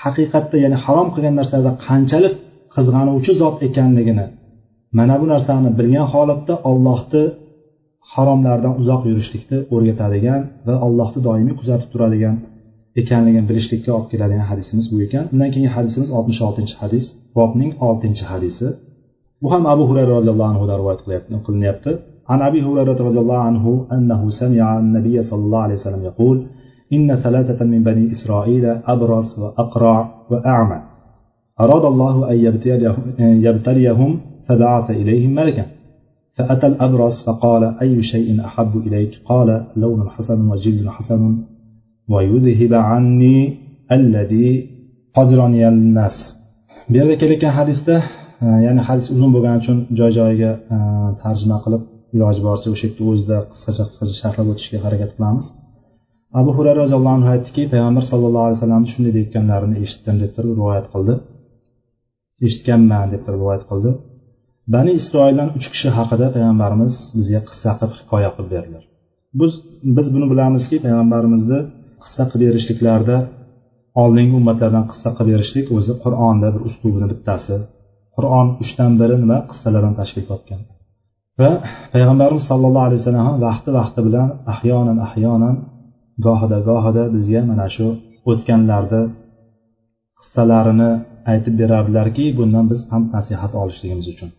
haqiqatda 0.01 0.55
ya'ni 0.63 0.77
harom 0.85 1.07
qilgan 1.15 1.35
narsalarda 1.39 1.73
qanchalik 1.87 2.35
qizg'anuvchi 2.75 3.31
zot 3.41 3.55
ekanligini 3.67 4.25
mana 4.97 5.15
bu 5.21 5.25
narsani 5.33 5.69
bilgan 5.79 6.07
holatda 6.13 6.53
ollohni 6.71 7.23
haromlardan 8.13 8.73
uzoq 8.81 9.01
yurishlikni 9.09 9.57
o'rgatadigan 9.73 10.41
va 10.67 10.75
allohni 10.85 11.19
doimiy 11.27 11.55
kuzatib 11.59 11.89
turadigan 11.93 12.35
ekanligini 13.00 13.44
bilishlikka 13.50 13.90
olib 13.96 14.08
keladigan 14.12 14.46
hadisimiz 14.52 14.86
bu 14.92 14.96
ekan 15.06 15.24
undan 15.32 15.50
keyingi 15.52 15.72
hadisimiz 15.76 16.08
oltmish 16.16 16.40
oltinchi 16.48 16.76
hadis 16.82 17.06
bobning 17.36 17.72
oltinchi 17.88 18.24
hadisi 18.32 18.66
bu 19.42 19.48
ham 19.52 19.62
abu 19.72 19.82
hurayra 19.88 20.12
roziyallohu 20.18 20.50
anhudan 20.52 20.76
rivoyat 20.80 21.00
qilinyapti 21.46 21.92
عن 22.30 22.42
أبي 22.42 22.60
هريرة 22.62 22.98
رضي 23.08 23.18
الله 23.24 23.40
عنه 23.48 23.86
أنه 23.92 24.20
سمع 24.30 24.78
النبي 24.78 25.22
صلى 25.22 25.42
الله 25.46 25.62
عليه 25.66 25.74
وسلم 25.74 26.02
يقول 26.04 26.36
إن 26.92 27.16
ثلاثة 27.16 27.64
من 27.64 27.82
بني 27.82 28.12
إسرائيل 28.12 28.64
أبرص 28.66 29.38
وأقرع 29.38 29.96
وأعمى 30.30 30.78
أراد 31.60 31.84
الله 31.84 32.30
أن 32.30 32.36
يبتليهم 33.46 34.20
فبعث 34.46 34.90
إليهم 34.90 35.34
ملكا 35.34 35.66
فأتى 36.32 36.66
الأبرص 36.66 37.24
فقال 37.26 37.62
أي 37.82 38.02
شيء 38.02 38.44
أحب 38.44 38.76
إليك 38.86 39.20
قال 39.24 39.64
لون 39.76 40.08
حسن 40.08 40.50
وجلد 40.50 40.88
حسن 40.88 41.36
ويذهب 42.12 42.72
عني 42.90 43.38
الذي 43.98 44.48
قدرني 45.16 45.62
الناس 45.72 46.16
bu 46.90 46.96
yerda 46.98 47.14
kelayotgan 47.22 47.52
hadisda 47.58 47.94
ya'ni 48.66 48.82
hadis 48.88 49.06
uzun 49.14 49.30
bo'lgani 49.34 49.58
uchun 49.62 49.78
joy 49.98 50.10
joyiga 50.18 50.52
tarjima 51.22 51.58
qilib 51.64 51.82
iloji 52.14 52.40
boricha 52.46 52.68
o'sha 52.74 52.86
yerda 52.88 53.02
o'zida 53.12 53.36
qisqacha 53.52 53.82
qisqacha 53.88 54.14
sharhlab 54.22 54.46
o'tishga 54.52 54.78
harakat 54.84 55.10
qilamiz 55.16 55.46
abu 56.40 56.50
hurayra 56.56 56.78
roziyallohu 56.84 57.14
anhu 57.18 57.28
aytdiki 57.34 57.62
payg'ambar 57.72 58.04
sallallohu 58.10 58.44
alayhi 58.46 58.58
vasallamni 58.58 58.88
shunday 58.92 59.12
deyayotganlarini 59.16 59.76
eshitdim 59.84 60.16
deb 60.22 60.30
turib 60.36 60.52
rivoyat 60.58 60.86
qildi 60.92 61.14
eshitganman 62.46 63.06
deb 63.12 63.22
turib 63.26 63.40
rivoyat 63.42 63.64
qildi 63.70 63.90
bani 64.74 64.90
isroildan 65.00 65.48
uch 65.58 65.66
kishi 65.72 65.88
haqida 65.98 66.26
payg'ambarimiz 66.36 66.94
bizga 67.18 67.40
qissa 67.48 67.70
qilib 67.78 67.94
hikoya 68.00 68.30
qilib 68.34 68.50
berdilar 68.54 68.84
biz 69.40 69.52
biz 69.96 70.06
buni 70.14 70.26
bilamizki 70.32 70.76
payg'ambarimizni 70.84 71.60
qissa 72.05 72.23
qilib 72.31 72.47
berishliklarida 72.49 73.17
oldingi 74.03 74.35
ummatlardan 74.39 74.85
qissa 74.91 75.09
qilib 75.17 75.31
berishlik 75.35 75.67
o'zi 75.77 75.93
qur'onda 76.03 76.47
bir 76.55 76.61
uslubini 76.69 77.07
bittasi. 77.11 77.55
Qur'on 78.15 78.47
uchdan 78.63 78.91
biri 79.01 79.15
nima 79.23 79.37
qissalardan 79.49 79.93
tashkil 79.99 80.25
topgan. 80.31 80.61
Va 81.41 81.51
payg'ambarimiz 81.93 82.43
sollallohu 82.49 82.85
alayhi 82.87 82.99
vasallam 83.01 83.25
ham 83.29 83.37
vaqti 83.47 83.69
vaqti 83.79 83.99
bilan 84.07 84.29
ahyonan 84.53 84.97
ahyonan 85.07 85.55
gohida 86.25 86.57
gohida 86.69 87.03
bizga 87.15 87.41
mana 87.51 87.67
shu 87.75 87.87
o'tganlarni 88.29 89.01
qissalarini 90.19 90.91
aytib 91.31 91.53
berardilarki 91.61 92.25
bundan 92.39 92.65
biz 92.71 92.79
pand 92.89 93.07
nasihat 93.15 93.51
olishligimiz 93.61 94.07
uchun. 94.13 94.29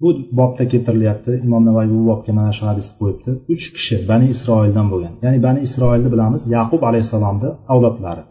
Bu 0.00 0.08
bobda 0.38 0.64
keltirilyapti. 0.72 1.32
Imom 1.46 1.62
navoiy 1.68 1.88
bu 1.94 2.00
bobga 2.10 2.32
mana 2.38 2.52
shu 2.58 2.64
hadisni 2.70 2.94
qo'yibdi. 3.00 3.30
Uch 3.52 3.64
kishi 3.76 3.96
bani 4.10 4.26
isroildan 4.34 4.86
bo'lgan. 4.92 5.14
Ya'ni 5.24 5.38
bani 5.46 5.60
isroilni 5.66 6.08
bilamiz 6.14 6.42
yaqub 6.56 6.82
alayhissalomni 6.90 7.50
avlodlari. 7.72 8.22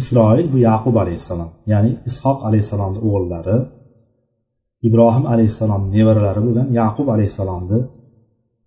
Isroil 0.00 0.46
bu 0.52 0.58
yaqub 0.70 0.94
alayhissalom 1.02 1.50
ya'ni 1.72 1.90
ishoq 2.08 2.38
alayhissalomni 2.48 2.98
o'g'illari 3.08 3.56
ibrohim 4.88 5.24
alayhissalom 5.32 5.82
nevaralari 5.94 6.40
bo'lgan 6.46 6.68
yaqub 6.80 7.08
alayhissalomni 7.14 7.78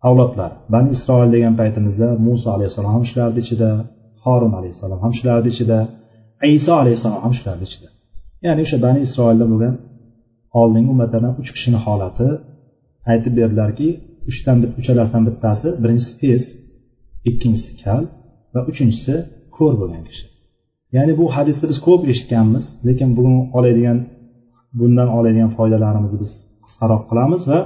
avlodlari. 0.07 0.55
Bani 0.73 0.89
isroil 0.95 1.29
degan 1.35 1.53
paytimizda 1.61 2.07
muso 2.25 2.47
alayhissalom 2.57 2.91
ham 2.95 3.03
shularni 3.09 3.39
ichida 3.43 3.69
horun 4.23 4.53
alayhissalom 4.59 4.99
ham 5.03 5.13
shularni 5.19 5.49
ichida 5.53 5.79
iso 6.57 6.73
alayhissalom 6.81 7.19
ham 7.25 7.33
shularni 7.39 7.65
ichida. 7.69 7.87
Ya'ni 8.45 8.61
o'sha 8.65 8.77
bani 8.85 8.99
isroilda 9.07 9.45
bo'lgan 9.51 9.73
oldingi 10.59 10.89
ummatlardan 10.93 11.33
uch 11.41 11.49
kishini 11.55 11.79
holati 11.85 12.27
aytib 13.11 13.33
berdilarki 13.39 13.87
uchdan 14.29 14.57
uchalasidan 14.79 15.23
bittasi 15.27 15.67
birinchisi 15.83 16.13
tez 16.23 16.43
ikkinchisi 17.29 17.71
kal 17.83 18.03
va 18.53 18.59
uchinchisi 18.71 19.15
ko'r 19.57 19.73
bo'lgan 19.81 20.03
kishi. 20.09 20.25
Ya'ni 20.95 21.13
bu 21.19 21.25
hadisni 21.35 21.65
biz 21.71 21.77
ko'p 21.87 22.01
eshitganmiz 22.11 22.65
lekin 22.87 23.09
bugun 23.17 23.35
oladigan 23.57 23.97
bundan 24.79 25.09
oladigan 25.17 25.51
foydalarimizni 25.57 26.17
biz 26.23 26.31
qisqaroq 26.65 27.03
qilamiz 27.09 27.41
va 27.51 27.59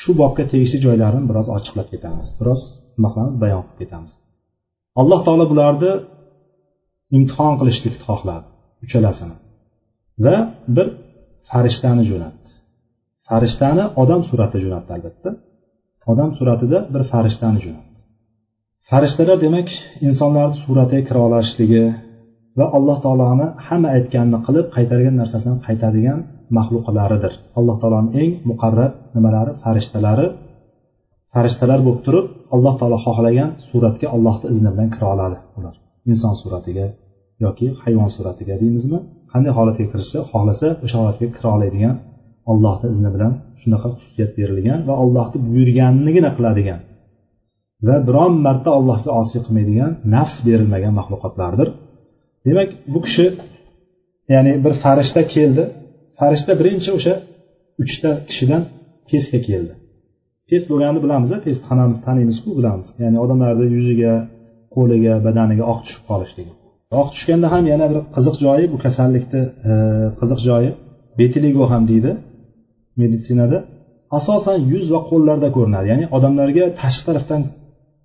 shu 0.00 0.10
bobga 0.20 0.44
tegishli 0.52 0.78
joylarini 0.86 1.26
biroz 1.30 1.46
ochiqlab 1.56 1.88
ketamiz 1.92 2.26
biroz 2.40 2.60
nima 2.96 3.08
qilamiz 3.12 3.34
bayon 3.42 3.62
qilib 3.66 3.78
ketamiz. 3.82 4.10
Alloh 5.00 5.20
taolo 5.26 5.44
bularni 5.52 5.92
imtihon 7.16 7.54
qilishlikni 7.60 8.00
xohladi 8.08 8.46
uchalasini 8.84 9.36
va 10.24 10.36
bir 10.76 10.86
farishtani 11.50 12.04
jo'natdi. 12.10 12.50
Farishtani 13.28 13.84
odam 14.02 14.20
suratida 14.28 14.60
jo'natdi 14.64 14.90
albatta. 14.96 15.30
Odam 16.12 16.30
suratida 16.38 16.78
bir 16.92 17.02
farishtani 17.12 17.60
jo'natdi. 17.64 17.98
Farishtalar 18.90 19.38
demak 19.44 19.68
insonlarni 20.08 20.56
suratiga 20.64 21.02
kira 21.08 21.20
olishligi 21.28 21.84
va 22.58 22.66
alloh 22.76 22.98
taoloni 23.04 23.46
hamma 23.66 23.88
aytganini 23.96 24.38
qilib 24.46 24.66
qaytargan 24.76 25.14
narsasini 25.20 25.56
qaytadigan 25.66 26.18
maxluqlaridir. 26.56 27.32
Alloh 27.58 27.76
taoloni 27.82 28.10
eng 28.22 28.32
muqarrar 28.50 28.90
nimalari? 29.16 29.52
Farishtalari. 29.62 30.26
Farishtalar 31.34 31.80
bo'lib 31.86 32.00
turib 32.06 32.26
alloh 32.54 32.74
taolo 32.80 32.98
xohlagan 33.06 33.50
suratga 33.68 34.06
allohni 34.16 34.46
izni 34.52 34.68
bilan 34.74 34.88
kira 34.94 35.06
oladi. 35.14 35.36
Ular 35.58 35.74
inson 36.12 36.34
suratiga 36.42 36.86
yoki 37.44 37.66
hayvon 37.82 38.10
suratiga 38.16 38.54
deymizmi? 38.62 38.98
Qanday 39.32 39.52
holatga 39.58 39.84
kirishsa 39.92 40.18
xohlasa 40.30 40.66
o'sha 40.84 40.96
holatga 41.00 41.26
kira 41.36 41.48
oladigan 41.56 41.94
ollohni 42.52 42.86
izni 42.94 43.10
bilan 43.14 43.32
shunaqa 43.60 43.88
xususiyat 43.96 44.30
berilgan 44.38 44.80
va 44.88 44.94
allohni 45.02 45.38
buyurganligina 45.46 46.30
qiladigan 46.36 46.80
va 47.86 47.96
biron 48.08 48.32
marta 48.46 48.70
allohga 48.78 49.10
osiy 49.20 49.40
qilmaydigan 49.44 49.92
nafs 50.14 50.36
berilmagan 50.48 50.92
maxluqotlardir. 50.98 51.68
Demak 52.46 52.68
bu 52.92 52.98
kishi 53.06 53.26
ya'ni 54.32 54.52
bir 54.64 54.72
farishta 54.84 55.22
keldi. 55.34 55.64
Farishta 56.18 56.52
birinchi 56.60 56.90
o'sha 56.98 57.14
uchta 57.82 58.10
kishidan 58.28 58.62
pesga 59.10 59.38
keldi. 59.48 59.72
Pes 60.48 60.62
bo'lganini 60.70 61.00
bilamiz 61.04 61.30
pest 61.46 61.62
hammamiz 61.68 61.98
taniymizku 62.06 62.48
bilamiz. 62.58 62.86
Ya'ni 63.02 63.18
odamlarni 63.24 63.66
yuziga 63.76 64.14
qo'liga 64.74 65.14
badaniga 65.26 65.64
oq 65.72 65.78
tushib 65.84 66.04
qolishligi 66.10 66.52
oq 67.00 67.08
tushganda 67.14 67.48
ham 67.54 67.64
yana 67.72 67.86
bir 67.90 67.98
qiziq 68.14 68.36
joyi 68.44 68.64
bu 68.72 68.76
kasallikni 68.84 69.42
e, 69.70 69.72
qiziq 70.20 70.40
joyi. 70.48 70.70
Betiligo 71.18 71.64
ham 71.72 71.82
deydi 71.90 72.10
meditsinada 73.00 73.58
asosan 74.18 74.58
yuz 74.72 74.86
va 74.94 75.00
qo'llarda 75.10 75.48
ko'rinadi. 75.56 75.86
Ya'ni 75.92 76.04
odamlarga 76.16 76.64
tashqi 76.80 77.02
tarafdan 77.08 77.40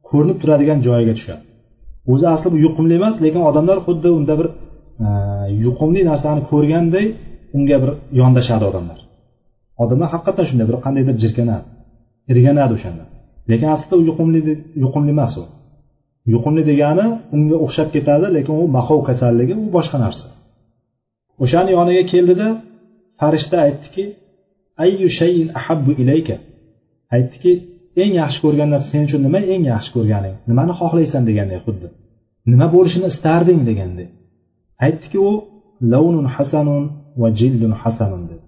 ko'rinib 0.09 0.37
turadigan 0.41 0.79
joyiga 0.87 1.13
tushadi. 1.17 1.43
O'zi 2.11 2.25
asli 2.33 2.47
bu 2.53 2.57
yuqumli 2.65 2.93
emas 2.99 3.15
lekin 3.25 3.41
odamlar 3.49 3.77
xuddi 3.85 4.09
unda 4.19 4.33
bir 4.39 4.47
e, 5.05 5.07
yuqumli 5.65 6.01
narsani 6.11 6.41
ko'rganday 6.51 7.05
unga 7.57 7.77
bir 7.83 7.91
yondashadi 8.19 8.65
odamlar. 8.71 8.99
Odamlar 9.83 10.07
haqiqatdan 10.13 10.45
shunday 10.49 10.65
bir 10.69 10.77
qandaydir 10.85 11.15
jirkanadi 11.23 11.65
irganadi 12.31 12.73
o'shanda. 12.77 13.03
Lekin 13.51 13.67
aslida 13.75 13.95
u 14.01 14.03
yuqumli 14.09 14.39
yuqumli 14.83 15.11
emas 15.17 15.33
u. 15.41 15.43
yuqumli 16.33 16.63
degani 16.71 17.05
unga 17.35 17.57
o'xshab 17.65 17.89
ketadi 17.95 18.27
lekin 18.37 18.55
u 18.63 18.65
mahov 18.77 18.99
kasalligi 19.09 19.53
u 19.63 19.65
boshqa 19.75 19.97
narsa. 20.05 20.27
O'shani 21.43 21.71
yoniga 21.77 22.03
keldida 22.11 22.47
farishta 23.19 23.57
aytdiki 23.65 24.03
ayyu 24.83 25.07
shayin 25.19 25.49
ahabbu 25.59 25.91
ilayka? 26.01 26.35
Aytdiki 27.15 27.51
eng 28.01 28.13
yaxshi 28.21 28.39
ko'rgan 28.45 28.69
narsa 28.73 28.87
sen 28.93 29.01
uchun 29.07 29.21
nima 29.27 29.39
eng 29.53 29.63
yaxshi 29.73 29.91
ko'rganing? 29.95 30.35
Nimani 30.49 30.73
xohlaysan? 30.79 31.21
deganday 31.29 31.59
xuddi. 31.65 31.87
Nima 32.51 32.67
bo'lishini 32.75 33.07
istarding? 33.13 33.61
deganday 33.69 34.07
aytdiki 34.85 35.17
u 35.29 35.31
launun 35.91 36.27
hasanun 36.35 36.83
va 37.21 37.29
jildun 37.39 37.73
hasanun 37.81 38.23
dedi. 38.31 38.45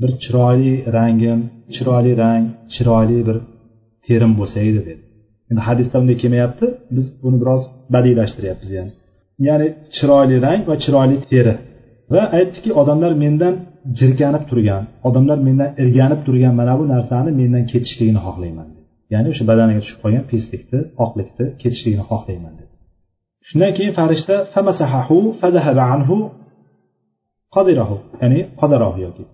Bir 0.00 0.10
chiroyli 0.22 0.74
rangim 0.96 1.40
chiroyli 1.74 2.12
rang 2.22 2.44
chiroyli 2.74 3.18
bir 3.28 3.36
terim 4.06 4.32
bo'lsa 4.38 4.58
edi 4.68 4.80
dedi. 4.88 5.02
Endi 5.50 5.60
hadisda 5.68 5.96
bunday 6.00 6.16
kelmayapti. 6.22 6.66
Biz 6.96 7.06
buni 7.24 7.36
biroz 7.42 7.62
badiiylashtiryapmiz 7.94 8.70
ya'ni. 8.76 8.92
Ya'ni 9.48 9.66
chiroyli 9.96 10.36
rang 10.46 10.62
va 10.70 10.74
chiroyli 10.84 11.16
teri. 11.32 11.54
Va 12.14 12.22
aytdiki 12.38 12.70
odamlar 12.80 13.12
mendan 13.24 13.54
jirkanib 13.98 14.44
turgan 14.50 14.82
odamlar 15.08 15.38
mendan 15.48 15.70
irganib 15.82 16.20
turgan 16.26 16.54
mana 16.60 16.74
bu 16.80 16.84
narsani 16.94 17.30
mendan 17.40 17.64
ketishligini 17.72 18.20
xohlayman 18.26 18.68
ya'ni 19.14 19.28
o'sha 19.32 19.44
badaniga 19.50 19.80
tushib 19.84 19.98
qolgan 20.04 20.24
peslikni 20.32 20.80
oqlikni 21.04 21.46
ketishligini 21.62 22.04
xohlayman 22.10 22.54
dedi. 22.60 22.72
Shundan 23.48 23.72
keyin 23.76 23.92
farishta 24.00 24.34
famasahahu 24.54 25.18
fadahaba 25.40 25.84
anhu 25.94 26.16
qadirahu 27.54 27.96
ya'ni 28.22 28.40
qadarahu 28.60 28.98
yoki. 29.06 29.24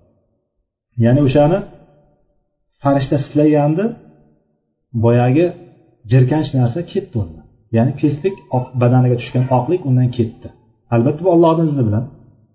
Ya'ni 1.04 1.20
o'shani 1.26 1.58
farishta 2.82 3.16
silagandi 3.26 3.84
boyagi 5.04 5.46
jirkanch 6.12 6.50
narsa 6.58 6.80
ketdi 6.92 7.16
undan. 7.22 7.44
Ya'ni 7.76 7.92
peslik 8.00 8.36
badaniga 8.82 9.16
tushgan 9.20 9.44
oqlik 9.58 9.82
undan 9.88 10.08
ketdi. 10.18 10.48
Albatta 10.94 11.20
bu 11.24 11.28
ollohni 11.36 11.62
izni 11.68 11.82
bilan. 11.88 12.04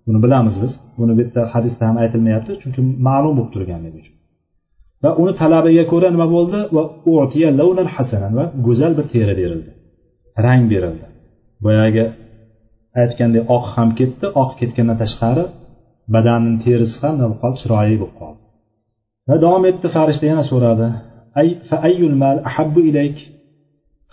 Buni 0.07 0.19
bilamiz 0.23 0.55
biz. 0.63 0.73
Buni 0.99 1.11
bu 1.17 1.21
yerda 1.23 1.41
hadisda 1.53 1.83
ham 1.89 1.97
aytilmayapti 2.03 2.51
chunki 2.61 2.81
ma'lum 3.07 3.33
bo'lib 3.37 3.51
turganligi 3.55 3.97
uchun. 4.01 4.15
Va 5.03 5.09
uni 5.21 5.33
talabiga 5.41 5.83
ko'ra 5.91 6.09
nima 6.15 6.27
bo'ldi? 6.35 6.59
Va 6.75 6.83
hasanan 7.97 8.33
va 8.39 8.45
go'zal 8.67 8.91
bir 8.97 9.05
teri 9.13 9.33
berildi. 9.41 9.71
Rang 10.45 10.63
berildi. 10.73 11.05
Boyagi 11.65 12.05
aytgandek 13.01 13.43
oq 13.55 13.65
ham 13.75 13.89
ketdi. 13.99 14.25
Oq 14.41 14.51
ketgandan 14.59 14.97
tashqari 15.03 15.43
badanini 16.15 16.57
terisi 16.65 16.97
ham 17.03 17.15
nima 17.21 17.35
qoldi? 17.41 17.57
Chiroyli 17.63 17.97
bo'lib 18.01 18.15
qoldi. 18.21 18.41
Va 19.29 19.35
davom 19.45 19.63
etdi 19.71 19.87
farishta 19.95 20.25
yana 20.31 20.43
so'radi. 20.51 20.87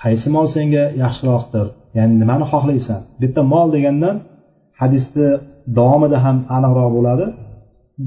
Qaysi 0.03 0.29
mol 0.37 0.47
senga 0.55 0.85
yaxshiroqdir? 1.03 1.67
Ya'ni 1.97 2.15
nimani 2.23 2.45
xohlaysan? 2.53 3.01
Bu 3.21 3.25
yerda 3.25 3.43
mol 3.55 3.69
degandan 3.77 4.17
hadisni 4.81 5.29
davomida 5.79 6.19
ham 6.25 6.37
aniqroq 6.57 6.91
bo'ladi. 6.97 7.27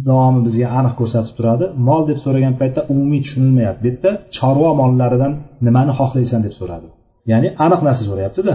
Davomi 0.08 0.40
bizga 0.48 0.68
aniq 0.80 0.94
ko'rsatib 1.00 1.34
turadi. 1.38 1.66
Mol 1.88 2.02
deb 2.10 2.20
so'ragan 2.24 2.54
paytda 2.62 2.82
umumiy 2.94 3.22
tushunilmayapti. 3.26 3.82
Bu 3.84 3.88
yerda 3.92 4.12
chorva 4.38 4.72
mollaridan 4.82 5.34
nimani 5.66 5.92
xohlaysan 6.00 6.40
deb 6.46 6.54
so'radi. 6.60 6.88
Ya'ni 7.32 7.48
aniq 7.66 7.82
narsa 7.88 8.04
so'rayaptida. 8.10 8.54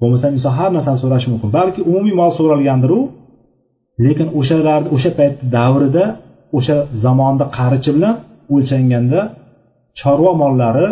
Bo'lmasa 0.00 0.26
inson 0.36 0.52
har 0.58 0.70
narsani 0.76 0.98
so'rashi 1.02 1.28
mumkin. 1.32 1.48
Balki 1.58 1.80
umumiy 1.90 2.14
mol 2.20 2.30
so'ralgandir 2.38 2.90
u. 2.98 3.00
Lekin 4.04 4.28
o'shalarni 4.40 4.88
o'sha 4.96 5.10
payt 5.18 5.34
davrida 5.56 6.04
o'sha 6.58 6.76
zamonda 7.04 7.44
qarichi 7.58 7.90
bilan 7.96 8.14
o'lchanganda 8.54 9.20
chorva 10.00 10.32
mollari 10.42 10.88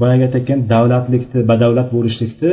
boyagi 0.00 0.22
aytayotgan 0.26 0.60
davlatlikni 0.72 1.40
badavlat 1.50 1.88
bo'lishlikni 1.96 2.50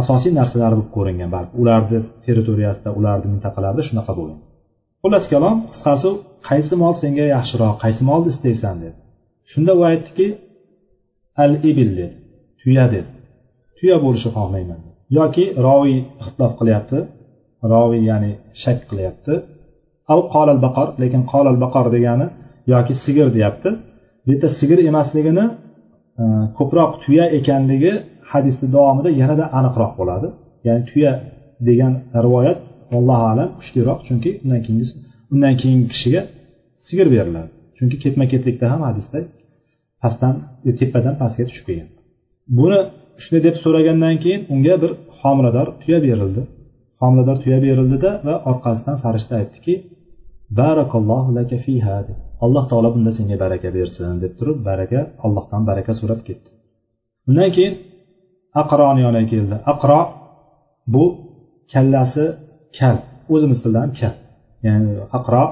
asosiy 0.00 0.32
narsalari 0.40 0.74
bo'lib 0.78 0.90
ko'ringan 0.96 1.30
balki 1.36 1.52
ularni 1.62 1.98
territoriyasida 2.26 2.90
ularni 2.98 3.28
mintaqalarida 3.34 3.82
shunaqa 3.88 4.12
bo'lgan. 4.18 4.38
Xullas 5.02 5.24
kalom 5.32 5.56
qisqasi 5.72 6.10
qaysi 6.48 6.74
mol 6.82 6.94
senga 7.02 7.26
yaxshiroq 7.36 7.74
qaysi 7.84 8.02
molni 8.10 8.28
istaysan 8.34 8.76
dedi. 8.84 8.98
Shunda 9.50 9.72
u 9.80 9.82
aytdiki 9.90 10.26
al 11.42 11.52
ibil 11.70 11.90
dedi 12.00 12.16
tuya 12.60 12.86
dedi. 12.94 13.10
Tuya 13.78 13.96
bo'lishni 14.04 14.30
xohlayman 14.36 14.80
yoki 15.18 15.44
roviy 15.66 15.98
ixtilof 16.22 16.52
qilyapti. 16.60 16.98
Roviy 17.72 18.02
ya'ni 18.10 18.32
shak 18.62 18.78
qilyapti. 18.90 19.34
Al 20.12 20.20
qolal 20.34 20.58
baqor 20.66 20.88
lekin 21.02 21.22
qolal 21.32 21.56
baqor 21.64 21.86
degani 21.96 22.26
yoki 22.72 22.92
sigir 23.04 23.28
deyapti. 23.36 23.70
Bu 24.24 24.28
yerda 24.32 24.48
sigir 24.58 24.78
emasligini 24.90 25.44
ko'proq 26.58 26.92
tuya 27.04 27.24
ekanligi 27.38 27.92
hadisni 28.32 28.66
davomida 28.76 29.10
yanada 29.22 29.44
aniqroq 29.58 29.92
bo'ladi. 30.00 30.28
Ya'ni 30.66 30.82
tuya 30.90 31.12
degan 31.68 31.92
rivoyat 32.26 32.58
allohu 32.96 33.24
alam 33.32 33.48
kuchliroq 33.58 34.00
chunki 34.08 34.30
undan 34.44 34.60
keyingi 34.66 34.86
undan 35.32 35.54
keyingi 35.60 35.86
kishiga 35.92 36.22
sigir 36.86 37.06
beriladi. 37.14 37.50
Chunki 37.76 37.96
ketma 38.04 38.24
ketlikda 38.32 38.66
ham 38.72 38.80
hadisda 38.88 39.18
pastdan 40.02 40.34
e, 40.68 40.70
tepadan 40.80 41.14
pastga 41.20 41.44
tushib 41.50 41.64
kelgan. 41.68 41.88
Buni 42.58 42.78
shunday 43.22 43.42
deb 43.46 43.56
so'ragandan 43.64 44.16
keyin 44.24 44.42
unga 44.54 44.74
bir 44.82 44.90
homilador 45.20 45.68
tuya 45.82 45.98
berildi. 46.06 46.42
Homilador 47.00 47.36
tuya 47.42 47.58
berildida 47.66 48.10
va 48.26 48.34
orqasidan 48.50 48.96
farishta 49.04 49.34
aytdiki 49.40 49.74
barakallohu 50.60 51.30
laka 51.38 51.56
fiha 51.66 51.98
deb 52.08 52.18
alloh 52.44 52.64
taolo 52.70 52.88
bunda 52.94 53.10
senga 53.18 53.36
baraka 53.44 53.68
bersin 53.78 54.14
deb 54.22 54.32
turib 54.38 54.58
baraka 54.68 55.00
allohdan 55.24 55.62
baraka 55.70 55.92
so'rab 56.00 56.20
ketdi. 56.28 56.48
Undan 57.28 57.50
keyin 57.56 57.74
aqroni 58.62 59.00
yoniga 59.06 59.28
keldi. 59.32 59.56
Aqro 59.72 60.00
bu 60.94 61.04
kallasi 61.72 62.24
kal 62.78 62.96
o'zimiz 63.34 63.58
tilida 63.62 63.80
ham 63.84 63.92
kal. 64.00 64.14
Ya'ni 64.66 64.90
aqro 65.18 65.44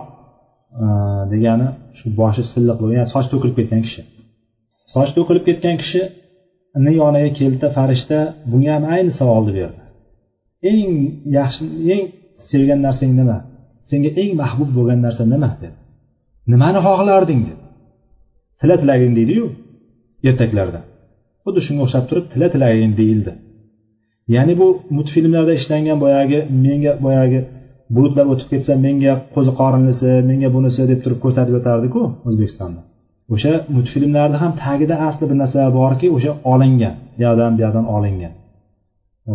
e, 0.82 0.86
degani 1.32 1.68
shu 1.98 2.06
boshi 2.20 2.42
silliq 2.52 2.76
bo'lgan 2.80 2.96
yani 3.00 3.10
soch 3.14 3.26
to'kilib 3.32 3.56
ketgan 3.58 3.80
kishi. 3.86 4.02
Soch 4.94 5.10
to'kilib 5.16 5.44
ketgan 5.48 5.76
kishini 5.82 6.92
yoniga 7.00 7.30
keldida 7.38 7.68
farishta 7.76 8.18
bunga 8.50 8.72
ham 8.76 8.84
ayni 8.94 9.12
savolni 9.20 9.52
berdi. 9.58 9.82
Eng 10.70 10.90
yaxshi 11.38 11.64
eng 11.94 12.02
sevgan 12.48 12.80
narsang 12.86 13.12
nima? 13.20 13.38
Senga 13.88 14.10
eng 14.22 14.30
mahbub 14.42 14.70
bo'lgan 14.76 14.98
narsa 15.06 15.24
nima? 15.34 15.50
dedi. 15.62 15.76
Nimani 16.52 16.80
xohlarding 16.86 17.40
deb 17.48 17.58
tila 18.60 18.74
tilagin 18.82 19.12
deydiyu 19.18 19.44
ertaklarda. 20.28 20.80
Xuddi 21.44 21.60
shunga 21.66 21.82
o'xshab 21.86 22.04
turib 22.10 22.24
tila 22.32 22.46
tilagin 22.54 22.92
deyildi. 23.00 23.32
Ya'ni 24.34 24.54
bu 24.60 24.66
multfilmlarda 24.96 25.52
ishlangan 25.60 25.98
boyagi 26.04 26.38
menga 26.64 26.92
boyagi 27.06 27.40
bulutlar 27.96 28.26
o'tib 28.32 28.48
ketsa 28.52 28.72
menga 28.86 29.12
qo'zi 29.34 29.52
qorinlisi 29.60 30.10
menga 30.30 30.48
bunisi 30.56 30.82
deb 30.92 31.00
turib 31.04 31.18
ko'rsatib 31.24 31.52
yotardiku 31.56 32.00
o'zbekistonda. 32.28 32.80
O'sha 33.34 33.52
multfilmlarni 33.74 34.36
ham 34.42 34.52
tagida 34.64 34.94
asli 35.08 35.24
bir 35.30 35.36
narsalar 35.42 35.70
borki 35.80 36.06
o'sha 36.16 36.32
olingan 36.52 36.94
bu 37.16 37.20
yoqdan 37.26 37.50
bu 37.56 37.60
yoqdan 37.64 37.86
olingan. 37.96 38.32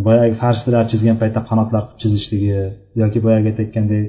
Boyagi 0.08 0.36
farishtalar 0.42 0.84
chizgan 0.92 1.18
paytda 1.22 1.40
qanotlar 1.50 1.82
qilib 1.88 2.00
chizishligi 2.02 2.52
yoki 3.02 3.20
boyagi 3.26 3.48
aytayotgandek 3.52 4.06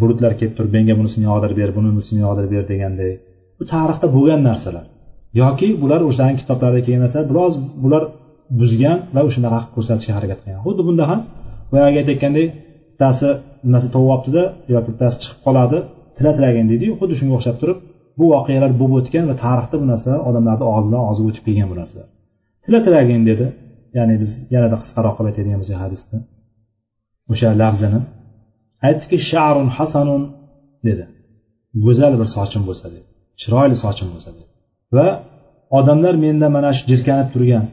bulutlar 0.00 0.32
kelib 0.38 0.54
turib 0.58 0.72
menga 0.76 0.94
bunisini 1.00 1.24
yog'dirib 1.30 1.58
ber 1.62 1.70
bunisini 1.76 2.20
yog'dirib 2.26 2.50
ber 2.54 2.64
deganday 2.72 3.12
bu 3.58 3.64
tarixda 3.74 4.06
bo'lgan 4.16 4.40
narsalar. 4.48 4.86
Yoki 5.42 5.68
bular 5.82 6.00
o'shalarni 6.08 6.36
kitoblarida 6.42 6.80
kelgan 6.86 7.02
narsa 7.06 7.20
biroz 7.30 7.54
bular 7.84 8.02
buzgan 8.60 8.98
va 9.14 9.20
o'shanaqa 9.28 9.58
qilib 9.60 9.74
ko'rsatishga 9.76 10.12
harakat 10.18 10.38
qilgan. 10.42 10.60
Xuddi 10.66 10.82
bunda 10.88 11.04
ham 11.10 11.20
boyagi 11.72 11.96
aytayotgandek 12.02 12.48
bittasi 12.90 13.28
nimasi 13.66 13.88
tovyaptida 13.96 14.42
yoki 14.74 14.88
bittasi 14.92 15.16
chiqib 15.22 15.40
qoladi 15.46 15.78
tila 16.16 16.30
tilagin 16.36 16.66
deydiyu 16.70 16.92
xuddi 17.00 17.14
shunga 17.20 17.34
o'xshab 17.38 17.56
turib 17.62 17.78
bu 18.18 18.24
voqealar 18.34 18.70
bo'lib 18.80 18.94
o'tgan 19.00 19.24
va 19.30 19.34
tarixda 19.44 19.76
bu 19.82 19.86
narsalar 19.92 20.20
odamlarni 20.28 20.64
og'zidan 20.74 21.02
og'ziga 21.08 21.28
o'tib 21.30 21.44
kelgan 21.48 21.68
bu 21.72 21.76
narsalar. 21.80 22.06
Tila 22.64 22.78
tilagin 22.86 23.22
dedi. 23.30 23.46
Ya'ni 23.98 24.14
biz 24.22 24.30
yanada 24.54 24.76
qisqaroq 24.82 25.14
qilib 25.16 25.30
aytadigan 25.30 25.58
bo'lsak 25.62 25.78
hadisni 25.84 26.18
o'sha 27.32 27.48
lafzini 27.62 28.00
aytdiki 28.86 29.16
sharun 29.30 29.68
hasanun 29.76 30.22
dedi. 30.86 31.04
Go'zal 31.84 32.12
bir 32.20 32.28
sochim 32.36 32.62
bo'lsa 32.68 32.86
dedi 32.94 33.06
chiroyli 33.40 33.76
sochim 33.84 34.08
bo'lsa 34.14 34.30
dedi 34.36 34.50
va 34.96 35.06
odamlar 35.78 36.14
menda 36.24 36.48
mana 36.56 36.70
shu 36.76 36.82
jirkanib 36.90 37.28
turgan 37.34 37.64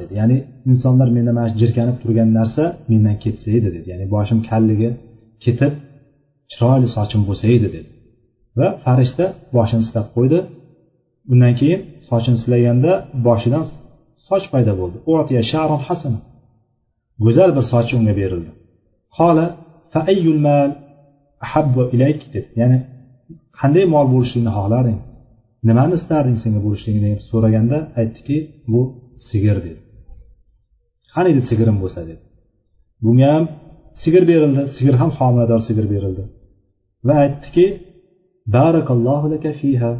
dedi. 0.00 0.12
Ya'ni 0.20 0.36
insonlar 0.70 1.08
menda 1.16 1.32
mana 1.38 1.48
shu 1.52 1.56
jirkanib 1.62 1.96
turgan 2.02 2.28
narsa 2.38 2.64
mendan 2.90 3.16
ketsa 3.24 3.48
edi 3.58 3.68
dedi. 3.76 3.86
Ya'ni 3.92 4.06
boshim 4.14 4.38
kalligi 4.48 4.88
ketib 5.44 5.72
chiroyli 6.52 6.88
sochim 6.96 7.22
bo'lsa 7.28 7.44
edi 7.56 7.68
dedi. 7.76 7.90
Va 8.58 8.68
farishta 8.84 9.24
boshini 9.56 9.84
silab 9.88 10.06
qo'ydi. 10.16 10.38
Undan 11.32 11.52
keyin 11.60 11.80
sochini 12.08 12.38
silaganda 12.42 12.92
boshidan 13.26 13.64
soch 14.28 14.46
paydo 14.52 14.72
bo'ldi. 14.80 14.96
Go'zal 17.24 17.50
bir 17.56 17.64
sochi 17.72 17.92
unga 17.98 18.14
berildi. 18.20 18.50
Hola 19.18 19.46
dedi. 22.34 22.48
Ya'ni 22.60 22.78
qanday 23.58 23.84
mol 23.94 24.06
bo'lishligini 24.14 24.52
xohlarding 24.58 24.98
nimani 25.68 25.94
istarding 26.00 26.38
senga 26.44 26.60
bo'lishligini? 26.66 27.10
deb 27.14 27.20
so'raganda 27.30 27.78
aytdiki 28.00 28.36
bu 28.72 28.82
sigir 29.28 29.56
dedi. 29.66 29.80
Qani 31.14 31.28
edi 31.32 31.42
sigirim 31.50 31.76
bo'lsa? 31.82 32.00
dedi. 32.10 32.22
Bunga 33.04 33.28
ham 33.34 33.44
sigir 34.02 34.24
berildi. 34.30 34.62
Sigir 34.76 34.94
ham 35.00 35.10
homilador 35.18 35.60
sigir 35.68 35.86
berildi. 35.92 36.22
Va 37.06 37.14
aytdiki 37.24 37.66
barakallohu 38.56 39.26
laka 39.34 39.50
fiha. 39.60 39.92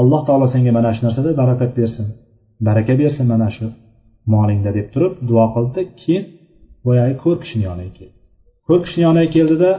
Alloh 0.00 0.20
taolo 0.28 0.46
senga 0.54 0.72
mana 0.78 0.90
shu 0.96 1.02
narsada 1.06 1.30
barakat 1.42 1.70
bersin. 1.78 2.06
Baraka 2.68 2.94
bersin 3.02 3.26
mana 3.32 3.48
shu 3.56 3.66
molingda 4.34 4.70
deb 4.78 4.86
turib 4.94 5.14
duo 5.28 5.44
qildida 5.54 5.82
keyin 6.02 6.24
boyagi 6.86 7.14
ko'r 7.22 7.36
kishini 7.42 7.64
yoniga 7.68 7.92
keldi 7.98 8.16
ko'r 8.68 8.80
kishini 8.84 9.02
yoniga 9.08 9.30
keldida 9.36 9.70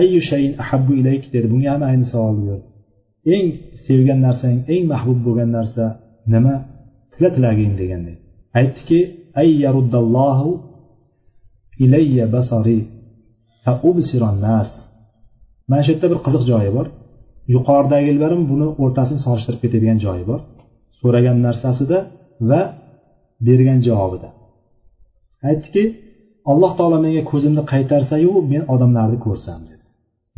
ayyu 0.00 0.20
shayin 0.30 0.52
ahabbu 0.62 0.92
ilayk 1.00 1.24
dedi. 1.34 1.46
Bunga 1.52 1.68
ham 1.74 1.82
ayni 1.90 2.06
savolni 2.12 2.44
berdi 2.50 2.68
eng 3.34 3.46
sevgan 3.86 4.20
narsang 4.26 4.56
eng 4.74 4.84
mahbub 4.92 5.18
bo'lgan 5.26 5.50
narsa 5.58 5.84
nima? 6.32 6.54
Tila 7.12 7.28
tilaging 7.36 7.72
deganday 7.80 8.16
aytdiki 8.58 8.98
ay 9.40 9.48
yaruddallohu 9.64 10.50
ilayya 11.84 12.26
basari 12.34 12.78
fa 13.64 13.72
nas 14.46 14.70
mana 15.68 15.82
shu 15.84 15.90
yerda 15.92 16.06
bir 16.12 16.18
qiziq 16.26 16.42
joyi 16.50 16.70
bor. 16.76 16.86
Yuqoridagilar 17.54 18.30
ham 18.34 18.42
buni 18.52 18.66
o'rtasini 18.82 19.20
solishtirib 19.26 19.60
ketadigan 19.64 19.98
joyi 20.04 20.24
bor. 20.30 20.40
So'ragan 21.00 21.38
narsasida 21.46 21.98
va 22.50 22.60
bergan 23.46 23.78
javobida. 23.86 24.28
Aytdiki 25.48 25.82
alloh 26.50 26.72
taolo 26.78 26.98
menga 27.04 27.22
ko'zimni 27.30 27.62
qaytarsayu 27.72 28.32
men 28.52 28.62
odamlarni 28.74 29.18
ko'rsam 29.26 29.60
dedi. 29.70 29.84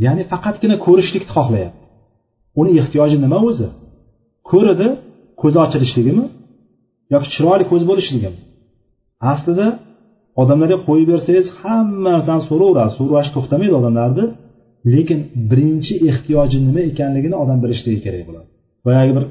Ya'ni 0.05 0.23
faqatgina 0.33 0.77
ko'rishlikni 0.87 1.31
xohlayapti. 1.37 1.85
Uni 2.61 2.71
ehtiyoji 2.81 3.17
nima 3.25 3.39
o'zi? 3.49 3.67
Ko'rdi 4.51 4.89
ko'zi 5.43 5.59
ochilishligimi 5.65 6.25
yoki 7.15 7.29
chiroyli 7.35 7.65
ko'z 7.71 7.83
bo'lishligimi 7.91 8.39
aslida 9.33 9.67
odamlarga 10.43 10.79
qo'yib 10.89 11.09
bersangiz 11.13 11.47
hamma 11.61 12.11
narsani 12.17 12.43
so'raveradi. 12.49 12.93
So'rash 12.99 13.29
to'xtamaydi 13.37 13.75
odamlarni. 13.81 14.25
Lekin 14.95 15.21
birinchi 15.51 15.95
ehtiyoji 16.11 16.59
nima 16.69 16.83
ekanligini 16.91 17.37
odam 17.43 17.59
bilishligi 17.65 18.01
kerak 18.07 18.23
bo'ladi. 18.29 18.49
Boyagi 18.87 19.13
bir 19.17 19.25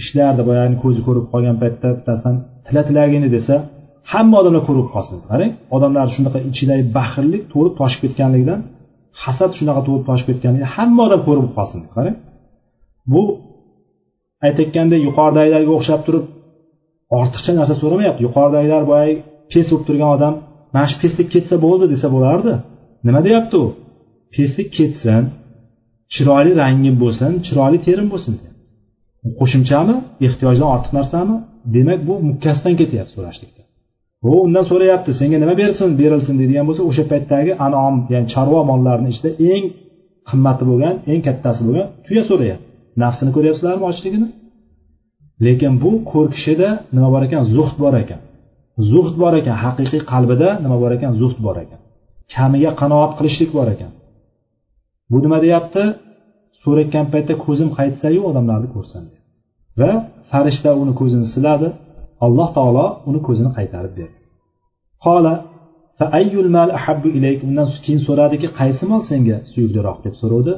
ishlarni 0.00 0.42
boyagi 0.48 0.76
ko'zi 0.84 1.00
ko'rib 1.06 1.26
qolgan 1.32 1.56
paytda 1.62 1.88
bittasidan 1.96 2.36
tila 2.66 2.82
tilagini 2.88 3.28
desa 3.36 3.54
hamma 4.12 4.34
odamlar 4.40 4.62
ko'rib 4.68 4.88
qolsin. 4.94 5.16
Qarang 5.30 5.52
odamlar 5.76 6.06
shunaqa 6.16 6.38
ichidagi 6.50 6.84
baxillik 6.98 7.42
to'lib 7.52 7.74
toshib 7.80 8.00
ketganligidan 8.04 8.60
hasad 9.22 9.50
shunaqa 9.58 9.80
to'lib 9.86 10.04
toshib 10.08 10.26
ketganligidan 10.30 10.70
hamma 10.76 11.00
odam 11.08 11.20
ko'rib 11.28 11.48
qolsin. 11.56 11.80
Qarang 11.96 12.16
bu 13.12 13.22
aytayotgandek 14.46 15.00
yuqoridagilarga 15.08 15.72
o'xshab 15.78 16.00
turib 16.06 16.24
ortiqcha 17.20 17.52
narsa 17.58 17.74
so'ramayapti. 17.82 18.20
Yuqoridagilar 18.26 18.82
boyagi 18.90 19.14
pes 19.52 19.66
bo'lib 19.70 19.84
turgan 19.88 20.10
odam 20.16 20.34
mana 20.74 20.86
shu 20.90 20.96
peslik 21.02 21.28
ketsa 21.34 21.54
bo'ldi 21.66 21.84
desa 21.94 22.06
bo'lardi. 22.14 22.52
Nima 23.06 23.20
deyapti 23.26 23.56
u? 23.64 23.66
Peslik 24.34 24.68
ketsin 24.78 25.22
chiroyli 26.14 26.52
rangim 26.62 26.96
bo'lsin 27.02 27.30
chiroyli 27.46 27.78
terim 27.86 28.08
bo'lsin 28.12 28.32
qo'shimchami? 29.40 29.96
Ehtiyojdan 30.26 30.68
ortiq 30.74 30.92
narsami? 30.98 31.36
Demak 31.74 32.00
bu 32.08 32.14
mukkasidan 32.28 32.74
ketyapti 32.80 33.12
so'rashlikda. 33.16 33.62
U 34.28 34.30
undan 34.46 34.64
so'rayapti 34.70 35.10
senga 35.20 35.38
nima 35.42 35.54
bersin 35.62 35.88
berilsin 36.00 36.34
deydigan 36.40 36.64
bo'lsa 36.68 36.82
o'sha 36.90 37.04
paytdagi 37.12 37.52
anom 37.66 37.94
ya'ni 38.12 38.26
chorva 38.34 38.60
mollarini 38.70 39.08
ichida 39.12 39.30
eng 39.52 39.64
qimmati 40.28 40.64
bo'lgan 40.70 40.94
eng 41.12 41.20
kattasi 41.26 41.60
bo'lgan 41.66 41.86
tuya 42.06 42.22
so'rayapti. 42.30 42.66
Nafsini 43.02 43.30
ko'ryapsizlarmi 43.36 43.84
ochligini? 43.90 44.28
Lekin 45.44 45.72
bu 45.82 45.90
ko'rkishida 46.12 46.68
nima 46.94 47.08
bor 47.14 47.22
ekan? 47.26 47.42
Zuhd 47.54 47.76
bor 47.82 47.94
ekan. 48.02 48.20
Zuhd 48.90 49.14
bor 49.22 49.34
ekan. 49.40 49.56
Haqiqiy 49.64 50.02
qalbida 50.12 50.48
nima 50.64 50.76
bor 50.82 50.92
ekan? 50.96 51.10
Zuhd 51.20 51.38
bor 51.46 51.56
ekan. 51.64 51.80
Kamiga 52.34 52.70
qanoat 52.80 53.12
qilishlik 53.18 53.50
bor 53.58 53.68
ekan. 53.74 53.90
Bu 55.10 55.16
nima 55.24 55.38
deyapti? 55.44 55.82
So'rayotgan 56.62 57.06
paytda 57.12 57.34
ko'zim 57.44 57.68
qaytsayu 57.78 58.20
odamlarni 58.30 58.68
ko'rsam 58.74 59.02
deyapti. 59.10 59.40
Va 59.80 59.90
farishta 60.30 60.70
uni 60.82 60.92
ko'zini 61.00 61.26
siladi. 61.34 61.68
Alloh 62.24 62.48
taolo 62.56 62.86
uni 63.08 63.20
ko'zini 63.26 63.50
qaytarib 63.56 63.92
berdi. 63.98 64.16
Qola 65.04 65.34
undan 67.48 67.66
keyin 67.84 68.00
so'radiki 68.08 68.48
qaysi 68.58 68.84
mol 68.90 69.02
senga 69.10 69.36
suyukliroq? 69.52 69.98
deb 70.06 70.14
so'ravdi 70.20 70.54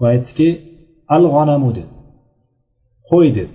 va 0.00 0.06
aytdiki 0.14 0.48
al 1.14 1.24
g'onamu 1.34 1.70
dedi. 1.78 1.92
Qo'y 3.10 3.28
dedi. 3.38 3.52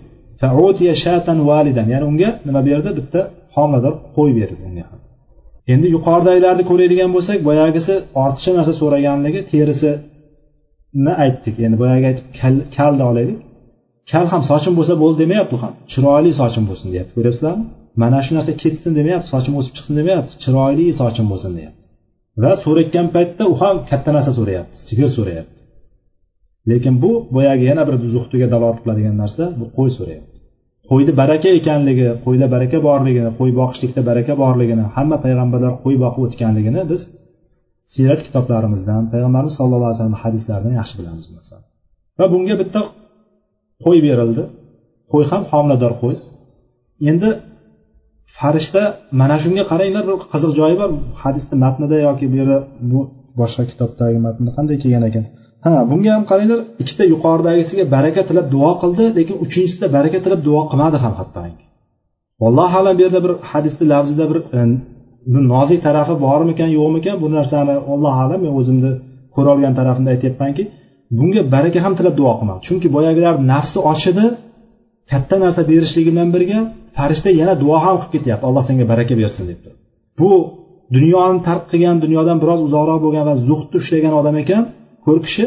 Ya'ni 1.93 2.05
unga 2.11 2.29
nima 2.47 2.61
berdi? 2.69 2.89
Bitta 2.99 3.21
homilador 3.55 3.93
qo'y 4.15 4.31
berdi 4.39 4.55
unga 4.67 4.83
ham. 4.89 4.99
Endi 5.73 5.87
yuqoridagilarni 5.95 6.63
ko'radigan 6.71 7.09
bo'lsak 7.15 7.37
boyagisi 7.49 7.93
ortiqcha 8.23 8.51
narsa 8.57 8.73
so'raganligi 8.81 9.39
terisini 9.51 11.13
aytdik. 11.23 11.55
Endi 11.65 11.77
boyagi 11.83 12.05
aytib 12.11 12.27
kalni 12.77 13.03
olaylik. 13.11 13.39
Kal 14.11 14.25
ham 14.31 14.41
sochim 14.51 14.73
bo'lsa 14.79 14.93
bo'ldi 15.03 15.17
demayapti 15.23 15.53
u 15.57 15.59
ham. 15.63 15.73
Chiroyli 15.91 16.31
sochim 16.41 16.63
bo'lsin 16.69 16.87
deyapti. 16.93 17.11
Ko'ryapsizlarmi? 17.17 17.65
Mana 18.01 18.19
shu 18.25 18.31
narsa 18.37 18.51
ketsin 18.63 18.91
demayapti 18.99 19.27
sochim 19.33 19.53
o'sib 19.59 19.73
chiqsin 19.77 19.93
demayapti. 19.99 20.31
Chiroyli 20.43 20.85
sochim 21.01 21.25
bo'lsin 21.31 21.51
deyapti. 21.57 21.79
Va 22.43 22.51
so'rayotgan 22.63 23.07
paytda 23.15 23.43
u 23.53 23.55
ham 23.61 23.75
katta 23.89 24.09
narsa 24.17 24.31
so'rayapti 24.39 24.75
sigir 24.87 25.09
so'rayapti. 25.17 25.59
Lekin 26.71 26.93
bu 27.03 27.11
boyagi 27.35 27.65
yana 27.71 27.83
bir 27.87 27.95
zuhdiga 28.15 28.47
dalolat 28.53 28.79
qiladigan 28.83 29.15
narsa 29.23 29.43
bu 29.59 29.65
qo'y 29.77 29.89
so'rayapti. 29.97 30.37
Qo'yni 30.89 31.13
baraka 31.21 31.49
ekanligi 31.59 32.07
qo'yda 32.25 32.45
baraka 32.55 32.77
borligini 32.87 33.31
qo'y 33.39 33.51
boqishlikda 33.59 34.01
baraka 34.09 34.33
borligini 34.43 34.85
hamma 34.95 35.17
payg'ambarlar 35.25 35.73
qo'y 35.83 35.95
boqib 36.03 36.21
o'tganligini 36.27 36.81
biz 36.91 37.01
siyrat 37.93 38.21
kitoblarimizdan 38.27 39.03
payg'ambarimiz 39.13 39.53
sallallohu 39.59 39.89
alayhi 39.89 39.99
vasallam 39.99 40.19
hadislaridan 40.23 40.73
yaxshi 40.79 40.95
bilamiz 40.99 41.25
masalan. 41.37 41.65
Va 42.19 42.25
bunga 42.33 42.55
bitta 42.61 42.79
qo'y 43.83 43.99
berildi. 44.07 44.43
Qo'y 45.11 45.23
ham 45.31 45.43
homilador 45.51 45.93
qo'y. 46.01 46.15
Endi 47.11 47.29
farishta 48.37 48.83
mana 49.21 49.37
shunga 49.43 49.63
qaranglar 49.71 50.03
bir 50.09 50.15
qiziq 50.33 50.51
joyi 50.59 50.75
bor. 50.81 50.89
Hadisni 51.21 51.55
matnida 51.63 51.97
yoki 52.07 52.25
bu 52.31 52.35
yerda 52.41 52.57
bu 52.91 52.99
boshqa 53.39 53.63
kitobdagi 53.71 54.17
matnda 54.25 54.49
qanday 54.57 54.77
kelgan 54.83 55.03
ekan? 55.09 55.25
Ha 55.65 55.71
bunga 55.91 56.11
ham 56.15 56.23
qaranglar 56.31 56.59
ikkita 56.81 57.03
yuqoridagisiga 57.13 57.83
baraka 57.95 58.21
tilab 58.29 58.45
duo 58.55 58.71
qildi 58.81 59.05
lekin 59.17 59.35
uchinchisida 59.45 59.87
baraka 59.97 60.17
tilab 60.25 60.41
duo 60.47 60.61
qilmadi 60.71 60.97
ham 61.03 61.13
hattoki. 61.19 61.63
Allohu 62.47 62.75
alam 62.81 62.93
bu 62.97 63.01
yerda 63.05 63.19
bir 63.25 63.33
hadisni 63.51 63.85
lafzida 63.93 64.25
bir 64.31 64.39
e, 64.57 64.61
nozik 65.53 65.79
tarafi 65.87 66.13
bormikan 66.25 66.69
yo'qmikan 66.77 67.15
bu 67.23 67.27
narsani 67.37 67.75
allohu 67.93 68.19
alam 68.25 68.39
men 68.45 68.53
o'zimni 68.59 68.91
ko'rolgan 69.35 69.73
tarafimda 69.79 70.09
aytyapmanki 70.15 70.63
bunga 71.17 71.41
baraka 71.55 71.79
ham 71.85 71.93
tilab 71.99 72.15
duo 72.19 72.31
qilmadi 72.39 72.61
chunki 72.67 72.87
boyagilar 72.95 73.35
nafsi 73.53 73.79
ochidi 73.91 74.25
katta 75.11 75.35
narsa 75.43 75.61
berishligi 75.71 76.11
bilan 76.13 76.29
birga 76.35 76.59
farishta 76.97 77.29
yana 77.41 77.53
duo 77.63 77.77
ham 77.85 77.95
qilib 77.99 78.11
ketyapti. 78.15 78.43
Alloh 78.49 78.63
senga 78.69 78.85
baraka 78.91 79.13
bersin 79.21 79.43
deb 79.49 79.59
bu 80.19 80.31
dunyoni 80.95 81.39
tark 81.47 81.63
qilgan 81.71 81.97
dunyodan 82.03 82.37
biroz 82.43 82.59
uzoqroq 82.67 82.99
bo'lgan 83.05 83.23
va 83.29 83.35
zuhdni 83.47 83.75
ushlagan 83.81 84.13
odam 84.19 84.35
ekan 84.43 84.63
ko'r 85.05 85.19
kishi. 85.27 85.45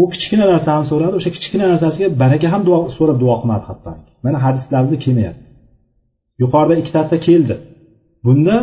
U 0.00 0.02
kichkina 0.12 0.44
narsani 0.52 0.84
so'radi 0.90 1.14
o'sha 1.18 1.30
kichkina 1.36 1.66
narsasiga 1.72 2.08
baraka 2.22 2.46
ham 2.52 2.62
duo 2.68 2.78
so'rab 2.96 3.18
duo 3.22 3.34
qilmadi 3.40 3.64
hatto 3.70 3.90
mana 4.24 4.38
hadislarda 4.46 4.96
kelmayapti. 5.04 5.44
Yuqorida 6.42 6.74
ikkitasida 6.80 7.18
keldi. 7.26 7.54
Bunda 8.26 8.56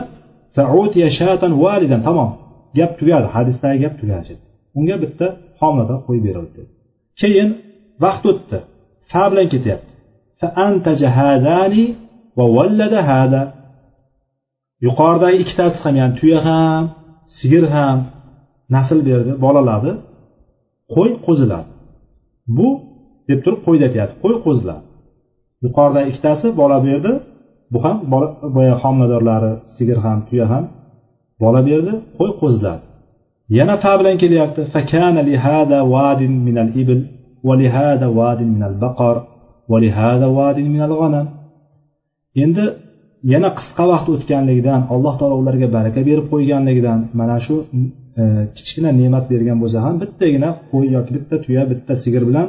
tamom 2.07 2.29
gap 2.77 2.91
tugadi 2.99 3.27
hadisdagi 3.35 3.77
gap 3.85 3.93
tugadi. 4.01 4.33
Unga 4.79 4.95
bitta 5.03 5.27
homilador 5.59 5.99
qo'yib 6.07 6.23
berildi 6.27 6.61
keyin 7.21 7.49
vaqt 8.03 8.23
o'tdi. 8.31 8.57
Fa 9.11 9.23
bilan 9.31 9.47
ketyapti. 9.53 9.93
Yuqoridagi 14.85 15.37
ikkitasi 15.43 15.77
ham 15.83 15.95
ya'ni 16.01 16.13
tuya 16.19 16.39
ham 16.47 16.83
sigir 17.37 17.65
ham 17.75 17.97
nasl 18.75 18.99
berdi 19.09 19.31
bolaladi 19.45 19.91
qo'y 20.93 21.11
qo'ziladi. 21.25 21.69
Bu 22.57 22.67
deb 23.29 23.39
turib 23.45 23.59
qo'yni 23.67 23.83
aytyapti 23.87 24.15
qo'y 24.23 24.35
qo'ziladi. 24.45 24.85
Yuqoridagi 25.65 26.07
ikkitasi 26.11 26.47
bola 26.61 26.77
berdi 26.87 27.11
bu 27.73 27.77
ham 27.85 27.97
boya 28.57 28.75
homiladorlari 28.81 29.51
sigir 29.75 29.97
ham 30.05 30.19
tuya 30.27 30.45
ham 30.51 30.63
bola 31.43 31.59
berdi 31.69 31.93
qo'y 32.17 32.31
qo'ziladi. 32.41 32.83
Yana 33.57 33.75
ta 33.83 33.91
bilan 33.99 34.17
kelyapti. 34.23 34.61
Fakana 34.73 35.21
lihada 35.29 35.79
vadin 35.93 36.33
minal 36.47 36.71
ibl 36.81 36.99
va 37.47 37.53
lihada 37.61 38.07
vadin 38.19 38.49
minal 38.55 38.75
baqar 38.83 39.15
va 39.71 39.77
lihada 39.85 40.27
vadin 40.37 40.67
minal 40.75 40.93
g'anam 40.99 41.27
endi 42.43 42.65
yana 43.33 43.49
qisqa 43.59 43.83
vaqt 43.91 44.07
o'tganligidan 44.15 44.81
alloh 44.93 45.13
taolo 45.19 45.35
ularga 45.41 45.67
baraka 45.77 45.99
berib 46.09 46.25
qo'yganligidan 46.33 46.99
mana 47.19 47.37
shu 47.45 47.55
e, 48.21 48.23
kichkina 48.57 48.89
ne'mat 48.99 49.25
bergan 49.31 49.57
bo'lsa 49.61 49.77
ham 49.85 49.95
bittagina 50.01 50.49
qo'y 50.71 50.85
yoki 50.95 51.11
bitta 51.17 51.35
tuya 51.45 51.63
bitta 51.71 51.93
sigir 52.03 52.23
bilan 52.29 52.47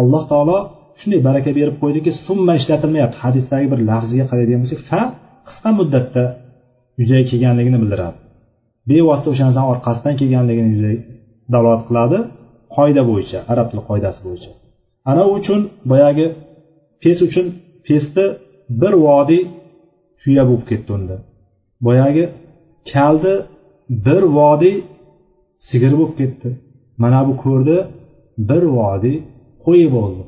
alloh 0.00 0.22
taolo 0.32 0.58
shunday 1.00 1.20
baraka 1.28 1.50
berib 1.58 1.76
qo'ydiki 1.82 2.10
summa 2.26 2.52
ishlatilmayapti. 2.60 3.16
Hadisdagi 3.24 3.66
bir 3.72 3.80
lafziga 3.90 4.24
qaraydigan 4.30 4.60
bo'lsak 4.64 4.80
fa 4.90 5.00
qisqa 5.46 5.70
muddatda 5.78 6.24
yuzaga 7.00 7.24
kelganligini 7.30 7.78
bildiradi. 7.82 8.16
Bevosita 8.90 9.28
o'sha 9.32 9.44
narsani 9.48 9.66
orqasidan 9.72 10.14
kelganligini 10.20 10.94
dalolat 11.52 11.82
qiladi 11.88 12.18
qoida 12.76 13.02
bo'yicha 13.10 13.38
arab 13.52 13.66
tili 13.70 13.82
qoidasi 13.90 14.20
bo'yicha. 14.26 14.50
Ana 15.10 15.24
uchun 15.36 15.60
boyagi 15.90 16.26
pes 17.02 17.18
uchun 17.26 17.46
pesni 17.86 18.26
bir 18.80 18.92
vodiy 19.06 19.42
tuya 20.20 20.42
bo'lib 20.48 20.64
ketdi 20.70 20.90
unda. 20.98 21.16
Boyagi 21.86 22.24
kalni 22.92 23.34
bir 24.06 24.22
vodiy 24.38 24.76
sigir 25.68 25.92
bo'lib 25.98 26.14
ketdi. 26.20 26.48
Mana 27.02 27.20
bu 27.28 27.34
ko'rdi 27.44 27.76
bir 28.50 28.62
vodiy 28.78 29.16
qo'yi 29.64 29.88
bo'ldi. 29.96 30.22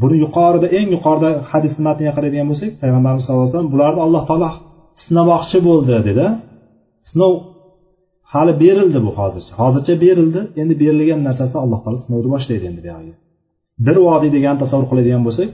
Buni 0.00 0.16
yuqorida 0.24 0.66
eng 0.78 0.88
yuqorida 0.96 1.30
hadisni 1.50 1.82
matniga 1.88 2.12
qaraydigan 2.16 2.46
bo'lsak 2.50 2.70
payg'ambarimiz 2.82 3.22
sallallohu 3.24 3.44
alayhi 3.44 3.54
vasallam 3.54 3.72
bularni 3.74 4.00
alloh 4.06 4.22
taolo 4.30 4.50
sinamoqchi 5.04 5.58
bo'ldi 5.68 5.94
dedi. 6.08 6.26
Sinov 7.10 7.32
hali 8.34 8.52
berildi 8.62 8.98
bu 9.06 9.10
hozircha. 9.18 9.52
Hozircha 9.62 9.94
berildi. 10.04 10.40
Endi 10.62 10.74
berilgan 10.82 11.20
narsasini 11.28 11.60
alloh 11.64 11.80
taolo 11.84 11.98
sinovni 12.04 12.28
boshlaydi 12.34 12.64
endi 12.70 12.80
buyog'iga 12.86 13.14
bir 13.86 13.96
vodiy 14.08 14.30
degan 14.36 14.56
tasavvur 14.62 14.86
qiladigan 14.90 15.22
bo'lsak 15.26 15.48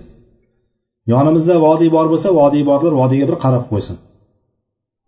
yonimizda 1.13 1.55
vodiy 1.67 1.91
bor 1.97 2.07
bo'lsa 2.13 2.29
vodiy 2.41 2.63
borlar 2.71 2.93
vodiyga 3.01 3.27
bir 3.31 3.39
qarab 3.45 3.65
qo'ysin. 3.71 3.97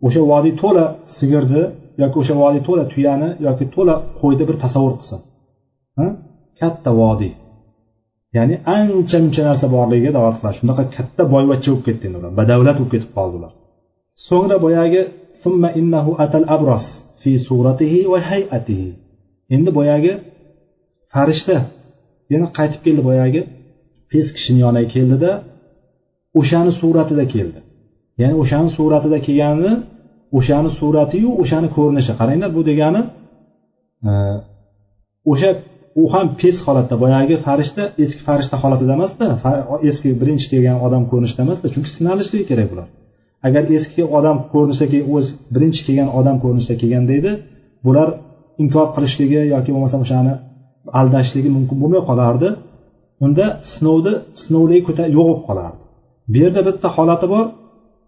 O'sha 0.05 0.21
vodiy 0.31 0.53
to'la 0.61 0.85
sigirni 1.17 1.63
yoki 2.01 2.15
o'sha 2.21 2.33
vodiy 2.43 2.61
to'la 2.67 2.83
tuyani 2.93 3.29
yoki 3.47 3.65
to'la 3.75 3.95
qo'yni 4.21 4.43
bir 4.49 4.55
tasavvur 4.63 4.93
qilsin. 4.99 5.19
Katta 6.59 6.91
vodiy. 7.01 7.31
Ya'ni 8.37 8.55
ancha 8.77 9.17
muncha 9.23 9.41
narsa 9.49 9.65
borligiga 9.75 10.11
da'vat 10.17 10.35
qiladi. 10.39 10.55
Shunaqa 10.59 10.83
katta 10.95 11.23
boyvachcha 11.33 11.69
bo'lib 11.71 11.85
ketdi 11.87 12.03
endi 12.07 12.17
ular. 12.19 12.31
Badavlat 12.39 12.75
bo'lib 12.79 12.91
ketib 12.95 13.11
qoldi 13.17 13.35
ular. 13.39 13.51
So'ngra 14.27 14.57
boyagi 14.65 15.01
summa 15.43 15.69
innahu 15.79 16.11
atal 16.23 16.45
abros 16.55 16.85
fi 17.23 17.31
suratihi 17.47 17.99
va 18.11 18.19
hayatihi. 18.29 18.89
Endi 19.55 19.69
boyagi 19.77 20.13
farishta 21.13 21.57
yana 22.33 22.47
qaytib 22.57 22.81
keldi 22.85 23.01
boyagi. 23.09 23.41
Pes 24.11 24.27
kishini 24.35 24.59
yoniga 24.65 24.89
keldida 24.95 25.31
o'shani 26.39 26.71
suratida 26.81 27.25
keldi. 27.33 27.59
Ya'ni 28.21 28.35
o'shani 28.43 28.69
suratida 28.77 29.17
kelgani 29.27 29.71
o'shani 30.37 30.69
suratiyu 30.79 31.29
o'shani 31.41 31.67
ko'rinishi. 31.77 32.11
Qaranglar 32.19 32.49
bu 32.57 32.61
degani 32.69 33.01
e, 34.07 34.11
o'sha 35.31 35.49
u 36.01 36.03
ham 36.13 36.27
pes 36.41 36.57
holatda. 36.65 36.95
Boyagi 37.03 37.35
farishta 37.45 37.83
eski 38.03 38.21
farishta 38.27 38.55
holatida 38.63 38.91
emasda 38.97 39.25
eski 39.89 40.09
birinchi 40.21 40.47
kelgan 40.53 40.77
odam 40.85 41.03
ko'rinishida 41.11 41.41
emasda. 41.47 41.65
Chunki 41.73 41.89
sinalishligi 41.97 42.45
kerak 42.51 42.67
bular. 42.71 42.87
Agar 43.47 43.63
eski 43.77 44.01
odam 44.17 44.37
ko'rinishda 44.53 44.99
o'z 45.15 45.25
birinchi 45.55 45.81
kelgan 45.87 46.09
odam 46.19 46.35
ko'rinishda 46.43 46.75
kelgan 46.81 47.05
deydi 47.11 47.31
bular 47.85 48.07
inkor 48.63 48.87
qilishligi 48.95 49.39
yoki 49.53 49.69
bo'lmasam 49.75 50.01
o'shani 50.05 50.33
aldashligi 50.99 51.49
mumkin 51.57 51.77
bo'lmay 51.81 52.01
qolardi. 52.09 52.49
Unda 53.25 53.45
sinovni 53.73 54.13
sinovligi 54.43 54.81
yo'q 55.17 55.25
bo'lib 55.27 55.41
qolardi. 55.47 55.79
Bu 56.31 56.37
yerda 56.43 56.61
bitta 56.67 56.87
holati 56.95 57.27
bor. 57.33 57.45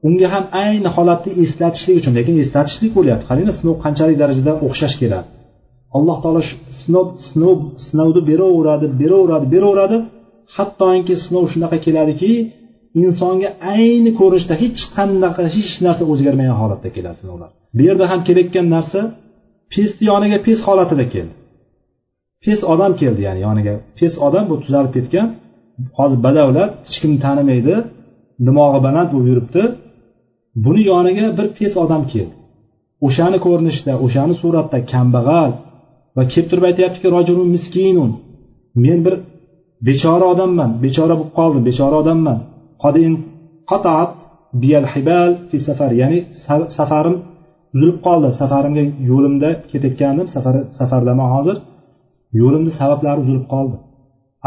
Unga 0.07 0.27
ham 0.33 0.45
ayni 0.63 0.89
holatni 0.95 1.31
eslatishlik 1.43 1.95
uchun 2.01 2.13
lekin 2.19 2.36
eslatishlik 2.43 2.91
bo'lyapti. 2.97 3.25
Qaranglar 3.29 3.55
sinov 3.59 3.75
qanchalik 3.86 4.17
darajada 4.21 4.51
o'xshash 4.67 4.95
keladi. 5.01 5.27
Alloh 5.97 6.17
taolo 6.23 6.41
sinov 6.81 7.07
sinov 7.29 7.57
sinovni 7.88 8.21
beraveradi 8.29 8.86
beraveradi 9.01 9.47
beraveradi. 9.55 9.97
Hattoki 10.55 11.15
sinov 11.25 11.43
shunaqa 11.53 11.77
keladiki 11.86 12.31
insonga 13.01 13.49
ayni 13.73 14.11
ko'rinishda 14.19 14.53
hech 14.63 14.81
qanaqa 14.95 15.43
hech 15.55 15.73
narsa 15.85 16.03
o'zgarmagan 16.11 16.55
holatda 16.61 16.89
keladi 16.95 17.17
sinovlar 17.21 17.49
bu 17.77 17.81
yerda 17.87 18.05
ham 18.11 18.19
kelayotgan 18.27 18.67
narsa 18.75 18.99
pesni 19.73 20.03
yoniga 20.11 20.37
pes 20.47 20.59
holatida 20.67 21.05
keldi. 21.13 21.33
Pes 22.43 22.59
odam 22.73 22.91
keldi 23.01 23.21
ya'ni 23.27 23.41
yoniga 23.47 23.73
pes 23.99 24.13
odam 24.27 24.45
bu 24.51 24.55
tuzalib 24.63 24.91
ketgan. 24.97 25.27
Hozir 25.97 26.19
badavlat 26.25 26.71
hech 26.87 26.97
kimni 27.01 27.19
tanimaydi. 27.25 27.75
Dimog'i 28.47 28.79
baland 28.87 29.09
bo'lib 29.13 29.27
yuribdi. 29.31 29.63
Buni 30.65 30.81
yoniga 30.91 31.25
bir 31.37 31.47
pes 31.57 31.73
odam 31.83 32.03
keldi. 32.13 32.35
O'shani 33.07 33.37
ko'rinishda 33.45 33.93
o'shani 34.05 34.35
suratda 34.41 34.77
kambag'al 34.91 35.51
va 36.15 36.23
kelib 36.31 36.47
turib 36.51 36.65
aytyaptiki 36.69 37.07
rojulun 37.15 37.47
miskinun. 37.55 38.11
Men 38.83 38.99
bir 39.05 39.15
bechora 39.87 40.25
odamman 40.33 40.69
bechora 40.83 41.13
bo'lib 41.19 41.33
qoldim 41.39 41.63
bechora 41.69 41.95
odamman. 42.03 42.37
Qataat 43.69 44.13
biyal 44.61 44.86
hibal 44.93 45.32
fi 45.49 45.57
safar 45.67 45.91
ya'ni 46.01 46.19
safarim 46.78 47.15
uzilib 47.76 47.97
qoldi. 48.07 48.28
Safarimga 48.41 48.84
yo'limda 49.11 49.49
ketayotgandim. 49.71 50.28
Safar 50.36 50.55
safardaman 50.80 51.30
hozir. 51.36 51.57
Yo'limni 52.41 52.71
sabablari 52.80 53.19
uzilib 53.23 53.45
qoldi. 53.53 53.76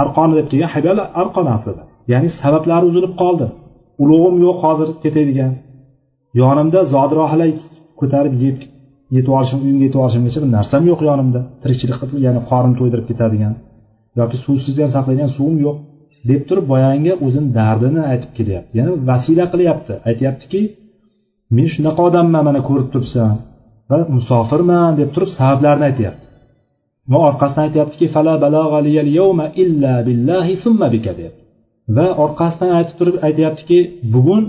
Arqoni 0.02 0.34
deb 0.38 0.46
kelgan 0.52 0.70
hibal 0.76 0.98
arqon 1.22 1.46
aslida. 1.56 1.82
Ya'ni 2.12 2.28
sabablari 2.40 2.84
uzilib 2.90 3.12
qoldi. 3.22 3.46
Ulug'im 4.02 4.36
yo'q 4.46 4.56
hozir 4.64 4.88
ketadigan 5.02 5.52
yonimda 6.40 6.80
zodrohilay 6.94 7.50
ko'tarib 8.00 8.34
yeb 8.44 8.56
yetib 9.16 9.32
olishim 9.38 9.58
uyimga 9.64 9.84
yetib 9.86 10.00
olishimgacha 10.04 10.38
bir 10.44 10.50
narsam 10.58 10.82
yo'q 10.90 11.00
yonimda. 11.10 11.40
Tirikchilik 11.62 11.96
qilib 12.00 12.20
ya'ni 12.26 12.40
qorin 12.50 12.72
to'ydirib 12.78 13.06
ketadigan 13.10 13.54
yoki 14.20 14.36
suvsiz 14.44 14.74
ham 14.82 14.90
saqlaydigan 14.96 15.30
suvim 15.36 15.56
yo'q. 15.66 15.76
Deb 16.30 16.42
turib 16.48 16.66
boyagi 16.72 17.12
o'zini 17.26 17.48
dardini 17.58 18.02
aytib 18.12 18.30
kelyapti. 18.38 18.72
Ya'ni 18.78 18.92
vasila 19.10 19.44
qilyapti. 19.52 19.92
Aytyaptiki 20.10 20.60
men 21.56 21.66
shunaqa 21.74 22.00
odamman 22.08 22.42
mana 22.48 22.60
ko'rib 22.68 22.88
turibsan 22.92 23.32
va 23.90 23.98
musofirman 24.16 24.90
deb 25.00 25.08
turib 25.14 25.30
sabablarini 25.38 25.84
aytyapti. 25.90 26.24
Va 27.10 27.18
orqasidan 27.28 27.62
aytyaptiki 27.68 28.06
fala 28.14 28.32
illa 29.62 29.94
billahi 30.08 30.54
summa 30.64 30.86
bika 30.94 31.12
deyapti 31.18 31.48
va 31.96 32.06
orqasidan 32.24 32.70
aytib 32.78 32.96
turib 33.00 33.16
aytyaptiki 33.28 33.78
bugun 34.14 34.42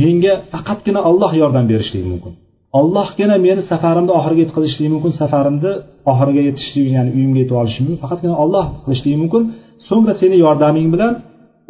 menga 0.00 0.34
faqatgina 0.52 1.00
olloh 1.10 1.32
yordam 1.42 1.64
berishligi 1.72 2.08
mumkin. 2.12 2.32
Ollohgina 2.80 3.36
meni 3.46 3.62
safarimni 3.70 4.12
oxiriga 4.18 4.42
yetkazishligi 4.44 4.90
mumkin 4.94 5.12
safarimni 5.22 5.72
oxiriga 6.12 6.42
yetishligi 6.48 6.90
ya'ni 6.96 7.10
uyimga 7.16 7.38
yetib 7.42 7.56
olishim 7.62 7.82
mumkin 7.86 8.00
faqatgina 8.04 8.34
olloh 8.44 8.64
qilishligi 8.84 9.18
mumkin. 9.22 9.42
So'ngra 9.88 10.14
seni 10.20 10.36
yordaming 10.44 10.88
bilan 10.94 11.12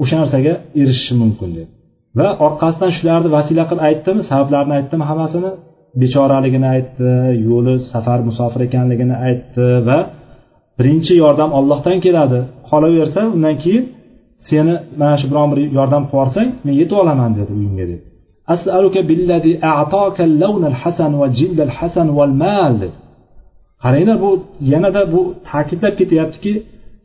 o'sha 0.02 0.16
narsaga 0.20 0.54
erishishim 0.80 1.16
mumkin 1.24 1.50
dedi. 1.56 1.70
Va 2.18 2.28
orqasidan 2.46 2.90
shularni 2.98 3.28
vasila 3.36 3.62
qilib 3.68 3.82
aytdimi 3.88 4.22
sabablarini 4.30 4.74
aytdimi 4.78 5.04
hammasini. 5.10 5.50
Bechoraligini 6.02 6.68
aytdi 6.74 7.10
yo'li 7.48 7.74
safar 7.92 8.18
musofir 8.28 8.60
ekanligini 8.68 9.16
aytdi 9.28 9.66
va 9.88 9.98
birinchi 10.78 11.12
yordam 11.22 11.50
ollohdan 11.58 11.98
keladi. 12.04 12.38
Qolaversa 12.70 13.20
undan 13.34 13.56
keyin 13.64 13.84
seni 14.48 14.74
mana 15.00 15.14
shu 15.20 15.26
biron 15.30 15.48
bir 15.52 15.58
yordam 15.78 16.02
qilib 16.04 16.14
yuborsang 16.14 16.48
men 16.66 16.74
yetib 16.80 16.96
olaman 17.02 17.30
dedi 17.38 17.50
uyimga 17.58 17.84
dedi. 17.90 18.02
As'aluka 18.54 19.00
billazi 19.10 19.52
a'taka 19.72 20.22
al-lawn 20.30 20.62
al-hasan 20.72 21.12
va 21.20 21.26
jild 21.38 21.58
al-hasan 21.66 22.08
wal 22.18 22.34
mal 22.44 22.78
qaranglar 23.82 24.16
bu 24.24 24.30
yanada 24.72 25.02
bu 25.12 25.20
ta'kidlab 25.50 25.94
ketyaptiki 26.00 26.52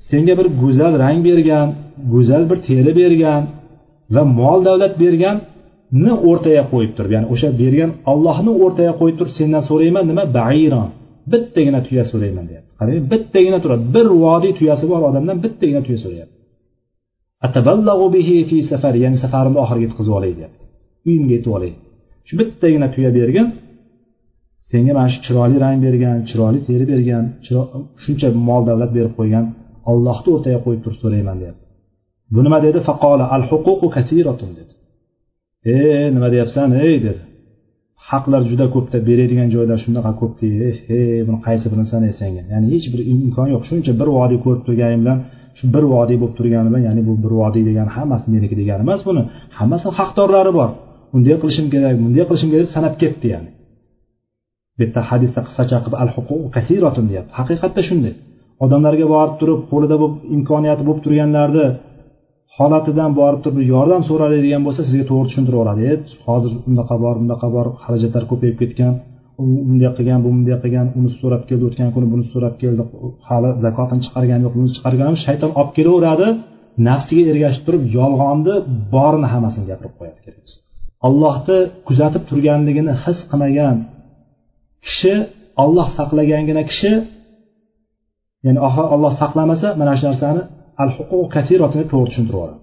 senga 0.09 0.33
bir 0.39 0.47
go'zal 0.61 0.93
rang 1.03 1.19
bergan 1.27 1.67
go'zal 2.13 2.43
bir 2.49 2.57
teri 2.67 2.91
bergan 3.01 3.43
va 4.15 4.23
mol 4.39 4.59
davlat 4.67 4.93
berganni 5.03 6.13
o'rtaga 6.29 6.63
qo'yib 6.71 6.91
turib 6.97 7.11
ya'ni 7.15 7.27
o'sha 7.33 7.49
bergan 7.61 7.91
ollohni 8.11 8.51
o'rtaga 8.63 8.93
qo'yib 8.99 9.17
turib 9.19 9.33
sendan 9.39 9.63
so'rayman 9.69 10.03
nima? 10.11 10.23
Bairon 10.39 10.89
bittagina 11.31 11.79
tuya 11.87 12.03
so'rayman 12.11 12.45
deyapti. 12.49 12.71
Qarang 12.79 12.97
bittagina 13.13 13.57
turadi 13.63 13.83
bir 13.95 14.07
vodiy 14.23 14.53
tuyasi 14.59 14.85
bor 14.91 15.01
odamdan 15.09 15.37
bittagina 15.45 15.81
tuya 15.87 15.99
so'rayapti. 16.05 16.35
Ya'ni 19.05 19.17
safarimni 19.23 19.59
oxiriga 19.63 19.85
yetkazib 19.87 20.13
olay 20.19 20.31
deyapti. 20.37 20.63
Uyimga 21.07 21.33
yetib 21.37 21.51
olay. 21.57 21.71
Shu 22.27 22.33
bittagina 22.41 22.87
tuya 22.95 23.09
bergin 23.19 23.47
senga 24.71 24.93
mana 24.97 25.09
shu 25.13 25.19
chiroyli 25.25 25.57
rang 25.63 25.77
bergan 25.85 26.17
chiroyli 26.29 26.59
teri 26.67 26.85
bergan 26.91 27.23
shuncha 28.03 28.27
mol 28.47 28.61
davlat 28.69 28.91
berib 28.97 29.13
qo'ygan 29.19 29.45
ollohni 29.91 30.29
o'rtaga 30.35 30.59
qo'yib 30.65 30.81
turib 30.85 30.99
so'rayman 31.03 31.37
deyapti. 31.41 31.65
Bu 32.33 32.39
nima 32.45 32.59
dedi? 32.65 32.79
Faqola 32.89 33.25
al 33.35 33.43
huququ 33.49 33.87
kasiratun 33.95 34.51
dedi. 34.59 34.73
E 35.75 35.77
nima 36.15 36.27
deyapsan 36.33 36.69
ey 36.85 36.95
dedi. 37.07 37.21
Haqlar 38.09 38.41
juda 38.49 38.65
ko'pda 38.75 38.97
beradigan 39.07 39.49
joylar 39.55 39.79
shunaqa 39.85 40.11
ko'pki 40.21 40.47
ey 40.97 41.17
buni 41.27 41.39
qaysi 41.47 41.65
birini 41.71 41.87
sanay 41.93 42.11
senga 42.19 42.43
ya'ni 42.53 42.67
hech 42.73 42.87
bir 42.93 43.01
imkon 43.13 43.47
yo'q. 43.53 43.63
Shuncha 43.69 43.91
bir 44.01 44.09
vodiy 44.17 44.39
ko'rib 44.45 44.63
turganim 44.67 44.99
bilan 45.03 45.17
shu 45.57 45.65
bir 45.75 45.83
vodiy 45.93 46.17
bo'lib 46.21 46.35
turgani 46.39 46.67
bilan 46.71 46.83
ya'ni 46.87 47.01
bu 47.07 47.13
bir 47.23 47.33
vodiy 47.41 47.63
degani 47.69 47.91
hammasi 47.97 48.25
meniki 48.33 48.55
degani 48.61 48.81
emas 48.87 49.01
buni. 49.07 49.21
Hammasi 49.57 49.87
haqdorlari 49.99 50.51
bor. 50.59 50.69
Unday 51.15 51.35
qilishim 51.41 51.67
kerak 51.73 51.95
bunday 52.03 52.23
qilishim 52.29 52.49
kerak 52.51 52.65
deb 52.65 52.71
sanab 52.77 52.93
ketdi 53.01 53.27
ya'ni. 53.33 53.49
Bu 54.75 54.79
yerda 54.83 55.01
hadisda 55.09 55.39
qisqacha 55.47 55.77
qilib 55.83 55.97
al 56.03 56.09
kasiratun 56.55 57.05
deyapti. 57.11 57.31
Haqiqatda 57.39 57.81
shunday. 57.89 58.13
Odamlarga 58.63 59.05
borib 59.15 59.35
turib 59.41 59.59
qo'lida 59.71 59.95
bo'lib 60.01 60.15
imkoniyati 60.35 60.83
bo'lib 60.87 61.01
turganlarni 61.05 61.67
holatidan 62.57 63.11
borib 63.19 63.39
turib 63.43 63.59
yordam 63.73 64.01
so'raydigan 64.09 64.61
bo'lsa 64.67 64.81
sizga 64.87 65.05
to'g'ri 65.09 65.27
tushuntirib 65.29 65.57
yuboradi 65.57 65.83
e? 65.91 65.93
Hozir 66.25 66.51
bunaqa 66.67 66.95
bor 67.03 67.15
bunaqa 67.23 67.47
bor 67.55 67.67
xarajatlar 67.83 68.23
ko'payib 68.31 68.57
ketgan 68.61 68.93
u 69.41 69.43
bunday 69.67 69.89
qilgan 69.97 70.19
bu 70.25 70.29
bunday 70.35 70.57
qilgan 70.63 70.87
uni 70.99 71.09
so'rab 71.19 71.43
keldi 71.49 71.63
o'tgan 71.69 71.89
kuni 71.95 72.07
buni 72.13 72.23
so'rab 72.33 72.55
keldi 72.61 72.83
hali 73.27 73.49
zakotini 73.65 74.01
chiqargani 74.05 74.41
yo'q 74.45 74.53
buni 74.59 74.69
chiqargan 74.75 75.13
shayton 75.25 75.51
olib 75.59 75.71
kelaveradi 75.77 76.27
nafsiga 76.89 77.23
ergashib 77.31 77.63
turib 77.67 77.83
yolg'onni 77.97 78.55
borini 78.93 79.27
hammasini 79.33 79.65
gapirib 79.71 79.93
qo'yadi 79.99 80.19
kerak 80.25 80.45
ollohni 81.07 81.57
kuzatib 81.87 82.23
turganligini 82.29 82.93
his 83.03 83.19
qilmagan 83.29 83.77
kishi 84.85 85.13
olloh 85.63 85.87
saqlagangina 85.97 86.63
kishi 86.71 86.91
ya'ni 88.45 88.59
olloh 88.95 89.13
saqlamasa 89.21 89.67
mana 89.81 89.93
shu 89.99 90.05
narsani 90.09 90.41
al 90.83 90.89
huquq 90.97 91.27
kasiratini 91.35 91.85
to'g'ri 91.91 92.09
tushuntirib 92.09 92.37
yuboradi 92.37 92.57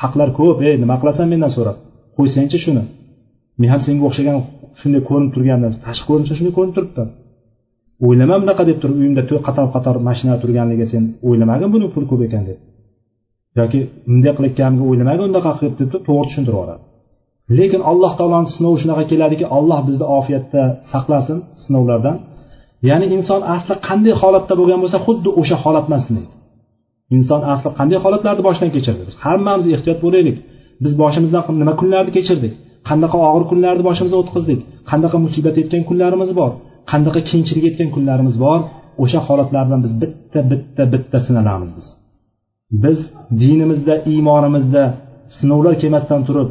haqlar 0.00 0.28
ko'p 0.38 0.58
ey 0.68 0.74
nima 0.82 0.96
qilasan 1.00 1.26
mendan 1.32 1.50
so'rab? 1.56 1.76
Qo'ysangchi 2.16 2.58
shuni. 2.64 2.82
Men 3.60 3.68
ham 3.72 3.80
senga 3.86 4.04
o'xshagan 4.08 4.36
shunday 4.80 5.02
ko'rinib 5.08 5.30
turganda 5.36 5.68
tashqi 5.86 6.04
ko'rinishda 6.08 6.34
shunday 6.38 6.54
ko'rinib 6.56 6.74
turibdi. 6.76 7.02
O'ylama 8.06 8.36
bunaqa 8.42 8.62
deb 8.70 8.78
turib 8.82 8.96
uyimda 9.02 9.22
qator 9.46 9.66
qator 9.74 9.96
mashina 10.08 10.34
turganligiga 10.42 10.86
sen 10.92 11.02
o'ylamagin 11.28 11.68
buni 11.74 11.86
pul 11.94 12.04
ko'p 12.10 12.22
ekan 12.28 12.42
deb. 12.48 12.58
Yoki 13.58 13.78
bunday 14.08 14.32
qilayotganimga 14.36 14.84
o'ylamagin 14.90 15.24
unaqa 15.30 15.52
qilib 15.58 15.74
deb 15.80 15.88
to'g'ri 16.08 16.26
tushuntirib 16.28 16.56
yuboradi. 16.56 16.82
Lekin 17.58 17.80
alloh 17.90 18.12
taoloni 18.18 18.48
sinovi 18.56 18.76
shunaqa 18.82 19.04
keladiki 19.10 19.46
alloh 19.56 19.80
bizni 19.88 20.06
ofiyatda 20.18 20.62
saqlasin 20.92 21.38
sinovlardan. 21.64 22.16
Ya'ni 22.88 23.06
inson 23.16 23.40
asli 23.54 23.74
qanday 23.88 24.14
holatda 24.22 24.54
bo'lgan 24.60 24.78
bo'lsa 24.82 24.98
xuddi 25.06 25.28
o'sha 25.40 25.56
holat 25.64 25.86
sinaydi 26.06 26.32
inson 27.16 27.40
asli 27.52 27.68
qanday 27.78 27.98
holatlarni 28.04 28.42
boshidan 28.48 28.70
kechirdi? 28.76 29.02
Biz 29.08 29.16
hammamiz 29.24 29.66
ehtiyot 29.74 29.98
bo'laylik. 30.06 30.36
Biz 30.84 30.92
boshimizdan 31.02 31.42
nima 31.62 31.74
kunlarni 31.80 32.12
kechirdik? 32.16 32.52
Qanaqa 32.88 33.16
og'ir 33.28 33.44
kunlarni 33.50 33.82
boshimizdan 33.88 34.20
o'tkazdik? 34.24 34.60
Qanaqa 34.90 35.16
musibat 35.26 35.54
yetgan 35.60 35.82
kunlarimiz 35.88 36.30
bor? 36.40 36.50
Qanaqa 36.90 37.20
qiyinchilik 37.28 37.64
yetgan 37.68 37.88
kunlarimiz 37.94 38.34
bor? 38.44 38.60
O'sha 39.02 39.20
holatlardan 39.26 39.80
biz 39.84 39.92
bitta 40.02 40.40
bitta 40.50 40.82
bitta 40.92 41.18
sinalamiz 41.26 41.70
biz. 41.78 41.86
Biz 42.84 42.98
dinimizda 43.42 43.94
iymonimizda 44.12 44.84
sinovlar 45.36 45.74
kelmasdan 45.82 46.20
turib 46.28 46.48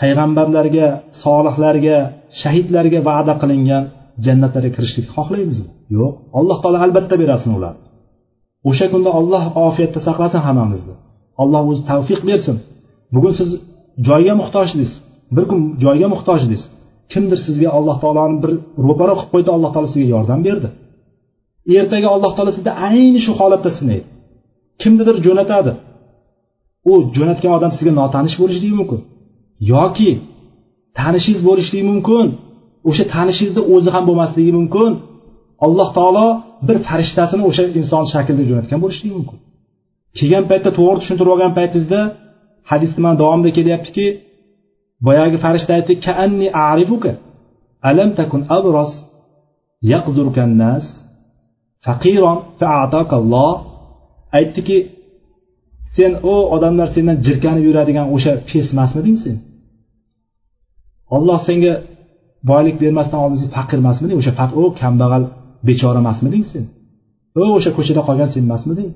payg'ambarlarga 0.00 0.86
solihlarga 1.22 1.98
shahidlarga 2.40 3.00
va'da 3.08 3.34
qilingan 3.42 3.84
jannatlarga 4.26 4.70
kirishlikni 4.76 5.10
xohlaymizmi? 5.16 5.70
Yo'q. 5.96 6.12
Alloh 6.38 6.58
taolo 6.62 6.78
albatta 6.86 7.14
berasin 7.22 7.50
ular. 7.58 7.74
O'sha 8.68 8.86
kunda 8.92 9.10
olloh 9.20 9.42
ofiyatda 9.68 10.00
saqlasin 10.06 10.40
hammamizni. 10.46 10.94
Alloh 11.42 11.62
o'zi 11.70 11.82
tavfiq 11.90 12.20
bersin. 12.30 12.56
Bugun 13.14 13.32
siz 13.40 13.48
joyga 14.08 14.34
muhtoj 14.40 14.66
edingiz 14.74 14.92
bir 15.36 15.44
kun 15.50 15.60
joyga 15.84 16.08
muhtoj 16.14 16.40
edingiz 16.46 16.64
kimdir 17.12 17.38
sizga 17.46 17.68
alloh 17.78 17.96
taoloni 18.02 18.36
bir 18.42 18.52
ro'para 18.88 19.14
qilib 19.18 19.30
qo'ydi 19.32 19.50
alloh 19.56 19.70
taolo 19.74 19.88
sizga 19.92 20.08
yordam 20.14 20.40
berdi. 20.46 20.68
Ertaga 21.78 22.08
alloh 22.14 22.32
taolo 22.36 22.52
sizni 22.56 22.72
ayni 22.88 23.20
shu 23.26 23.32
holatda 23.40 23.70
sinaydi. 23.78 24.06
Kimnidir 24.82 25.16
jo'natadi. 25.26 25.72
U 26.90 26.92
jo'natgan 27.16 27.52
odam 27.58 27.72
sizga 27.76 27.92
notanish 28.00 28.36
bo'lishligi 28.40 28.76
mumkin 28.80 29.00
yoki 29.72 30.10
tanishingiz 30.98 31.42
bo'lishligi 31.48 31.84
mumkin. 31.92 32.28
O'sha 32.88 33.04
tanishingizni 33.14 33.62
o'zi 33.74 33.88
ham 33.94 34.04
bo'lmasligi 34.08 34.52
mumkin. 34.58 34.92
Alloh 35.66 35.88
taolo 35.98 36.26
bir 36.68 36.76
farishtasini 36.88 37.42
o'sha 37.50 37.62
inson 37.80 38.04
shaklida 38.12 38.42
jo'natgan 38.50 38.78
bo'lishligi 38.84 39.14
mumkin. 39.18 39.38
Kelgan 40.18 40.44
paytda 40.50 40.70
to'g'ri 40.78 40.98
tushuntirib 41.02 41.30
olgan 41.34 41.52
paytingizda 41.58 42.00
hadisni 42.70 43.00
mana 43.04 43.16
davomida 43.22 43.50
kelyaptiki 43.58 44.06
boyagi 45.06 45.36
farishta 45.44 45.72
aytdi 45.78 45.92
kaanni 46.06 46.48
arifuka? 46.70 47.12
Alam 47.90 48.10
takun 48.18 48.42
abros 48.58 48.92
nas 50.62 50.84
faqiron 51.84 52.38
fa'atakalloh 52.60 53.54
aytdiki 54.38 54.78
sen 55.94 56.12
o 56.32 56.34
odamlar 56.54 56.88
sendan 56.96 57.16
jirkanib 57.26 57.64
yuradigan 57.68 58.06
o'sha 58.14 58.32
pes 58.48 58.66
emasmiding 58.74 59.16
sen? 59.24 59.36
Olloh 61.16 61.38
senga 61.48 61.74
boylik 62.50 62.76
bermasdan 62.82 63.18
oldin 63.24 63.38
sen 63.42 63.50
faqir 63.56 63.76
emasmiding 63.82 64.18
o'sha 64.20 64.32
o 64.60 64.62
kambag'al 64.80 65.22
bechora 65.68 65.98
emasmiding 66.04 66.44
sen? 66.52 66.64
O 67.42 67.44
o'sha 67.56 67.70
ko'chada 67.76 68.02
qolgan 68.08 68.28
sen 68.34 68.40
emasmiding 68.48 68.90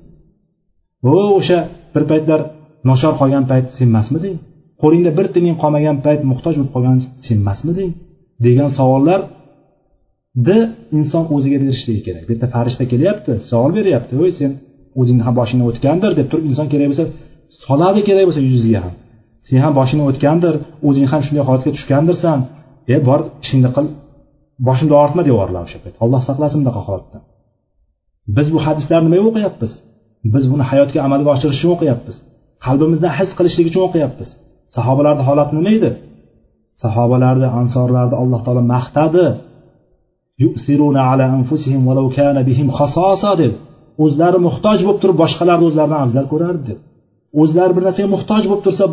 o 1.13 1.15
o'sha 1.37 1.59
bir 1.93 2.03
paytlar 2.11 2.39
nochor 2.89 3.13
qolgan 3.21 3.43
payt 3.51 3.65
sen 3.77 3.87
emasmiding 3.91 4.35
qo'lingda 4.81 5.11
bir 5.17 5.27
tining 5.35 5.55
qolmagan 5.63 5.97
payt 6.05 6.21
muhtoj 6.31 6.53
bo'lib 6.57 6.71
qolgan 6.75 6.97
sen 7.25 7.35
emasmiding 7.43 7.91
degan 8.45 8.69
savollarni 8.79 10.57
inson 10.97 11.23
o'ziga 11.35 11.57
berishligi 11.63 12.01
kerak. 12.07 12.23
Bu 12.27 12.31
yerda 12.33 12.47
farishta 12.55 12.83
kelyapti 12.91 13.31
savol 13.49 13.71
beryapti. 13.79 14.13
Voy 14.21 14.31
sen 14.39 14.51
o'zingni 14.99 15.23
ham 15.27 15.35
boshingdan 15.39 15.67
o'tgandir 15.71 16.11
deb 16.19 16.27
turib 16.31 16.45
inson 16.51 16.67
kerak 16.73 16.87
bo'lsa 16.91 17.05
soladi 17.65 18.01
kerak 18.07 18.23
bo'lsa 18.27 18.41
yuziga 18.51 18.79
ham. 18.85 18.93
Sen 19.47 19.57
ham 19.65 19.73
boshingdan 19.79 20.07
o'tgandir 20.11 20.53
o'zing 20.87 21.05
ham 21.11 21.21
shunday 21.25 21.43
holatga 21.47 21.71
tushgandirsan. 21.77 22.39
E 22.93 22.95
bor 23.07 23.19
ishingni 23.43 23.69
qil 23.75 23.85
boshimni 24.67 24.95
og'ritma 25.01 25.23
deyorlar 25.29 25.61
o'sha 25.67 25.79
payt. 25.83 25.95
Alloh 26.03 26.21
saqlasin 26.29 26.59
bunaqa 26.61 26.81
holatdan 26.87 27.21
biz 28.37 28.47
bu 28.53 28.59
hadislarni 28.65 29.07
nimaga 29.07 29.23
o'qiyapmiz? 29.29 29.71
Biz 30.33 30.43
buni 30.51 30.63
hayotga 30.71 30.99
amalga 31.07 31.29
oshirish 31.35 31.57
uchun 31.59 31.71
o'qiyapmiz. 31.75 32.15
Qalbimizdan 32.65 33.13
his 33.19 33.29
qilishlik 33.37 33.65
uchun 33.71 33.83
o'qiyapmiz. 33.87 34.29
Sahobalarni 34.75 35.23
holati 35.29 35.53
nima 35.57 35.71
edi? 35.77 35.89
Sahobalarni 36.83 37.47
ansorlarni 37.59 38.15
alloh 38.21 38.39
taolo 38.45 38.63
maqtadi. 38.73 39.25
Dedi. 43.41 43.57
O'zlari 44.03 44.39
muhtoj 44.47 44.79
bo'lib 44.85 44.99
turib 45.03 45.17
boshqalarni 45.23 45.65
o'zlaridan 45.69 45.99
afzal 46.05 46.25
ko'rardi 46.33 46.63
dedi. 46.69 46.81
O'zlari 47.41 47.71
bir 47.77 47.83
narsaga 47.87 48.09
muhtoj 48.15 48.43
bo'lib 48.49 48.63
tursa 48.67 48.85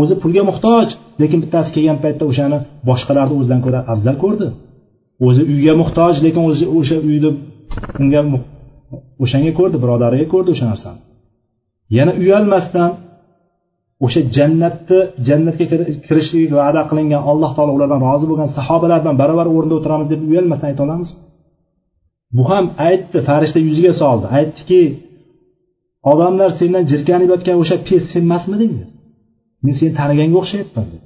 o'zi 0.00 0.14
pulga 0.22 0.42
muhtoj 0.50 0.86
lekin 1.22 1.38
bittasi 1.44 1.70
kelgan 1.76 1.98
paytda 2.04 2.24
o'shani 2.30 2.58
boshqalarni 2.88 3.34
o'zidan 3.40 3.60
ko'ra 3.64 3.80
afzal 3.92 4.16
ko'rdi. 4.24 4.46
O'zi 5.26 5.42
uyga 5.52 5.74
muhtoj 5.82 6.14
lekin 6.26 6.42
o'sha 6.78 6.96
uyni 7.08 7.30
unga 8.02 8.20
o'shanga 9.24 9.52
ko'rdi 9.58 9.76
birodariga 9.84 10.26
ko'rdi 10.34 10.48
o'sha 10.54 10.66
narsani. 10.72 11.00
Yana 11.96 12.12
uyalmasdan 12.22 12.90
o'sha 14.04 14.20
jannatni 14.36 14.98
jannatga 15.28 15.64
kirishlik 16.06 16.50
va'da 16.60 16.82
qilingan 16.90 17.22
alloh 17.30 17.50
taolo 17.56 17.72
ulardan 17.76 18.00
rozi 18.06 18.24
bo'lgan 18.30 18.48
sahobalar 18.56 18.98
bilan 19.02 19.16
barobar 19.22 19.46
o'rinda 19.56 19.74
o'tiramiz 19.78 20.06
deb 20.12 20.20
uyalmasdan 20.30 20.68
ayta 20.70 20.82
olamizmi? 20.86 21.18
Bu 22.36 22.42
ham 22.50 22.64
aytdi 22.88 23.18
farishta 23.28 23.58
yuziga 23.68 23.92
soldi. 24.02 24.26
Aytdiki 24.38 24.82
odamlar 26.12 26.50
sendan 26.60 26.84
jirkanib 26.92 27.28
yotgan 27.34 27.56
o'sha 27.62 27.76
pes 27.88 28.02
sen 28.12 28.22
emasmiding 28.28 28.72
men 29.64 29.74
seni 29.78 29.92
taniganga 30.00 30.36
o'xshayapman 30.42 30.86
dedi. 30.92 31.04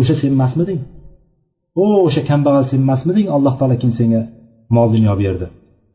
O'sha 0.00 0.14
sen 0.20 0.30
emasmiding? 0.36 0.80
O 1.82 1.84
o'sha 2.06 2.22
kambag'al 2.30 2.64
sen 2.70 2.80
emasmiding? 2.86 3.26
Alloh 3.36 3.54
taolo 3.58 3.76
keyin 3.80 3.94
senga 4.00 4.20
mol 4.76 4.88
dunyo 4.96 5.14
berdi. 5.22 5.46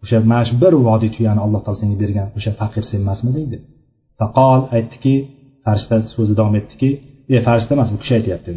O'sha 0.04 0.18
mana 0.32 0.44
shu 0.50 0.56
bir 0.64 0.74
vodiy 0.88 1.10
tuyani 1.16 1.40
alloh 1.46 1.62
taolo 1.66 1.78
senga 1.84 1.98
bergan 2.04 2.28
o'sha 2.38 2.52
faqir 2.60 2.84
sen 2.90 3.00
emasmiding 3.06 3.48
dedi. 3.54 3.66
Faqol 4.20 4.62
aytdiki 4.76 5.16
farishta 5.66 5.96
so'zi 6.16 6.34
davom 6.40 6.56
etdiki 6.60 6.90
e 7.34 7.36
farishta 7.48 7.72
emas 7.78 7.90
bu 7.94 7.98
kishi 8.02 8.14
aytyapti 8.20 8.52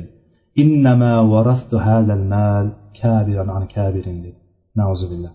innama 0.62 1.12
dedi. 4.26 4.30
Nauzubillah 4.80 5.32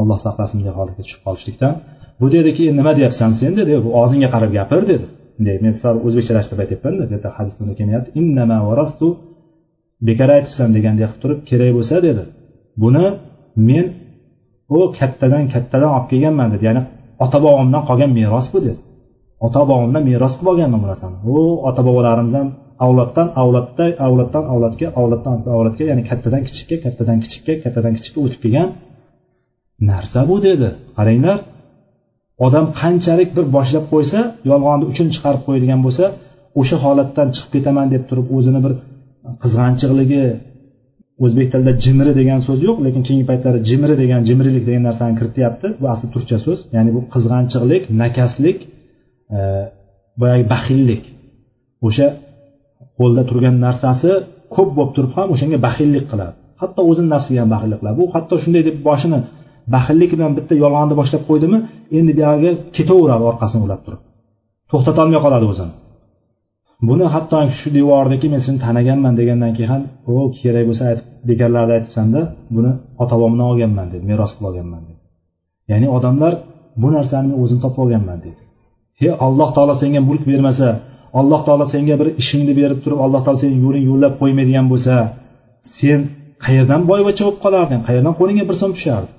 alloh 0.00 0.18
saqlasin 0.26 0.56
bunday 0.58 0.74
holatga 0.78 1.02
tushib 1.06 1.20
qolishlikdan. 1.26 1.74
Bu 2.20 2.26
dediki 2.36 2.64
nima 2.78 2.92
deyapsan 2.98 3.30
sen? 3.40 3.52
dedi. 3.60 3.72
Bu 3.84 3.90
og'zingga 4.00 4.28
qarab 4.34 4.50
gapir 4.58 4.82
dedi. 4.92 5.06
Bunday 5.38 5.56
men 5.64 5.74
sal 5.82 5.96
o'zbekchalashtirib 6.06 6.60
aytyapmanda 6.64 7.02
bu 7.08 7.12
yerda 7.14 7.30
hadisda 7.36 7.72
kelyapti 7.80 8.10
innama 8.20 8.58
varastu 8.68 9.06
bekor 10.08 10.28
aytibsan 10.36 10.68
degandek 10.76 11.08
qilib 11.10 11.20
turib 11.22 11.40
kerak 11.50 11.70
bo'lsa 11.78 11.96
dedi. 12.06 12.22
Buni 12.82 13.06
men 13.68 13.86
u 14.76 14.78
kattadan 14.98 15.44
kattadan 15.54 15.90
olib 15.96 16.06
kelganman 16.12 16.48
dedi. 16.54 16.62
Ya'ni 16.68 16.82
ota 17.24 17.38
bobomdan 17.44 17.82
qolgan 17.88 18.10
meros 18.18 18.46
bu 18.52 18.58
dedi. 18.66 18.80
Ota 19.46 19.60
bobomdan 19.70 20.02
meros 20.10 20.32
qilib 20.38 20.50
olganman 20.52 20.80
bu 20.82 20.86
narsani 20.92 21.16
u 21.34 21.36
ota 21.68 21.80
bobolarimizdan 21.88 22.46
avloddan 22.84 23.28
avlodda 23.42 23.84
avloddan 24.06 24.44
avlodga 24.52 24.86
avloddan 25.00 25.34
avlodga 25.56 25.84
ya'ni 25.90 26.02
kattadan 26.10 26.42
kichikka 26.48 26.76
kattadan 26.84 27.18
kichikka 27.24 27.52
kattadan 27.64 27.92
kichikka 27.98 28.18
o'tib 28.26 28.40
kelgan 28.44 28.68
narsa 29.90 30.20
bu 30.30 30.36
dedi. 30.48 30.68
Qaranglar 30.98 31.38
odam 32.46 32.66
qanchalik 32.80 33.30
bir 33.36 33.44
boshlab 33.56 33.84
qo'ysa 33.92 34.20
yolg'onni 34.50 34.84
uchun 34.92 35.06
chiqarib 35.14 35.42
qo'yadigan 35.46 35.80
bo'lsa 35.86 36.04
o'sha 36.60 36.76
holatdan 36.84 37.28
chiqib 37.34 37.50
ketaman 37.56 37.86
deb 37.94 38.02
turib 38.10 38.28
o'zini 38.36 38.60
bir 38.64 38.72
qizg'anchiqligi 39.42 40.24
o'zbek 41.24 41.46
tilida 41.52 41.72
jimri 41.84 42.12
degan 42.20 42.40
so'z 42.46 42.58
yo'q 42.68 42.76
lekin 42.86 43.02
keyingi 43.06 43.26
paytlarda 43.30 43.60
jimri 43.70 43.94
degan 44.02 44.20
jimrilik 44.28 44.64
degan 44.68 44.82
narsani 44.88 45.14
kirityapti. 45.20 45.66
Bu 45.80 45.86
asli 45.94 46.06
turkcha 46.14 46.38
so'z. 46.46 46.58
Ya'ni 46.76 46.90
bu 46.96 47.00
qizg'anchiqlik 47.14 47.82
nakaslik 48.02 48.58
e, 49.36 49.38
boyagi 50.20 50.44
baxillik. 50.54 51.02
O'sha 51.86 52.06
qo'lda 52.98 53.22
turgan 53.30 53.56
narsasi 53.66 54.10
ko'p 54.54 54.70
bo'lib 54.76 54.92
turib 54.96 55.12
ham 55.16 55.28
o'shanga 55.34 55.58
baxillik 55.66 56.04
qiladi. 56.10 56.34
Hatto 56.60 56.80
o'zini 56.90 57.08
nafsiga 57.14 57.40
ham 57.42 57.50
baxillik 57.54 57.78
qiladi. 57.80 57.96
Bu 58.00 58.04
hatto 58.14 58.34
shunday 58.42 58.62
deb 58.68 58.76
boshini 58.88 59.20
baxillik 59.74 60.10
bilan 60.16 60.32
bitta 60.38 60.54
yolg'onni 60.64 60.94
boshlab 61.00 61.22
qo'ydimi 61.28 61.58
endi 61.98 62.12
buyog'iga 62.18 62.52
ketaveradi 62.76 63.24
orqasini 63.30 63.60
ulab 63.66 63.80
turib. 63.86 64.00
To'xtatolmay 64.70 65.20
qoladi 65.26 65.46
o'zini. 65.52 65.74
Buni 66.88 67.06
hatto 67.14 67.36
shu 67.58 67.68
devordagi 67.78 68.26
men 68.32 68.40
seni 68.46 68.58
taniganman 68.66 69.14
degandan 69.20 69.52
keyin 69.56 69.70
ham 69.74 69.82
o 70.10 70.14
kerak 70.38 70.64
bo'lsa 70.68 70.82
aytib 70.90 71.06
bekorlarda 71.28 71.72
aytibsanda 71.78 72.20
buni 72.56 72.70
ota 73.02 73.14
bobomdan 73.20 73.46
olganman 73.52 73.86
dedi. 73.92 74.04
Meros 74.10 74.30
qilib 74.34 74.48
olganman 74.50 74.82
dedi. 74.88 75.00
Ya'ni 75.70 75.86
odamlar 75.96 76.32
bu 76.82 76.88
narsani 76.96 77.26
men 77.30 77.36
o'zim 77.42 77.58
topib 77.64 77.80
olganman 77.84 78.18
dedi. 78.26 78.40
He 79.00 79.08
alloh 79.26 79.48
taolo 79.56 79.74
senga 79.82 80.00
mulk 80.08 80.22
bermasa 80.30 80.68
alloh 81.20 81.40
taolo 81.46 81.66
senga 81.74 81.94
bir 82.00 82.08
ishingni 82.22 82.52
berib 82.60 82.78
turib 82.84 82.98
alloh 83.04 83.20
taolo 83.24 83.38
seni 83.42 83.54
yo'ling 83.64 83.84
yo'llab 83.90 84.12
qo'ymaydigan 84.20 84.66
bo'lsa 84.72 84.94
sen 85.78 86.00
qayerdan 86.44 86.80
boyvachcha 86.90 87.22
bo'lib 87.26 87.40
qolarding? 87.44 87.80
Qayerdan 87.88 88.14
qo'lingga 88.20 88.44
bir 88.50 88.56
so'm 88.62 88.72
tushardi? 88.76 89.10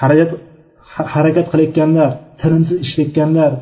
Harakat 0.00 0.30
harakat 1.14 1.46
qilayotganlar 1.52 2.10
tinimsiz 2.40 2.76
ishlayotganlar 2.86 3.52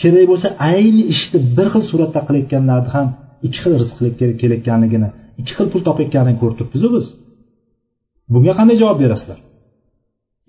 kerak 0.00 0.24
bo'lsa 0.30 0.48
ayni 0.70 1.02
ishni 1.14 1.38
bir 1.56 1.66
xil 1.72 1.82
suratda 1.90 2.20
qilayotganlarni 2.28 2.90
ham 2.96 3.08
ikki 3.46 3.58
xil 3.62 3.72
rizq 3.82 3.96
kelayotganligini 4.40 5.08
ikki 5.40 5.52
xil 5.58 5.66
pul 5.72 5.82
topayotganini 5.88 6.36
ko'rib 6.40 6.56
turibmizu 6.58 6.88
biz. 6.96 7.06
Bunga 8.32 8.52
qanday 8.58 8.76
javob 8.82 8.98
berasizlar? 9.04 9.38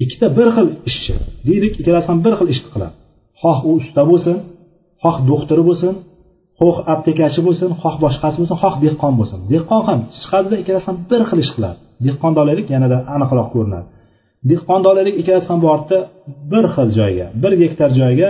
Ikkita 0.03 0.27
bir 0.37 0.47
xil 0.55 0.67
ishchi 0.89 1.13
deylik 1.47 1.73
ikkalasi 1.79 2.07
ham 2.11 2.19
bir 2.25 2.33
xil 2.39 2.47
ishni 2.53 2.69
qiladi. 2.73 2.95
Xoh 3.41 3.59
u 3.67 3.71
usta 3.79 4.01
bo'lsin 4.11 4.37
xoh 5.03 5.17
doktor 5.29 5.59
bo'lsin 5.69 5.93
xoh 6.59 6.77
aptekachi 6.93 7.41
bo'lsin 7.47 7.69
xoh 7.81 7.95
boshqasi 8.03 8.37
bo'lsin 8.41 8.57
xoh 8.63 8.73
dehqon 8.83 9.13
bo'lsin. 9.19 9.39
Dehqon 9.53 9.81
ham 9.87 9.99
chiqadida 10.21 10.55
ikkalasi 10.61 10.85
ham 10.89 10.97
bir 11.11 11.21
xil 11.29 11.39
ish 11.43 11.51
qiladi. 11.55 11.77
Dehqonni 12.05 12.37
olaylik 12.43 12.67
yanada 12.75 12.97
aniqroq 13.15 13.47
ko'rinadi. 13.55 13.87
Dehqondorlik 14.49 15.15
ikkalasi 15.21 15.47
ham 15.51 15.61
bordi 15.67 15.97
bir 16.51 16.65
xil 16.73 16.89
joyga 16.99 17.27
bir 17.43 17.53
gektar 17.61 17.89
joyga 18.01 18.29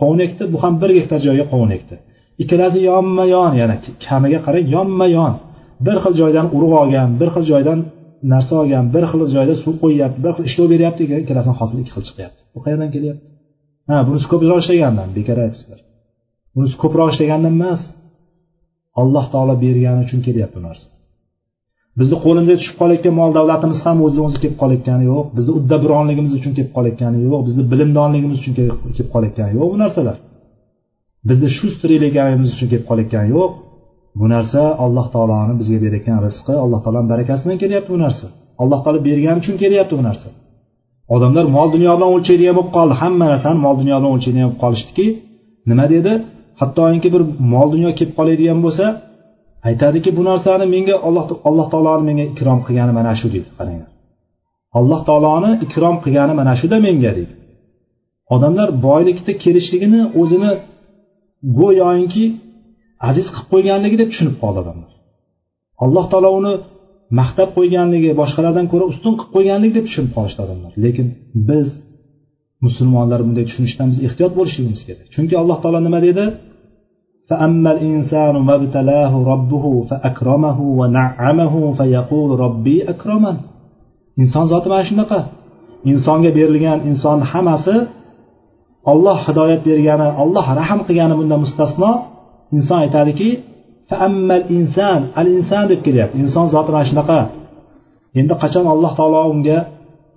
qovun 0.00 0.20
ekdi. 0.26 0.42
Bu 0.52 0.58
ham 0.62 0.74
bir 0.82 0.90
gektar 0.98 1.20
joyga 1.26 1.44
qovun 1.52 1.70
ekdi. 1.78 1.94
Ikkalasi 2.42 2.78
yonma 2.90 3.24
yon 3.34 3.52
yana 3.60 3.76
kamiga 4.06 4.40
qarang 4.46 4.66
yonma 4.76 5.06
yon 5.16 5.34
bir 5.86 5.96
xil 6.02 6.14
joydan 6.20 6.46
urug' 6.56 6.74
olgan 6.82 7.08
bir 7.20 7.28
xil 7.34 7.44
joydan 7.52 7.78
narsa 8.32 8.54
olgan 8.62 8.84
bir 8.94 9.04
xil 9.10 9.22
joyda 9.34 9.54
suv 9.64 9.74
qo'yyapti 9.82 10.18
bir 10.24 10.32
xil 10.36 10.44
ishlov 10.50 10.66
beryapti 10.74 11.02
ikkalasini 11.24 11.54
hosili 11.60 11.80
ikki 11.84 11.92
xil 11.96 12.04
chiqyapti. 12.08 12.40
Bu 12.54 12.58
qayerdan 12.64 12.90
kelyapti? 12.94 13.28
Ha 13.90 13.96
bunisi 14.08 14.26
ko'proq 14.32 14.58
ishlagandan 14.64 15.08
bekor 15.18 15.38
aytibsizlar. 15.44 15.80
Bunisi 16.54 16.76
ko'proq 16.82 17.08
ishlagandan 17.14 17.52
emas 17.58 17.82
alloh 19.00 19.26
taolo 19.32 19.54
bergani 19.64 20.00
uchun 20.06 20.20
kelyapti 20.26 20.56
bu 20.58 20.62
narsa. 20.68 20.86
Bizni 22.00 22.16
qo'limizga 22.24 22.56
tushib 22.60 22.76
qolayotgan 22.80 23.14
mol 23.20 23.30
davlatimiz 23.38 23.78
ham 23.86 23.96
o'zidan 24.04 24.24
o'zi 24.28 24.38
kelib 24.42 24.56
qolayotgani 24.62 25.04
yo'q. 25.10 25.24
Bizni 25.36 25.52
uddaburonligimiz 25.58 26.32
uchun 26.38 26.52
kelib 26.56 26.72
qolayotgani 26.76 27.18
yo'q. 27.26 27.40
Bizni 27.46 27.62
bilimdonligimiz 27.72 28.36
uchun 28.42 28.52
kelib 28.58 29.10
qolayotgani 29.14 29.52
yo'q 29.58 29.68
bu 29.72 29.78
narsalar. 29.84 30.16
Bizni 31.28 31.48
shustriyligimiz 31.58 32.48
uchun 32.54 32.68
kelib 32.72 32.86
qolayotgani 32.90 33.28
yo'q. 33.36 33.50
Bu 34.20 34.26
narsa 34.34 34.60
alloh 34.84 35.06
taoloni 35.14 35.54
bizga 35.60 35.78
berayotgan 35.84 36.18
rizqi 36.26 36.54
alloh 36.64 36.80
taoloni 36.84 37.08
barakasidan 37.12 37.56
kelyapti 37.62 37.90
bu 37.94 37.98
narsa. 38.04 38.26
Alloh 38.62 38.80
taolo 38.84 38.98
bergani 39.08 39.38
uchun 39.42 39.56
kelyapti 39.62 39.94
bu 40.00 40.02
narsa. 40.08 40.28
Odamlar 41.14 41.44
mol 41.56 41.68
dunyo 41.74 41.92
bilan 41.96 42.10
o'lchaydigan 42.16 42.54
bo'lib 42.58 42.72
qoldi. 42.76 42.94
Hamma 43.02 43.24
narsani 43.32 43.58
mol 43.66 43.74
dunyo 43.82 43.96
bilan 43.98 44.10
o'lchaydigan 44.16 44.48
bo'lib 44.48 44.60
qolishdiki 44.64 45.06
nima 45.70 45.86
dedi? 45.94 46.12
Hattoki 46.60 47.08
bir 47.14 47.22
mol 47.54 47.68
dunyo 47.74 47.90
kelib 47.98 48.14
qoladigan 48.18 48.58
bo'lsa 48.64 48.84
aytadiki 49.68 50.10
bu 50.18 50.22
narsani 50.30 50.66
menga 50.74 50.96
alloh 51.08 51.24
alloh 51.48 51.66
taoloni 51.72 52.04
menga 52.08 52.24
ikrom 52.32 52.58
qilgani 52.66 52.92
mana 52.98 53.12
shu 53.20 53.26
deydi. 53.34 53.48
Qaranglar. 53.58 53.90
Alloh 54.78 55.00
taoloni 55.08 55.50
ikrom 55.64 55.96
qilgani 56.04 56.34
mana 56.40 56.52
shuda 56.60 56.76
menga 56.86 57.12
deydi. 57.18 57.34
Odamlar 58.34 58.68
boylikda 58.86 59.32
kelishligini 59.44 60.00
o'zini 60.20 60.50
go'yoinki 61.58 62.24
aziz 63.08 63.26
qilib 63.34 63.48
qo'yganligi 63.52 63.96
deb 64.02 64.08
tushunib 64.12 64.36
qoldi 64.42 64.58
odamlar. 64.64 64.92
Alloh 65.84 66.04
taolo 66.12 66.30
uni 66.40 66.54
maqtab 67.20 67.48
qo'yganligi 67.56 68.10
boshqalardan 68.20 68.66
ko'ra 68.72 68.84
ustun 68.92 69.12
qilib 69.18 69.32
qo'yganligi 69.36 69.74
deb 69.78 69.84
tushunib 69.88 70.12
qolishdi 70.16 70.40
odamlar. 70.46 70.72
Lekin 70.84 71.06
biz 71.48 71.68
musulmonlar 72.66 73.20
bunday 73.26 73.44
tushunishdan 73.48 73.86
biz 73.92 73.98
ehtiyot 74.08 74.32
bo'lishligimiz 74.38 74.80
kerak. 74.88 75.06
Chunki 75.14 75.34
alloh 75.42 75.58
taolo 75.62 75.80
nima 75.86 76.00
dedi? 76.08 76.24
فأما 77.29 77.71
الإنسان 77.75 78.35
ما 78.47 78.55
ابتلاه 78.55 79.13
ربه 79.31 79.65
فأكرمه 79.89 80.59
ونعمه 80.79 81.53
فيقول 81.77 82.29
ربي 82.39 82.77
أكرمن 82.89 83.37
inson 84.21 84.45
zoti 84.51 84.67
mana 84.71 84.83
shunaqa 84.89 85.19
insonga 85.91 86.29
berilgan 86.37 86.79
insonni 86.89 87.25
hammasi 87.31 87.75
olloh 88.91 89.17
hidoyat 89.27 89.61
bergani 89.67 90.07
olloh 90.23 90.45
rahm 90.59 90.79
qilgani 90.87 91.15
bundan 91.19 91.39
mustasno 91.45 91.91
inson 92.57 92.77
aytadiki 92.85 93.29
faammal 93.89 94.43
inson 94.57 94.99
al 95.19 95.27
inson 95.37 95.63
deb 95.71 95.79
kelyapti 95.85 96.15
inson 96.23 96.45
zoti 96.53 96.69
mana 96.75 96.85
shunaqa 96.91 97.19
endi 98.19 98.33
qachon 98.43 98.65
alloh 98.73 98.91
taolo 98.99 99.21
unga 99.33 99.57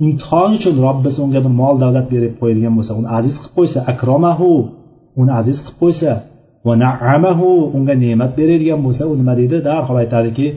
imtihon 0.05 0.51
uchun 0.59 0.75
robbisi 0.87 1.19
unga 1.27 1.41
bir 1.45 1.53
mol 1.63 1.77
davlat 1.83 2.07
berib 2.13 2.33
qo'yadigan 2.41 2.73
bo'lsa 2.79 2.93
uni 3.01 3.09
aziz 3.19 3.35
qilib 3.41 3.55
qo'ysa 3.59 3.79
akromahu 3.93 4.51
uni 5.21 5.33
aziz 5.41 5.57
qilib 5.65 5.79
qo'ysa 5.83 6.11
va 6.66 6.74
naamahu 6.84 7.48
unga 7.78 7.94
ne'mat 8.04 8.32
beradigan 8.40 8.80
bo'lsa 8.86 9.04
u 9.12 9.14
nima 9.20 9.34
deydi? 9.40 9.58
Darhol 9.68 9.98
aytadiki 10.04 10.48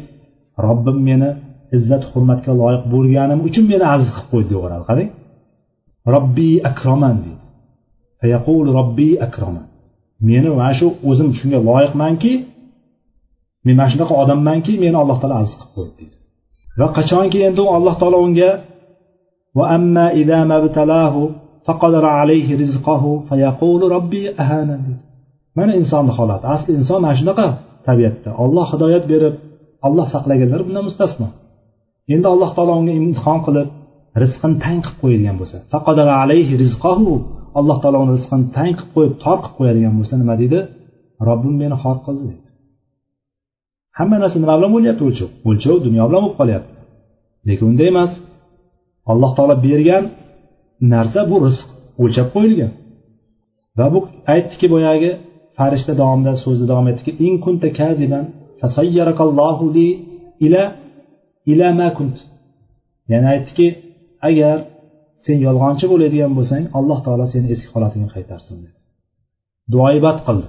robbim 0.66 0.98
meni 1.08 1.30
izzat 1.76 2.02
hurmatga 2.10 2.52
loyiq 2.60 2.82
bo'lganim 2.94 3.38
uchun 3.48 3.64
meni 3.72 3.84
aziz 3.94 4.08
qilib 4.14 4.28
qo'ydi 4.32 4.48
deyveradi 4.52 4.84
qarang 4.88 5.10
robbiy 6.14 6.54
akroman 6.70 7.16
deydi. 7.24 7.44
Robbiy 8.78 9.14
akroman. 9.26 9.66
Meni 10.28 10.48
mana 10.60 10.74
shu 10.80 10.86
o'zim 11.08 11.28
shunga 11.38 11.58
loyiqmanki 11.68 12.32
men 13.64 13.74
mana 13.78 13.90
shunaqa 13.92 14.14
odammanki 14.22 14.72
meni 14.84 14.96
alloh 15.02 15.16
taolo 15.20 15.36
aziz 15.42 15.54
qilib 15.58 15.72
qo'ydi 15.76 15.94
deydi. 16.00 16.16
Va 16.80 16.86
qachonki 16.96 17.38
endi 17.48 17.62
alloh 17.76 17.94
taolo 18.00 18.18
unga 18.26 18.50
va 19.58 19.64
amma 19.76 20.06
ida 20.22 20.38
mabtalahu 20.52 21.22
faqadara 21.66 22.10
alayhi 22.22 22.52
rizqahu 22.62 23.10
fayaqulu 23.28 23.84
robbiy 23.94 24.26
ahana 24.42 24.76
deydi. 24.86 25.07
Mana 25.58 25.72
insonni 25.80 26.12
holati 26.18 26.44
asli 26.54 26.70
inson 26.80 26.98
mana 27.04 27.14
shunaqa 27.20 27.46
tabiatda. 27.86 28.30
Olloh 28.44 28.66
hidoyat 28.72 29.04
berib 29.12 29.34
olloh 29.86 30.06
saqlaganlar 30.14 30.60
bundan 30.66 30.84
mustasno. 30.88 31.28
Endi 32.14 32.26
alloh 32.34 32.50
taolo 32.56 32.72
unga 32.80 32.92
imtihon 33.00 33.38
qilib 33.46 33.68
rizqini 34.22 34.56
tang 34.64 34.78
qilib 34.84 34.98
qo'yadigan 35.02 35.36
bo'lsa 35.40 35.56
alayhi 36.24 36.54
rizqahu 36.62 37.12
alloh 37.58 37.76
taolo 37.82 37.98
uni 38.04 38.12
rizqini 38.18 38.46
tang 38.56 38.72
qilib 38.78 38.90
qo'yib 38.96 39.14
tor 39.24 39.38
qilib 39.42 39.54
qo'yadigan 39.58 39.94
bo'lsa 39.98 40.14
nima 40.22 40.34
deydi? 40.40 40.60
Robbim 41.28 41.54
meni 41.62 41.76
xor 41.82 41.96
qildi 42.06 42.22
deydi 42.28 42.48
hamma 43.98 44.16
narsa 44.22 44.36
nima 44.42 44.54
bilan 44.58 44.70
bo'lyapti 44.76 45.02
o'lchov? 45.08 45.30
O'lchov 45.48 45.76
dunyo 45.86 46.02
bilan 46.08 46.20
bo'lib 46.24 46.36
qolyapti. 46.40 46.72
Lekin 47.48 47.64
unday 47.70 47.88
emas. 47.94 48.12
Alloh 49.10 49.30
taolo 49.36 49.54
bergan 49.66 50.04
narsa 50.94 51.20
bu 51.30 51.36
rizq 51.46 51.68
o'lchab 52.02 52.28
qo'yilgan. 52.34 52.72
Va 53.78 53.86
bu 53.94 53.98
aytdiki 54.34 54.66
boyagi 54.74 55.10
farishta 55.58 55.92
davomida 56.00 56.32
so'zni 56.44 56.66
davom 56.70 56.86
etdiki 56.92 57.12
in 57.26 57.34
kunta 57.44 57.68
kadiban 57.80 58.24
fasayyarakallohu 58.60 59.64
li 59.76 59.88
ila 60.46 60.62
ila 61.52 61.68
ma 61.80 61.88
kunt. 61.98 62.16
Ya'ni 63.12 63.26
aytdiki 63.34 63.66
agar 64.28 64.56
sen 65.24 65.36
yolg'onchi 65.46 65.86
bo'ladigan 65.92 66.32
bo'lsang 66.38 66.64
alloh 66.78 66.98
taolo 67.06 67.24
seni 67.32 67.46
eski 67.54 67.68
holatingga 67.74 68.08
qaytarsin 68.16 68.56
dedi. 68.62 68.76
Duoibat 69.72 70.18
qildi. 70.26 70.48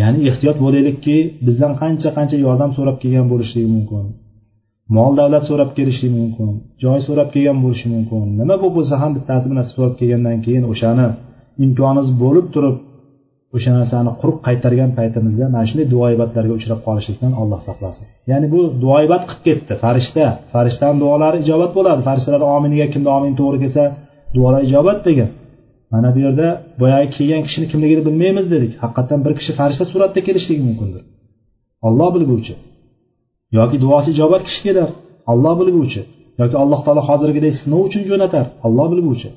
Ya'ni 0.00 0.20
ehtiyot 0.30 0.58
bo'laylikki 0.64 1.16
bizdan 1.46 1.72
qancha 1.82 2.10
qancha 2.16 2.36
yordam 2.46 2.70
so'rab 2.76 2.96
kelgan 3.02 3.26
bo'lishligi 3.32 3.68
mumkin 3.76 4.04
mol 4.96 5.12
davlat 5.20 5.44
so'rab 5.50 5.70
kelishi 5.78 6.08
mumkin 6.18 6.50
joy 6.82 6.98
so'rab 7.06 7.28
kelgan 7.34 7.58
bo'lishi 7.64 7.86
mumkin 7.94 8.24
nima 8.40 8.54
bo'lib 8.62 8.74
bo'lsa 8.78 8.94
ham 9.02 9.10
bittasi 9.16 9.44
bir 9.50 9.56
narsa 9.58 9.72
so'rab 9.76 9.94
kelgandan 10.00 10.38
keyin 10.46 10.64
o'shani 10.72 11.06
imkonimiz 11.64 12.08
bo'lib 12.22 12.46
turib 12.54 12.76
o'sha 13.56 13.70
narsani 13.78 14.10
quruq 14.20 14.38
qaytargan 14.46 14.90
paytimizda 14.98 15.44
mana 15.54 15.64
shunday 15.68 15.86
duoibatlarga 15.94 16.52
uchrab 16.58 16.80
qolishlikdan 16.86 17.32
alloh 17.40 17.60
saqlasin. 17.68 18.04
Ya'ni 18.30 18.46
bu 18.54 18.60
duoibat 18.82 19.22
qilib 19.28 19.42
ketdi. 19.46 19.72
Farishta 19.84 20.24
farishtani 20.52 20.98
duolari 21.02 21.38
ijobat 21.44 21.70
bo'ladi. 21.78 22.00
Farishtalar 22.08 22.42
ominiga 22.56 22.86
kimni 22.94 23.10
omin 23.18 23.32
to'g'ri 23.40 23.58
kelsa 23.64 23.84
duolar 24.36 24.60
ijobat 24.68 24.98
degan. 25.08 25.30
Mana 25.92 26.08
bu 26.14 26.18
yerda 26.26 26.48
boyagi 26.80 27.08
kelgan 27.16 27.42
kishini 27.46 27.66
kimligini 27.72 28.02
bilmaymiz 28.08 28.46
dedik. 28.54 28.72
Haqiqatdan 28.82 29.20
bir 29.24 29.32
kishi 29.38 29.52
farishta 29.58 29.84
suratda 29.92 30.20
kelishligi 30.26 30.62
mumkindir. 30.68 31.02
Olloh 31.86 32.08
bilguvchi. 32.16 32.54
Yoki 33.58 33.76
duosi 33.84 34.08
ijobat 34.14 34.42
kishi 34.48 34.60
kelar. 34.66 34.88
Olloh 35.32 35.54
bilguvchi. 35.60 36.02
Yoki 36.40 36.56
alloh 36.62 36.80
taolo 36.86 37.02
hozirgidek 37.08 37.52
sinov 37.62 37.80
uchun 37.88 38.02
jo'natar. 38.10 38.44
Olloh 38.66 38.86
bilguvchi. 38.92 39.28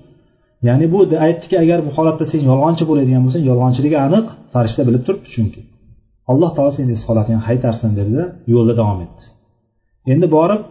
Ya'ni 0.68 0.86
bu 0.94 1.00
aytdiki 1.26 1.56
agar 1.64 1.80
bu 1.88 1.92
holatda 1.98 2.26
sen 2.32 2.42
yolg'onchi 2.50 2.84
bo'ladigan 2.90 3.22
bo'lsang 3.26 3.44
yolg'onchiligi 3.50 3.98
aniq. 4.08 4.26
Farishta 4.54 4.82
bilib 4.88 5.04
turibdi 5.08 5.30
chunki. 5.36 5.62
Alloh 6.32 6.52
taolo 6.56 6.72
seni 6.78 6.92
eski 6.96 7.08
holatingga 7.12 7.42
qaytarsin 7.50 7.92
dedida 8.00 8.24
yo'lda 8.54 8.74
davom 8.80 9.00
etdi. 9.06 9.24
Endi 10.12 10.28
borib 10.36 10.62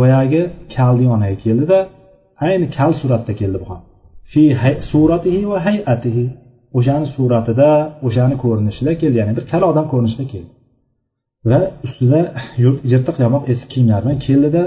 boyagi 0.00 0.42
kalni 0.74 1.04
yoniga 1.10 1.36
keldida 1.44 1.78
ayni 2.46 2.66
kal 2.76 2.90
suratda 3.00 3.32
keldi 3.40 3.58
bu 3.62 3.66
ham. 3.70 3.80
Fi 4.30 4.42
suratihi 4.90 5.42
va 5.52 5.58
hayatihi. 5.66 6.24
O'shani 6.78 7.06
suratida 7.16 7.68
o'shani 8.06 8.36
ko'rinishida 8.44 8.92
keldi 9.00 9.16
ya'ni 9.22 9.32
bir 9.38 9.44
kal 9.52 9.62
odam 9.70 9.86
ko'rinishida 9.92 10.24
keldi. 10.32 10.50
Va 11.50 11.60
ustida 11.86 12.20
yirtiq 12.92 13.16
yamoq 13.24 13.42
eski 13.52 13.66
kiyimlar 13.72 14.00
bilan 14.04 14.18
keldida 14.26 14.62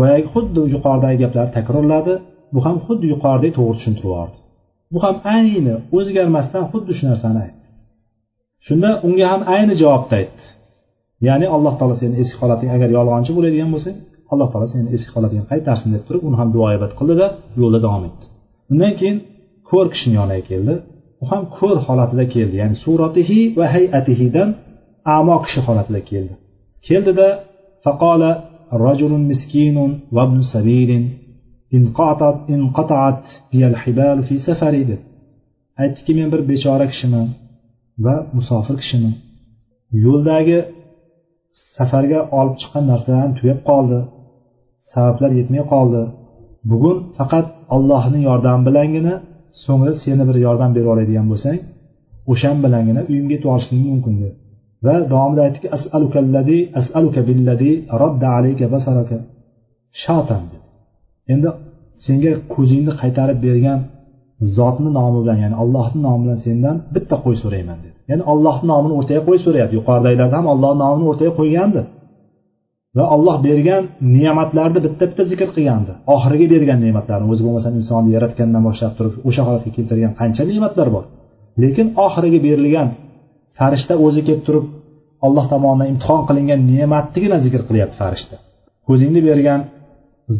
boyagi 0.00 0.26
xuddi 0.34 0.60
yuqoridagi 0.74 1.18
gaplarni 1.24 1.52
takrorladi. 1.58 2.14
Bu 2.54 2.58
ham 2.66 2.76
xuddi 2.86 3.06
yuqoridagi 3.12 3.52
to'g'ri 3.58 3.76
tushuntirib 3.78 4.06
yubordi. 4.08 4.36
Bu 4.92 4.98
ham 5.04 5.16
ayni 5.36 5.74
o'zgarmasdan 5.98 6.64
xuddi 6.72 6.92
shu 6.98 7.04
narsani 7.10 7.38
aytdi. 7.46 7.66
Shunda 8.66 8.90
unga 9.06 9.26
ham 9.32 9.42
ayni 9.54 9.74
javobni 9.82 10.14
aytdi. 10.20 10.44
Ya'ni 11.26 11.46
alloh 11.56 11.74
taolo 11.78 11.94
seni 12.02 12.14
eski 12.22 12.36
holating 12.42 12.70
agar 12.76 12.88
yolg'onchi 12.96 13.32
bo'ladigan 13.36 13.70
bo'lsang 13.74 13.96
alloh 14.32 14.48
taolo 14.52 14.66
seni 14.74 14.86
eski 14.96 15.10
holatingga 15.16 15.46
qaytarsin 15.52 15.88
deb 15.94 16.02
turib 16.08 16.22
uni 16.28 16.36
ham 16.40 16.48
duoibat 16.56 16.92
qildida 16.98 17.26
yo'lda 17.60 17.78
davom 17.86 18.02
etdi. 18.08 18.24
Undan 18.72 18.92
keyin 19.00 19.18
ko'r 19.70 19.86
kishini 19.92 20.14
yoniga 20.20 20.44
keldi. 20.50 20.74
U 21.22 21.24
ham 21.30 21.42
ko'r 21.58 21.76
holatida 21.86 22.24
keldi. 22.34 22.54
Ya'ni 22.62 22.76
suratihi 22.84 23.38
va 23.58 23.66
hayatihidan 23.74 24.48
amo 25.16 25.36
kishi 25.44 25.60
holatida 25.66 26.00
keldi. 26.10 26.34
Keldida 26.88 27.28
faqola 27.84 28.30
rajulun 28.84 29.22
miskinun 29.30 29.90
va 30.16 30.22
ibn 30.28 30.40
sabilin 30.54 31.04
biyal 33.52 33.74
fi 34.28 34.34
safari 34.48 34.82
deb 34.90 35.00
aytdiki 35.82 36.12
men 36.18 36.28
bir 36.32 36.40
bechora 36.50 36.86
kishiman 36.92 37.28
va 38.04 38.14
musofir 38.36 38.76
kishiman. 38.82 39.14
Yo'ldagi 40.04 40.58
safarga 41.76 42.20
olib 42.38 42.56
chiqqan 42.60 42.84
narsalarim 42.92 43.32
tugab 43.38 43.60
qoldi. 43.70 43.98
Sabablar 44.90 45.30
yetmay 45.40 45.62
qoldi. 45.72 46.02
Bugun 46.70 46.96
faqat 47.18 47.46
allohni 47.74 48.20
yordami 48.28 48.62
bilangina 48.68 49.14
so'ngra 49.64 49.92
seni 50.02 50.24
bir 50.28 50.36
yordam 50.46 50.70
berib 50.76 50.90
oladigan 50.94 51.26
bo'lsang 51.32 51.58
o'shan 52.32 52.56
bilangina 52.64 53.00
uyimga 53.10 53.34
yetib 53.36 53.50
olishing 53.54 53.80
mumkin 53.90 54.14
deb 54.22 54.34
va 54.86 54.94
davomida 55.12 55.40
aytdiki 55.46 55.68
asalukallazi 55.76 56.58
asaluka 56.80 57.20
billadi 57.28 57.70
radda 58.02 58.28
alayka 58.38 58.66
basaraka. 58.74 59.18
Shatan 60.02 60.42
endi 61.32 61.48
senga 62.04 62.32
ko'zingni 62.54 62.92
qaytarib 63.00 63.38
bergan 63.46 63.78
zotni 64.56 64.90
nomi 64.98 65.18
bilan 65.24 65.38
ya'ni 65.44 65.56
allohni 65.62 66.00
nomi 66.06 66.20
bilan 66.24 66.38
sendan 66.46 66.76
bitta 66.94 67.16
qo'y 67.24 67.36
so'rayman 67.42 67.78
dedi. 67.84 67.96
Ya'ni 68.10 68.24
allohni 68.32 68.66
nomini 68.72 68.94
o'rtaga 68.98 69.22
qo'y 69.28 69.38
so'rayapti. 69.44 69.74
Yuqoridagilarda 69.80 70.36
ham 70.40 70.46
allohni 70.54 70.80
nomini 70.84 71.06
o'rtaga 71.12 71.32
qo'ygandi 71.40 71.82
va 72.96 73.04
olloh 73.16 73.36
bergan 73.48 73.82
ne'matlarni 74.16 74.80
bitta 74.86 75.04
bitta 75.10 75.24
zikr 75.32 75.48
qilgandi. 75.56 75.92
Oxiriga 76.14 76.46
bergan 76.54 76.78
ne'matlarni 76.86 77.26
o'zi 77.32 77.42
bo'lmasam 77.46 77.72
insonni 77.80 78.10
yaratgandan 78.16 78.62
boshlab 78.68 78.92
turib 78.98 79.14
o'sha 79.28 79.42
holatga 79.46 79.70
keltirgan 79.76 80.12
qancha 80.20 80.42
ne'matlar 80.50 80.88
bor. 80.96 81.04
Lekin 81.62 81.86
oxiriga 82.06 82.38
berilgan 82.46 82.88
farishta 83.58 83.94
o'zi 84.06 84.20
kelib 84.26 84.42
turib 84.46 84.64
alloh 85.26 85.44
tomonidan 85.52 85.88
imtihon 85.92 86.22
qilingan 86.28 86.60
ne'matnigina 86.72 87.38
zikr 87.44 87.60
qilyapti 87.68 87.96
farishta. 88.02 88.36
Ko'zingni 88.88 89.20
bergan 89.28 89.60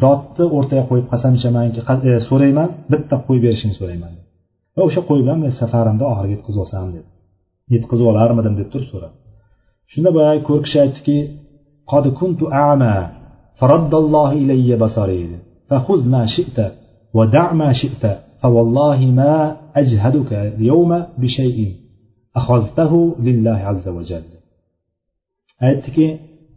zotni 0.02 0.46
o'rtaga 0.58 0.84
qo'yib 0.90 1.08
qasam 1.12 1.34
ichamanki 1.40 1.80
e, 2.10 2.14
so'rayman 2.28 2.70
bitta 2.92 3.16
qo'y 3.28 3.40
berishingni 3.46 3.76
so'rayman 3.82 4.12
va 4.76 4.82
o'sha 4.88 5.02
qo'y 5.10 5.20
bilan 5.24 5.40
men 5.44 5.52
safarimni 5.62 6.06
oxiriga 6.12 6.34
yetkazib 6.36 6.60
olsam 6.66 6.88
dedi 6.96 7.10
yetkazib 7.76 8.06
olarmidim 8.12 8.54
deb 8.60 8.68
turib 8.74 8.88
so'radi 8.94 9.16
shunda 9.94 10.10
boyagi 10.18 10.42
ko'r 10.48 10.60
kishi 10.66 10.78
aytdiki 10.86 11.18
قد 11.88 12.08
كنت 12.08 12.44
أعمى 12.44 12.98
فرد 13.60 13.94
الله 13.96 14.32
إلي 14.32 14.76
بصري 14.76 15.40
فخذ 15.70 16.10
ما 16.10 16.26
شئت 16.26 16.58
ودع 17.14 17.54
ما 17.54 17.70
شئت 17.82 18.04
فوالله 18.42 19.00
ما 19.20 19.58
أجهدك 19.76 20.34
اليوم 20.34 20.92
بشيء 21.18 21.76
أخذته 22.36 23.16
لله 23.20 23.60
عز 23.70 23.88
وجل 23.88 24.26
aytdiki 25.68 26.08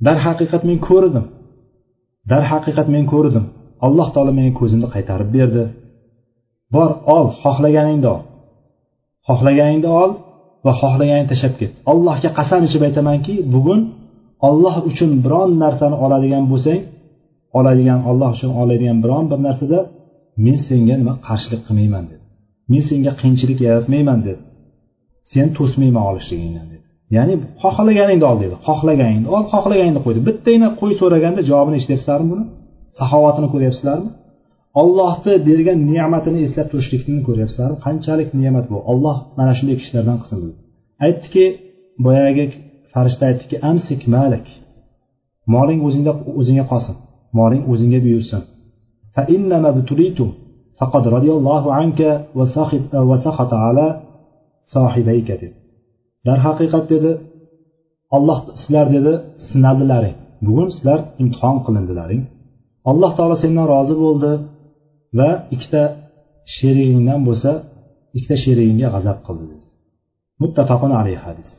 darhaqiqat 0.06 0.62
men 0.68 0.78
ko'rdim 0.88 1.24
darhaqiqat 2.29 2.87
men 2.95 3.03
ko'rdim 3.13 3.45
alloh 3.85 4.07
taolo 4.13 4.31
menga 4.37 4.53
ko'zimni 4.59 4.87
qaytarib 4.93 5.29
berdi. 5.37 5.63
Bor 6.75 6.89
ol 7.15 7.25
xohlaganingni 7.41 8.07
ol. 8.15 8.21
Xohlaganingni 9.27 9.89
ol 10.01 10.11
va 10.65 10.71
xohlaganingni 10.81 11.29
tashlab 11.33 11.53
ket. 11.59 11.73
Allohga 11.91 12.29
qasam 12.39 12.61
ichib 12.67 12.81
aytamanki 12.87 13.33
bugun 13.53 13.81
olloh 14.47 14.75
uchun 14.89 15.11
biron 15.25 15.49
narsani 15.63 15.97
oladigan 16.05 16.43
bo'lsang 16.51 16.81
oladigan 17.57 17.99
olloh 18.09 18.29
uchun 18.35 18.51
oladigan 18.61 18.97
biron 19.03 19.25
bir 19.31 19.39
narsada 19.47 19.79
men 20.45 20.57
senga 20.67 20.95
nima 21.01 21.13
qarshilik 21.27 21.61
qilmayman 21.67 22.03
dedi. 22.11 22.23
Men 22.71 22.81
senga 22.89 23.11
qiyinchilik 23.19 23.59
yaratmayman 23.67 24.19
dedi. 24.27 24.41
Sen 25.31 25.47
to'smayman 25.57 26.03
olishligingdan 26.09 26.67
dedi. 26.73 26.87
Ya'ni 27.15 27.33
xohlaganingni 27.63 28.25
ol 28.31 28.37
dedi. 28.43 28.55
Xohlaganingni 28.67 29.27
ol 29.35 29.43
xohlaganingni 29.53 30.01
qo'y 30.05 30.13
bittagina 30.27 30.67
qo'y 30.79 30.93
so'raganda 31.01 31.41
javobini 31.49 31.75
eshityapsizlarmi 31.79 32.27
buni? 32.33 32.43
Saxovatini 32.99 33.47
ko'ryapsizlarmi? 33.53 34.09
Ollohni 34.81 35.33
bergan 35.47 35.79
ne'matini 35.91 36.39
eslab 36.47 36.67
turishlikni 36.71 37.19
ko'ryapsizlarmi? 37.27 37.77
Qanchalik 37.85 38.29
ne'mat 38.41 38.65
bu? 38.71 38.77
Olloh 38.91 39.17
mana 39.37 39.53
shunday 39.57 39.75
kishilardan 39.81 40.17
qilsin 40.21 40.37
bizni. 40.43 40.59
Aytdiki 41.05 41.45
boyagi 42.05 42.45
farishta 42.93 43.23
aytdiki 43.29 43.55
amsik 43.69 44.01
malik 44.15 44.45
moling 45.53 45.79
o'zingda 45.87 46.11
o'zingga 46.39 46.65
qolsin. 46.71 46.95
Moling 47.39 47.63
o'zingga 47.71 47.99
buyursin. 48.05 48.41
Faqad 50.79 51.05
radiyallohu 51.15 51.67
anka 51.81 52.09
va 53.09 53.15
saxata 53.25 53.57
ala 53.69 53.87
sohibayka 54.73 55.35
dedi. 55.43 55.60
Darhaqiqat 56.27 56.85
dedi 56.93 57.11
olloh 58.15 58.39
sizlar 58.61 58.87
dedi 58.95 59.13
sinaldilaring. 59.49 60.15
Bugun 60.45 60.69
sizlar 60.75 60.99
imtihon 61.21 61.57
qilindilaring 61.65 62.21
alloh 62.91 63.11
taolo 63.17 63.35
sendan 63.43 63.65
rozi 63.73 63.95
bo'ldi 64.03 64.31
va 65.19 65.29
ikkita 65.55 65.83
sherigingdan 66.55 67.19
bo'lsa 67.27 67.51
ikkita 68.17 68.35
sherigingga 68.43 68.87
g'azab 68.95 69.17
qildi 69.27 69.45
dedi. 69.51 69.65
Muttafaqun 70.41 70.91
alayhi 71.01 71.21
hadis. 71.27 71.49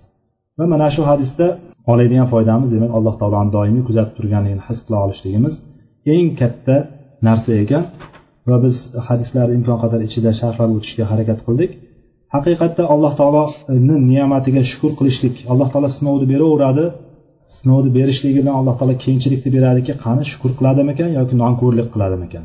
Va 0.59 0.65
mana 0.73 0.89
shu 0.95 1.03
hadisda 1.11 1.47
oladigan 1.93 2.27
foydamiz 2.33 2.69
demak 2.75 2.93
alloh 2.99 3.15
taoloni 3.21 3.51
doimiy 3.57 3.85
kuzatib 3.89 4.15
turganligini 4.19 4.63
his 4.69 4.79
qila 4.85 4.99
olishligimiz 5.07 5.55
eng 6.15 6.29
katta 6.41 6.77
narsa 7.27 7.53
ekan. 7.65 7.85
Va 8.49 8.57
biz 8.65 8.77
hadislarni 9.09 9.55
imkon 9.59 9.79
qadar 9.83 10.01
ichida 10.09 10.31
sharhlab 10.41 10.71
o'tishga 10.77 11.05
harakat 11.13 11.39
qildik. 11.47 11.71
Haqiqatda 12.35 12.83
alloh 12.95 13.13
taoloni 13.21 13.97
ne'matiga 14.13 14.63
shukur 14.71 14.93
qilishlik 14.99 15.37
alloh 15.53 15.69
taolo 15.73 15.89
sinovni 15.97 16.27
beraveradi 16.33 16.85
sinovni 17.57 17.91
berishligi 17.99 18.41
bilan 18.43 18.55
alloh 18.61 18.75
taolo 18.79 18.95
kengchilikni 19.05 19.51
beradiki 19.57 19.93
qani 20.05 20.23
shukur 20.33 20.51
qiladimikan 20.59 21.09
yoki 21.19 21.35
nonko'rlik 21.43 21.89
qiladimikan? 21.95 22.45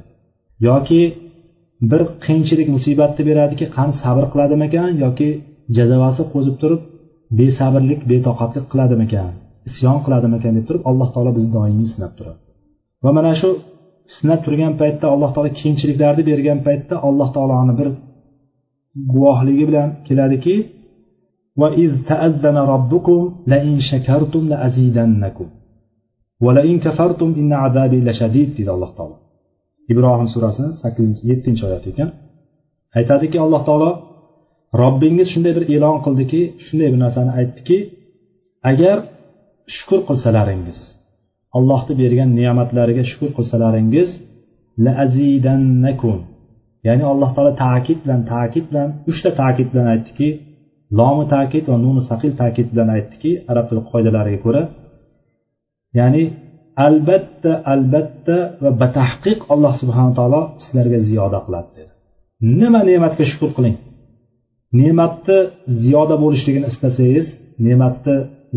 Yoki 0.67 1.01
bir 1.91 2.01
qiyinchilik 2.25 2.67
musibatni 2.75 3.23
beradiki 3.29 3.65
qani 3.75 3.93
sabr 4.03 4.23
qiladimikan 4.33 4.89
yoki 5.03 5.29
jazavasi 5.77 6.23
qo'zib 6.33 6.55
turib 6.61 6.81
besabrlik 7.39 8.01
betoqatlik 8.11 8.65
qiladimikan 8.71 9.29
isyon 9.69 9.97
qiladimikan 10.05 10.51
deb 10.57 10.65
turib 10.67 10.83
alloh 10.89 11.09
taolo 11.13 11.31
bizni 11.37 11.51
doimiy 11.57 11.87
sinab 11.93 12.11
turadi. 12.17 12.39
Va 13.03 13.11
mana 13.17 13.31
shu 13.41 13.49
sinab 14.15 14.39
turgan 14.45 14.73
paytda 14.81 15.05
alloh 15.13 15.29
taolo 15.35 15.49
qiyinchiliklarni 15.59 16.23
bergan 16.29 16.59
paytda 16.67 16.95
alloh 17.07 17.29
taoloni 17.35 17.73
bir 17.79 17.87
guvohligi 19.12 19.64
bilan 19.68 19.88
keladiki 20.06 20.56
وإذ 21.60 21.90
تأذن 22.10 22.56
ربكم 22.74 23.20
لئن 23.52 23.80
شكرتم 23.90 24.42
لأزيدنكم 24.52 25.46
ولئن 26.44 26.76
كفرتم 26.84 27.28
إن 27.40 27.52
عذابي 27.52 27.98
لشديد 28.06 28.48
deydi 28.56 28.70
alloh 28.70 28.90
taolo 28.98 29.16
ibrohim 29.92 30.28
surasini 30.34 30.70
sakkizinchi 30.82 31.22
yettinchi 31.30 31.62
oyat 31.68 31.84
ekan 31.90 32.08
aytadiki 32.98 33.38
alloh 33.44 33.62
taolo 33.68 33.90
robbingiz 34.82 35.28
shunday 35.32 35.52
bir 35.56 35.64
e'lon 35.74 35.98
qildiki 36.04 36.40
shunday 36.66 36.88
bir 36.92 37.00
narsani 37.04 37.32
aytdiki 37.40 37.78
agar 38.70 38.96
shukur 39.76 40.00
qilsalaringiz 40.08 40.78
allohni 41.56 41.94
bergan 42.02 42.30
ne'matlariga 42.38 43.04
shukur 43.10 43.30
qilsalaringiz 43.38 44.10
la 44.84 44.92
azidannakum 45.04 46.18
Ya'ni 46.87 47.03
alloh 47.11 47.29
taolo 47.35 47.53
ta'kid 47.65 47.99
bilan 48.03 48.21
ta'kid 48.33 48.65
bilan 48.69 48.89
uchta 49.11 49.29
ta'kid 49.41 49.67
bilan 49.71 49.87
aytdiki 49.93 50.29
lomi 50.99 51.25
ta'kid 51.33 51.63
va 51.71 51.77
nuni 51.85 52.01
saqil 52.09 52.31
ta'kid 52.41 52.67
bilan 52.73 52.89
aytdiki 52.97 53.31
arab 53.51 53.65
tili 53.69 53.81
qoidalariga 53.91 54.39
ko'ra. 54.45 54.61
Ya'ni 55.99 56.23
albatta 56.85 57.51
albatta 57.73 58.37
va 58.63 58.69
batahqiq 58.81 59.39
alloh 59.53 59.73
subhana 59.81 60.11
taolo 60.19 60.41
sizlarga 60.63 60.99
ziyoda 61.09 61.39
qiladi 61.45 61.69
dedi. 61.77 61.91
Nima 62.61 62.81
ne'matga 62.89 63.23
shukur 63.31 63.49
qiling? 63.57 63.75
Ne'matni 64.79 65.37
ziyoda 65.81 66.15
bo'lishligini 66.23 66.67
istasangiz 66.71 67.27
ne'matni 67.65 68.15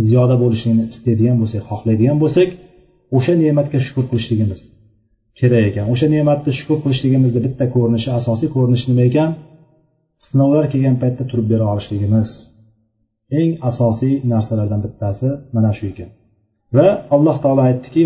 ziyoda 0.09 0.37
bo'lishligini 0.43 0.85
istaydigan 0.93 1.37
bo'lsak 1.43 1.63
xohlaydigan 1.71 2.17
bo'lsak 2.23 2.49
o'sha 3.17 3.33
ne'matga 3.43 3.79
shukur 3.87 4.05
qilishligimiz 4.11 4.61
kerak 5.41 5.65
ekan. 5.71 5.87
O'sha 5.93 6.07
ne'matni 6.15 6.53
shukur 6.59 6.79
qilishligimizni 6.85 7.41
bitta 7.47 7.65
ko'rinishi 7.75 8.11
asosiy 8.19 8.49
ko'rinishi 8.57 8.87
nima 8.91 9.05
ekan? 9.11 9.31
Sinovlar 10.27 10.65
kelgan 10.73 10.97
paytda 11.03 11.25
turib 11.31 11.47
bera 11.53 11.67
olishligimiz. 11.73 12.31
Eng 13.41 13.51
asosiy 13.71 14.15
narsalardan 14.33 14.81
bittasi 14.87 15.29
mana 15.55 15.71
shu 15.77 15.85
ekan. 15.93 16.11
Va 16.77 16.89
alloh 17.15 17.37
taolo 17.43 17.63
aytdiki 17.69 18.03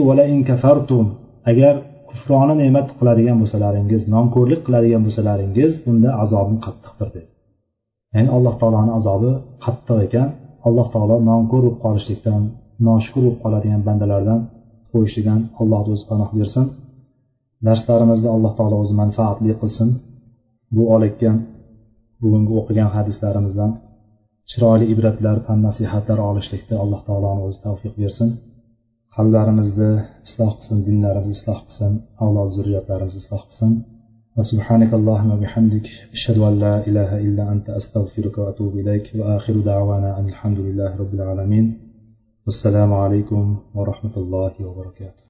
kafartum. 0.51 1.06
Agar 1.51 1.74
kufrona 2.09 2.55
ne'mat 2.62 2.89
qiladigan 2.98 3.36
bo'lsalaringiz 3.43 4.02
nonko'rlik 4.15 4.61
qiladigan 4.66 5.02
bo'lsalaringiz 5.06 5.73
unda 5.90 6.11
azobim 6.23 6.59
qattiqdir 6.66 7.09
dedi. 7.16 7.28
Ya'ni 8.15 8.31
alloh 8.36 8.55
taoloni 8.61 8.93
azobi 8.98 9.32
qattiq 9.65 9.98
ekan. 10.06 10.28
Alloh 10.69 10.86
taolo 10.94 11.16
nonko'r 11.31 11.62
bo'lib 11.65 11.77
qolishlikdan 11.85 12.43
noshukur 12.89 13.23
bo'lib 13.24 13.39
qoladigan 13.44 13.81
bandalardan 13.89 14.40
qo'yishlikdan 14.93 15.40
alloh 15.61 15.81
o'zi 15.93 16.05
panoh 16.11 16.31
bersin. 16.40 16.66
darslarimizni 17.68 18.30
alloh 18.36 18.54
taolo 18.60 18.76
o'zi 18.84 18.94
manfaatli 19.02 19.52
qilsin 19.62 19.90
bu 20.76 20.84
olayotgan 20.96 21.38
bugungi 22.22 22.54
o'qigan 22.60 22.90
hadislarimizdan 22.96 23.72
chiroyli 24.50 24.86
ibratlar 24.94 25.38
fan 25.46 25.60
nasihatlar 25.68 26.20
olishlikda 26.30 26.76
alloh 26.84 27.02
taoloni 27.08 27.41
o'zi 27.48 27.60
tavfiq 27.66 27.94
bersin 28.02 28.30
qalblarimizni 29.16 29.91
isloh 30.28 30.52
qilsin 30.58 30.78
dinlarimizni 30.88 31.36
isloh 31.40 31.60
qilsin 31.66 31.94
avlod 32.24 32.50
zurriyatlarimizni 32.56 33.22
isloh 33.26 33.44
qilsin 33.50 33.74
وسبحانك 34.38 34.91
اللهم 35.00 35.30
وبحمدك 35.36 35.88
أشهد 36.14 36.38
أن 36.38 36.60
لا 36.60 36.76
إله 36.88 37.12
إلا 37.26 37.52
أنت 37.54 37.68
أستغفرك 37.70 38.38
وأتوب 38.38 38.74
إليك 38.82 39.12
وآخر 39.20 39.56
دعوانا 39.72 40.20
أن 40.20 40.26
الحمد 40.34 40.60
لله 40.68 40.96
رب 41.02 41.14
العالمين 41.14 41.66
والسلام 42.46 42.94
عليكم 42.94 43.44
ورحمة 43.76 44.16
الله 44.18 44.54
وبركاته 44.68 45.18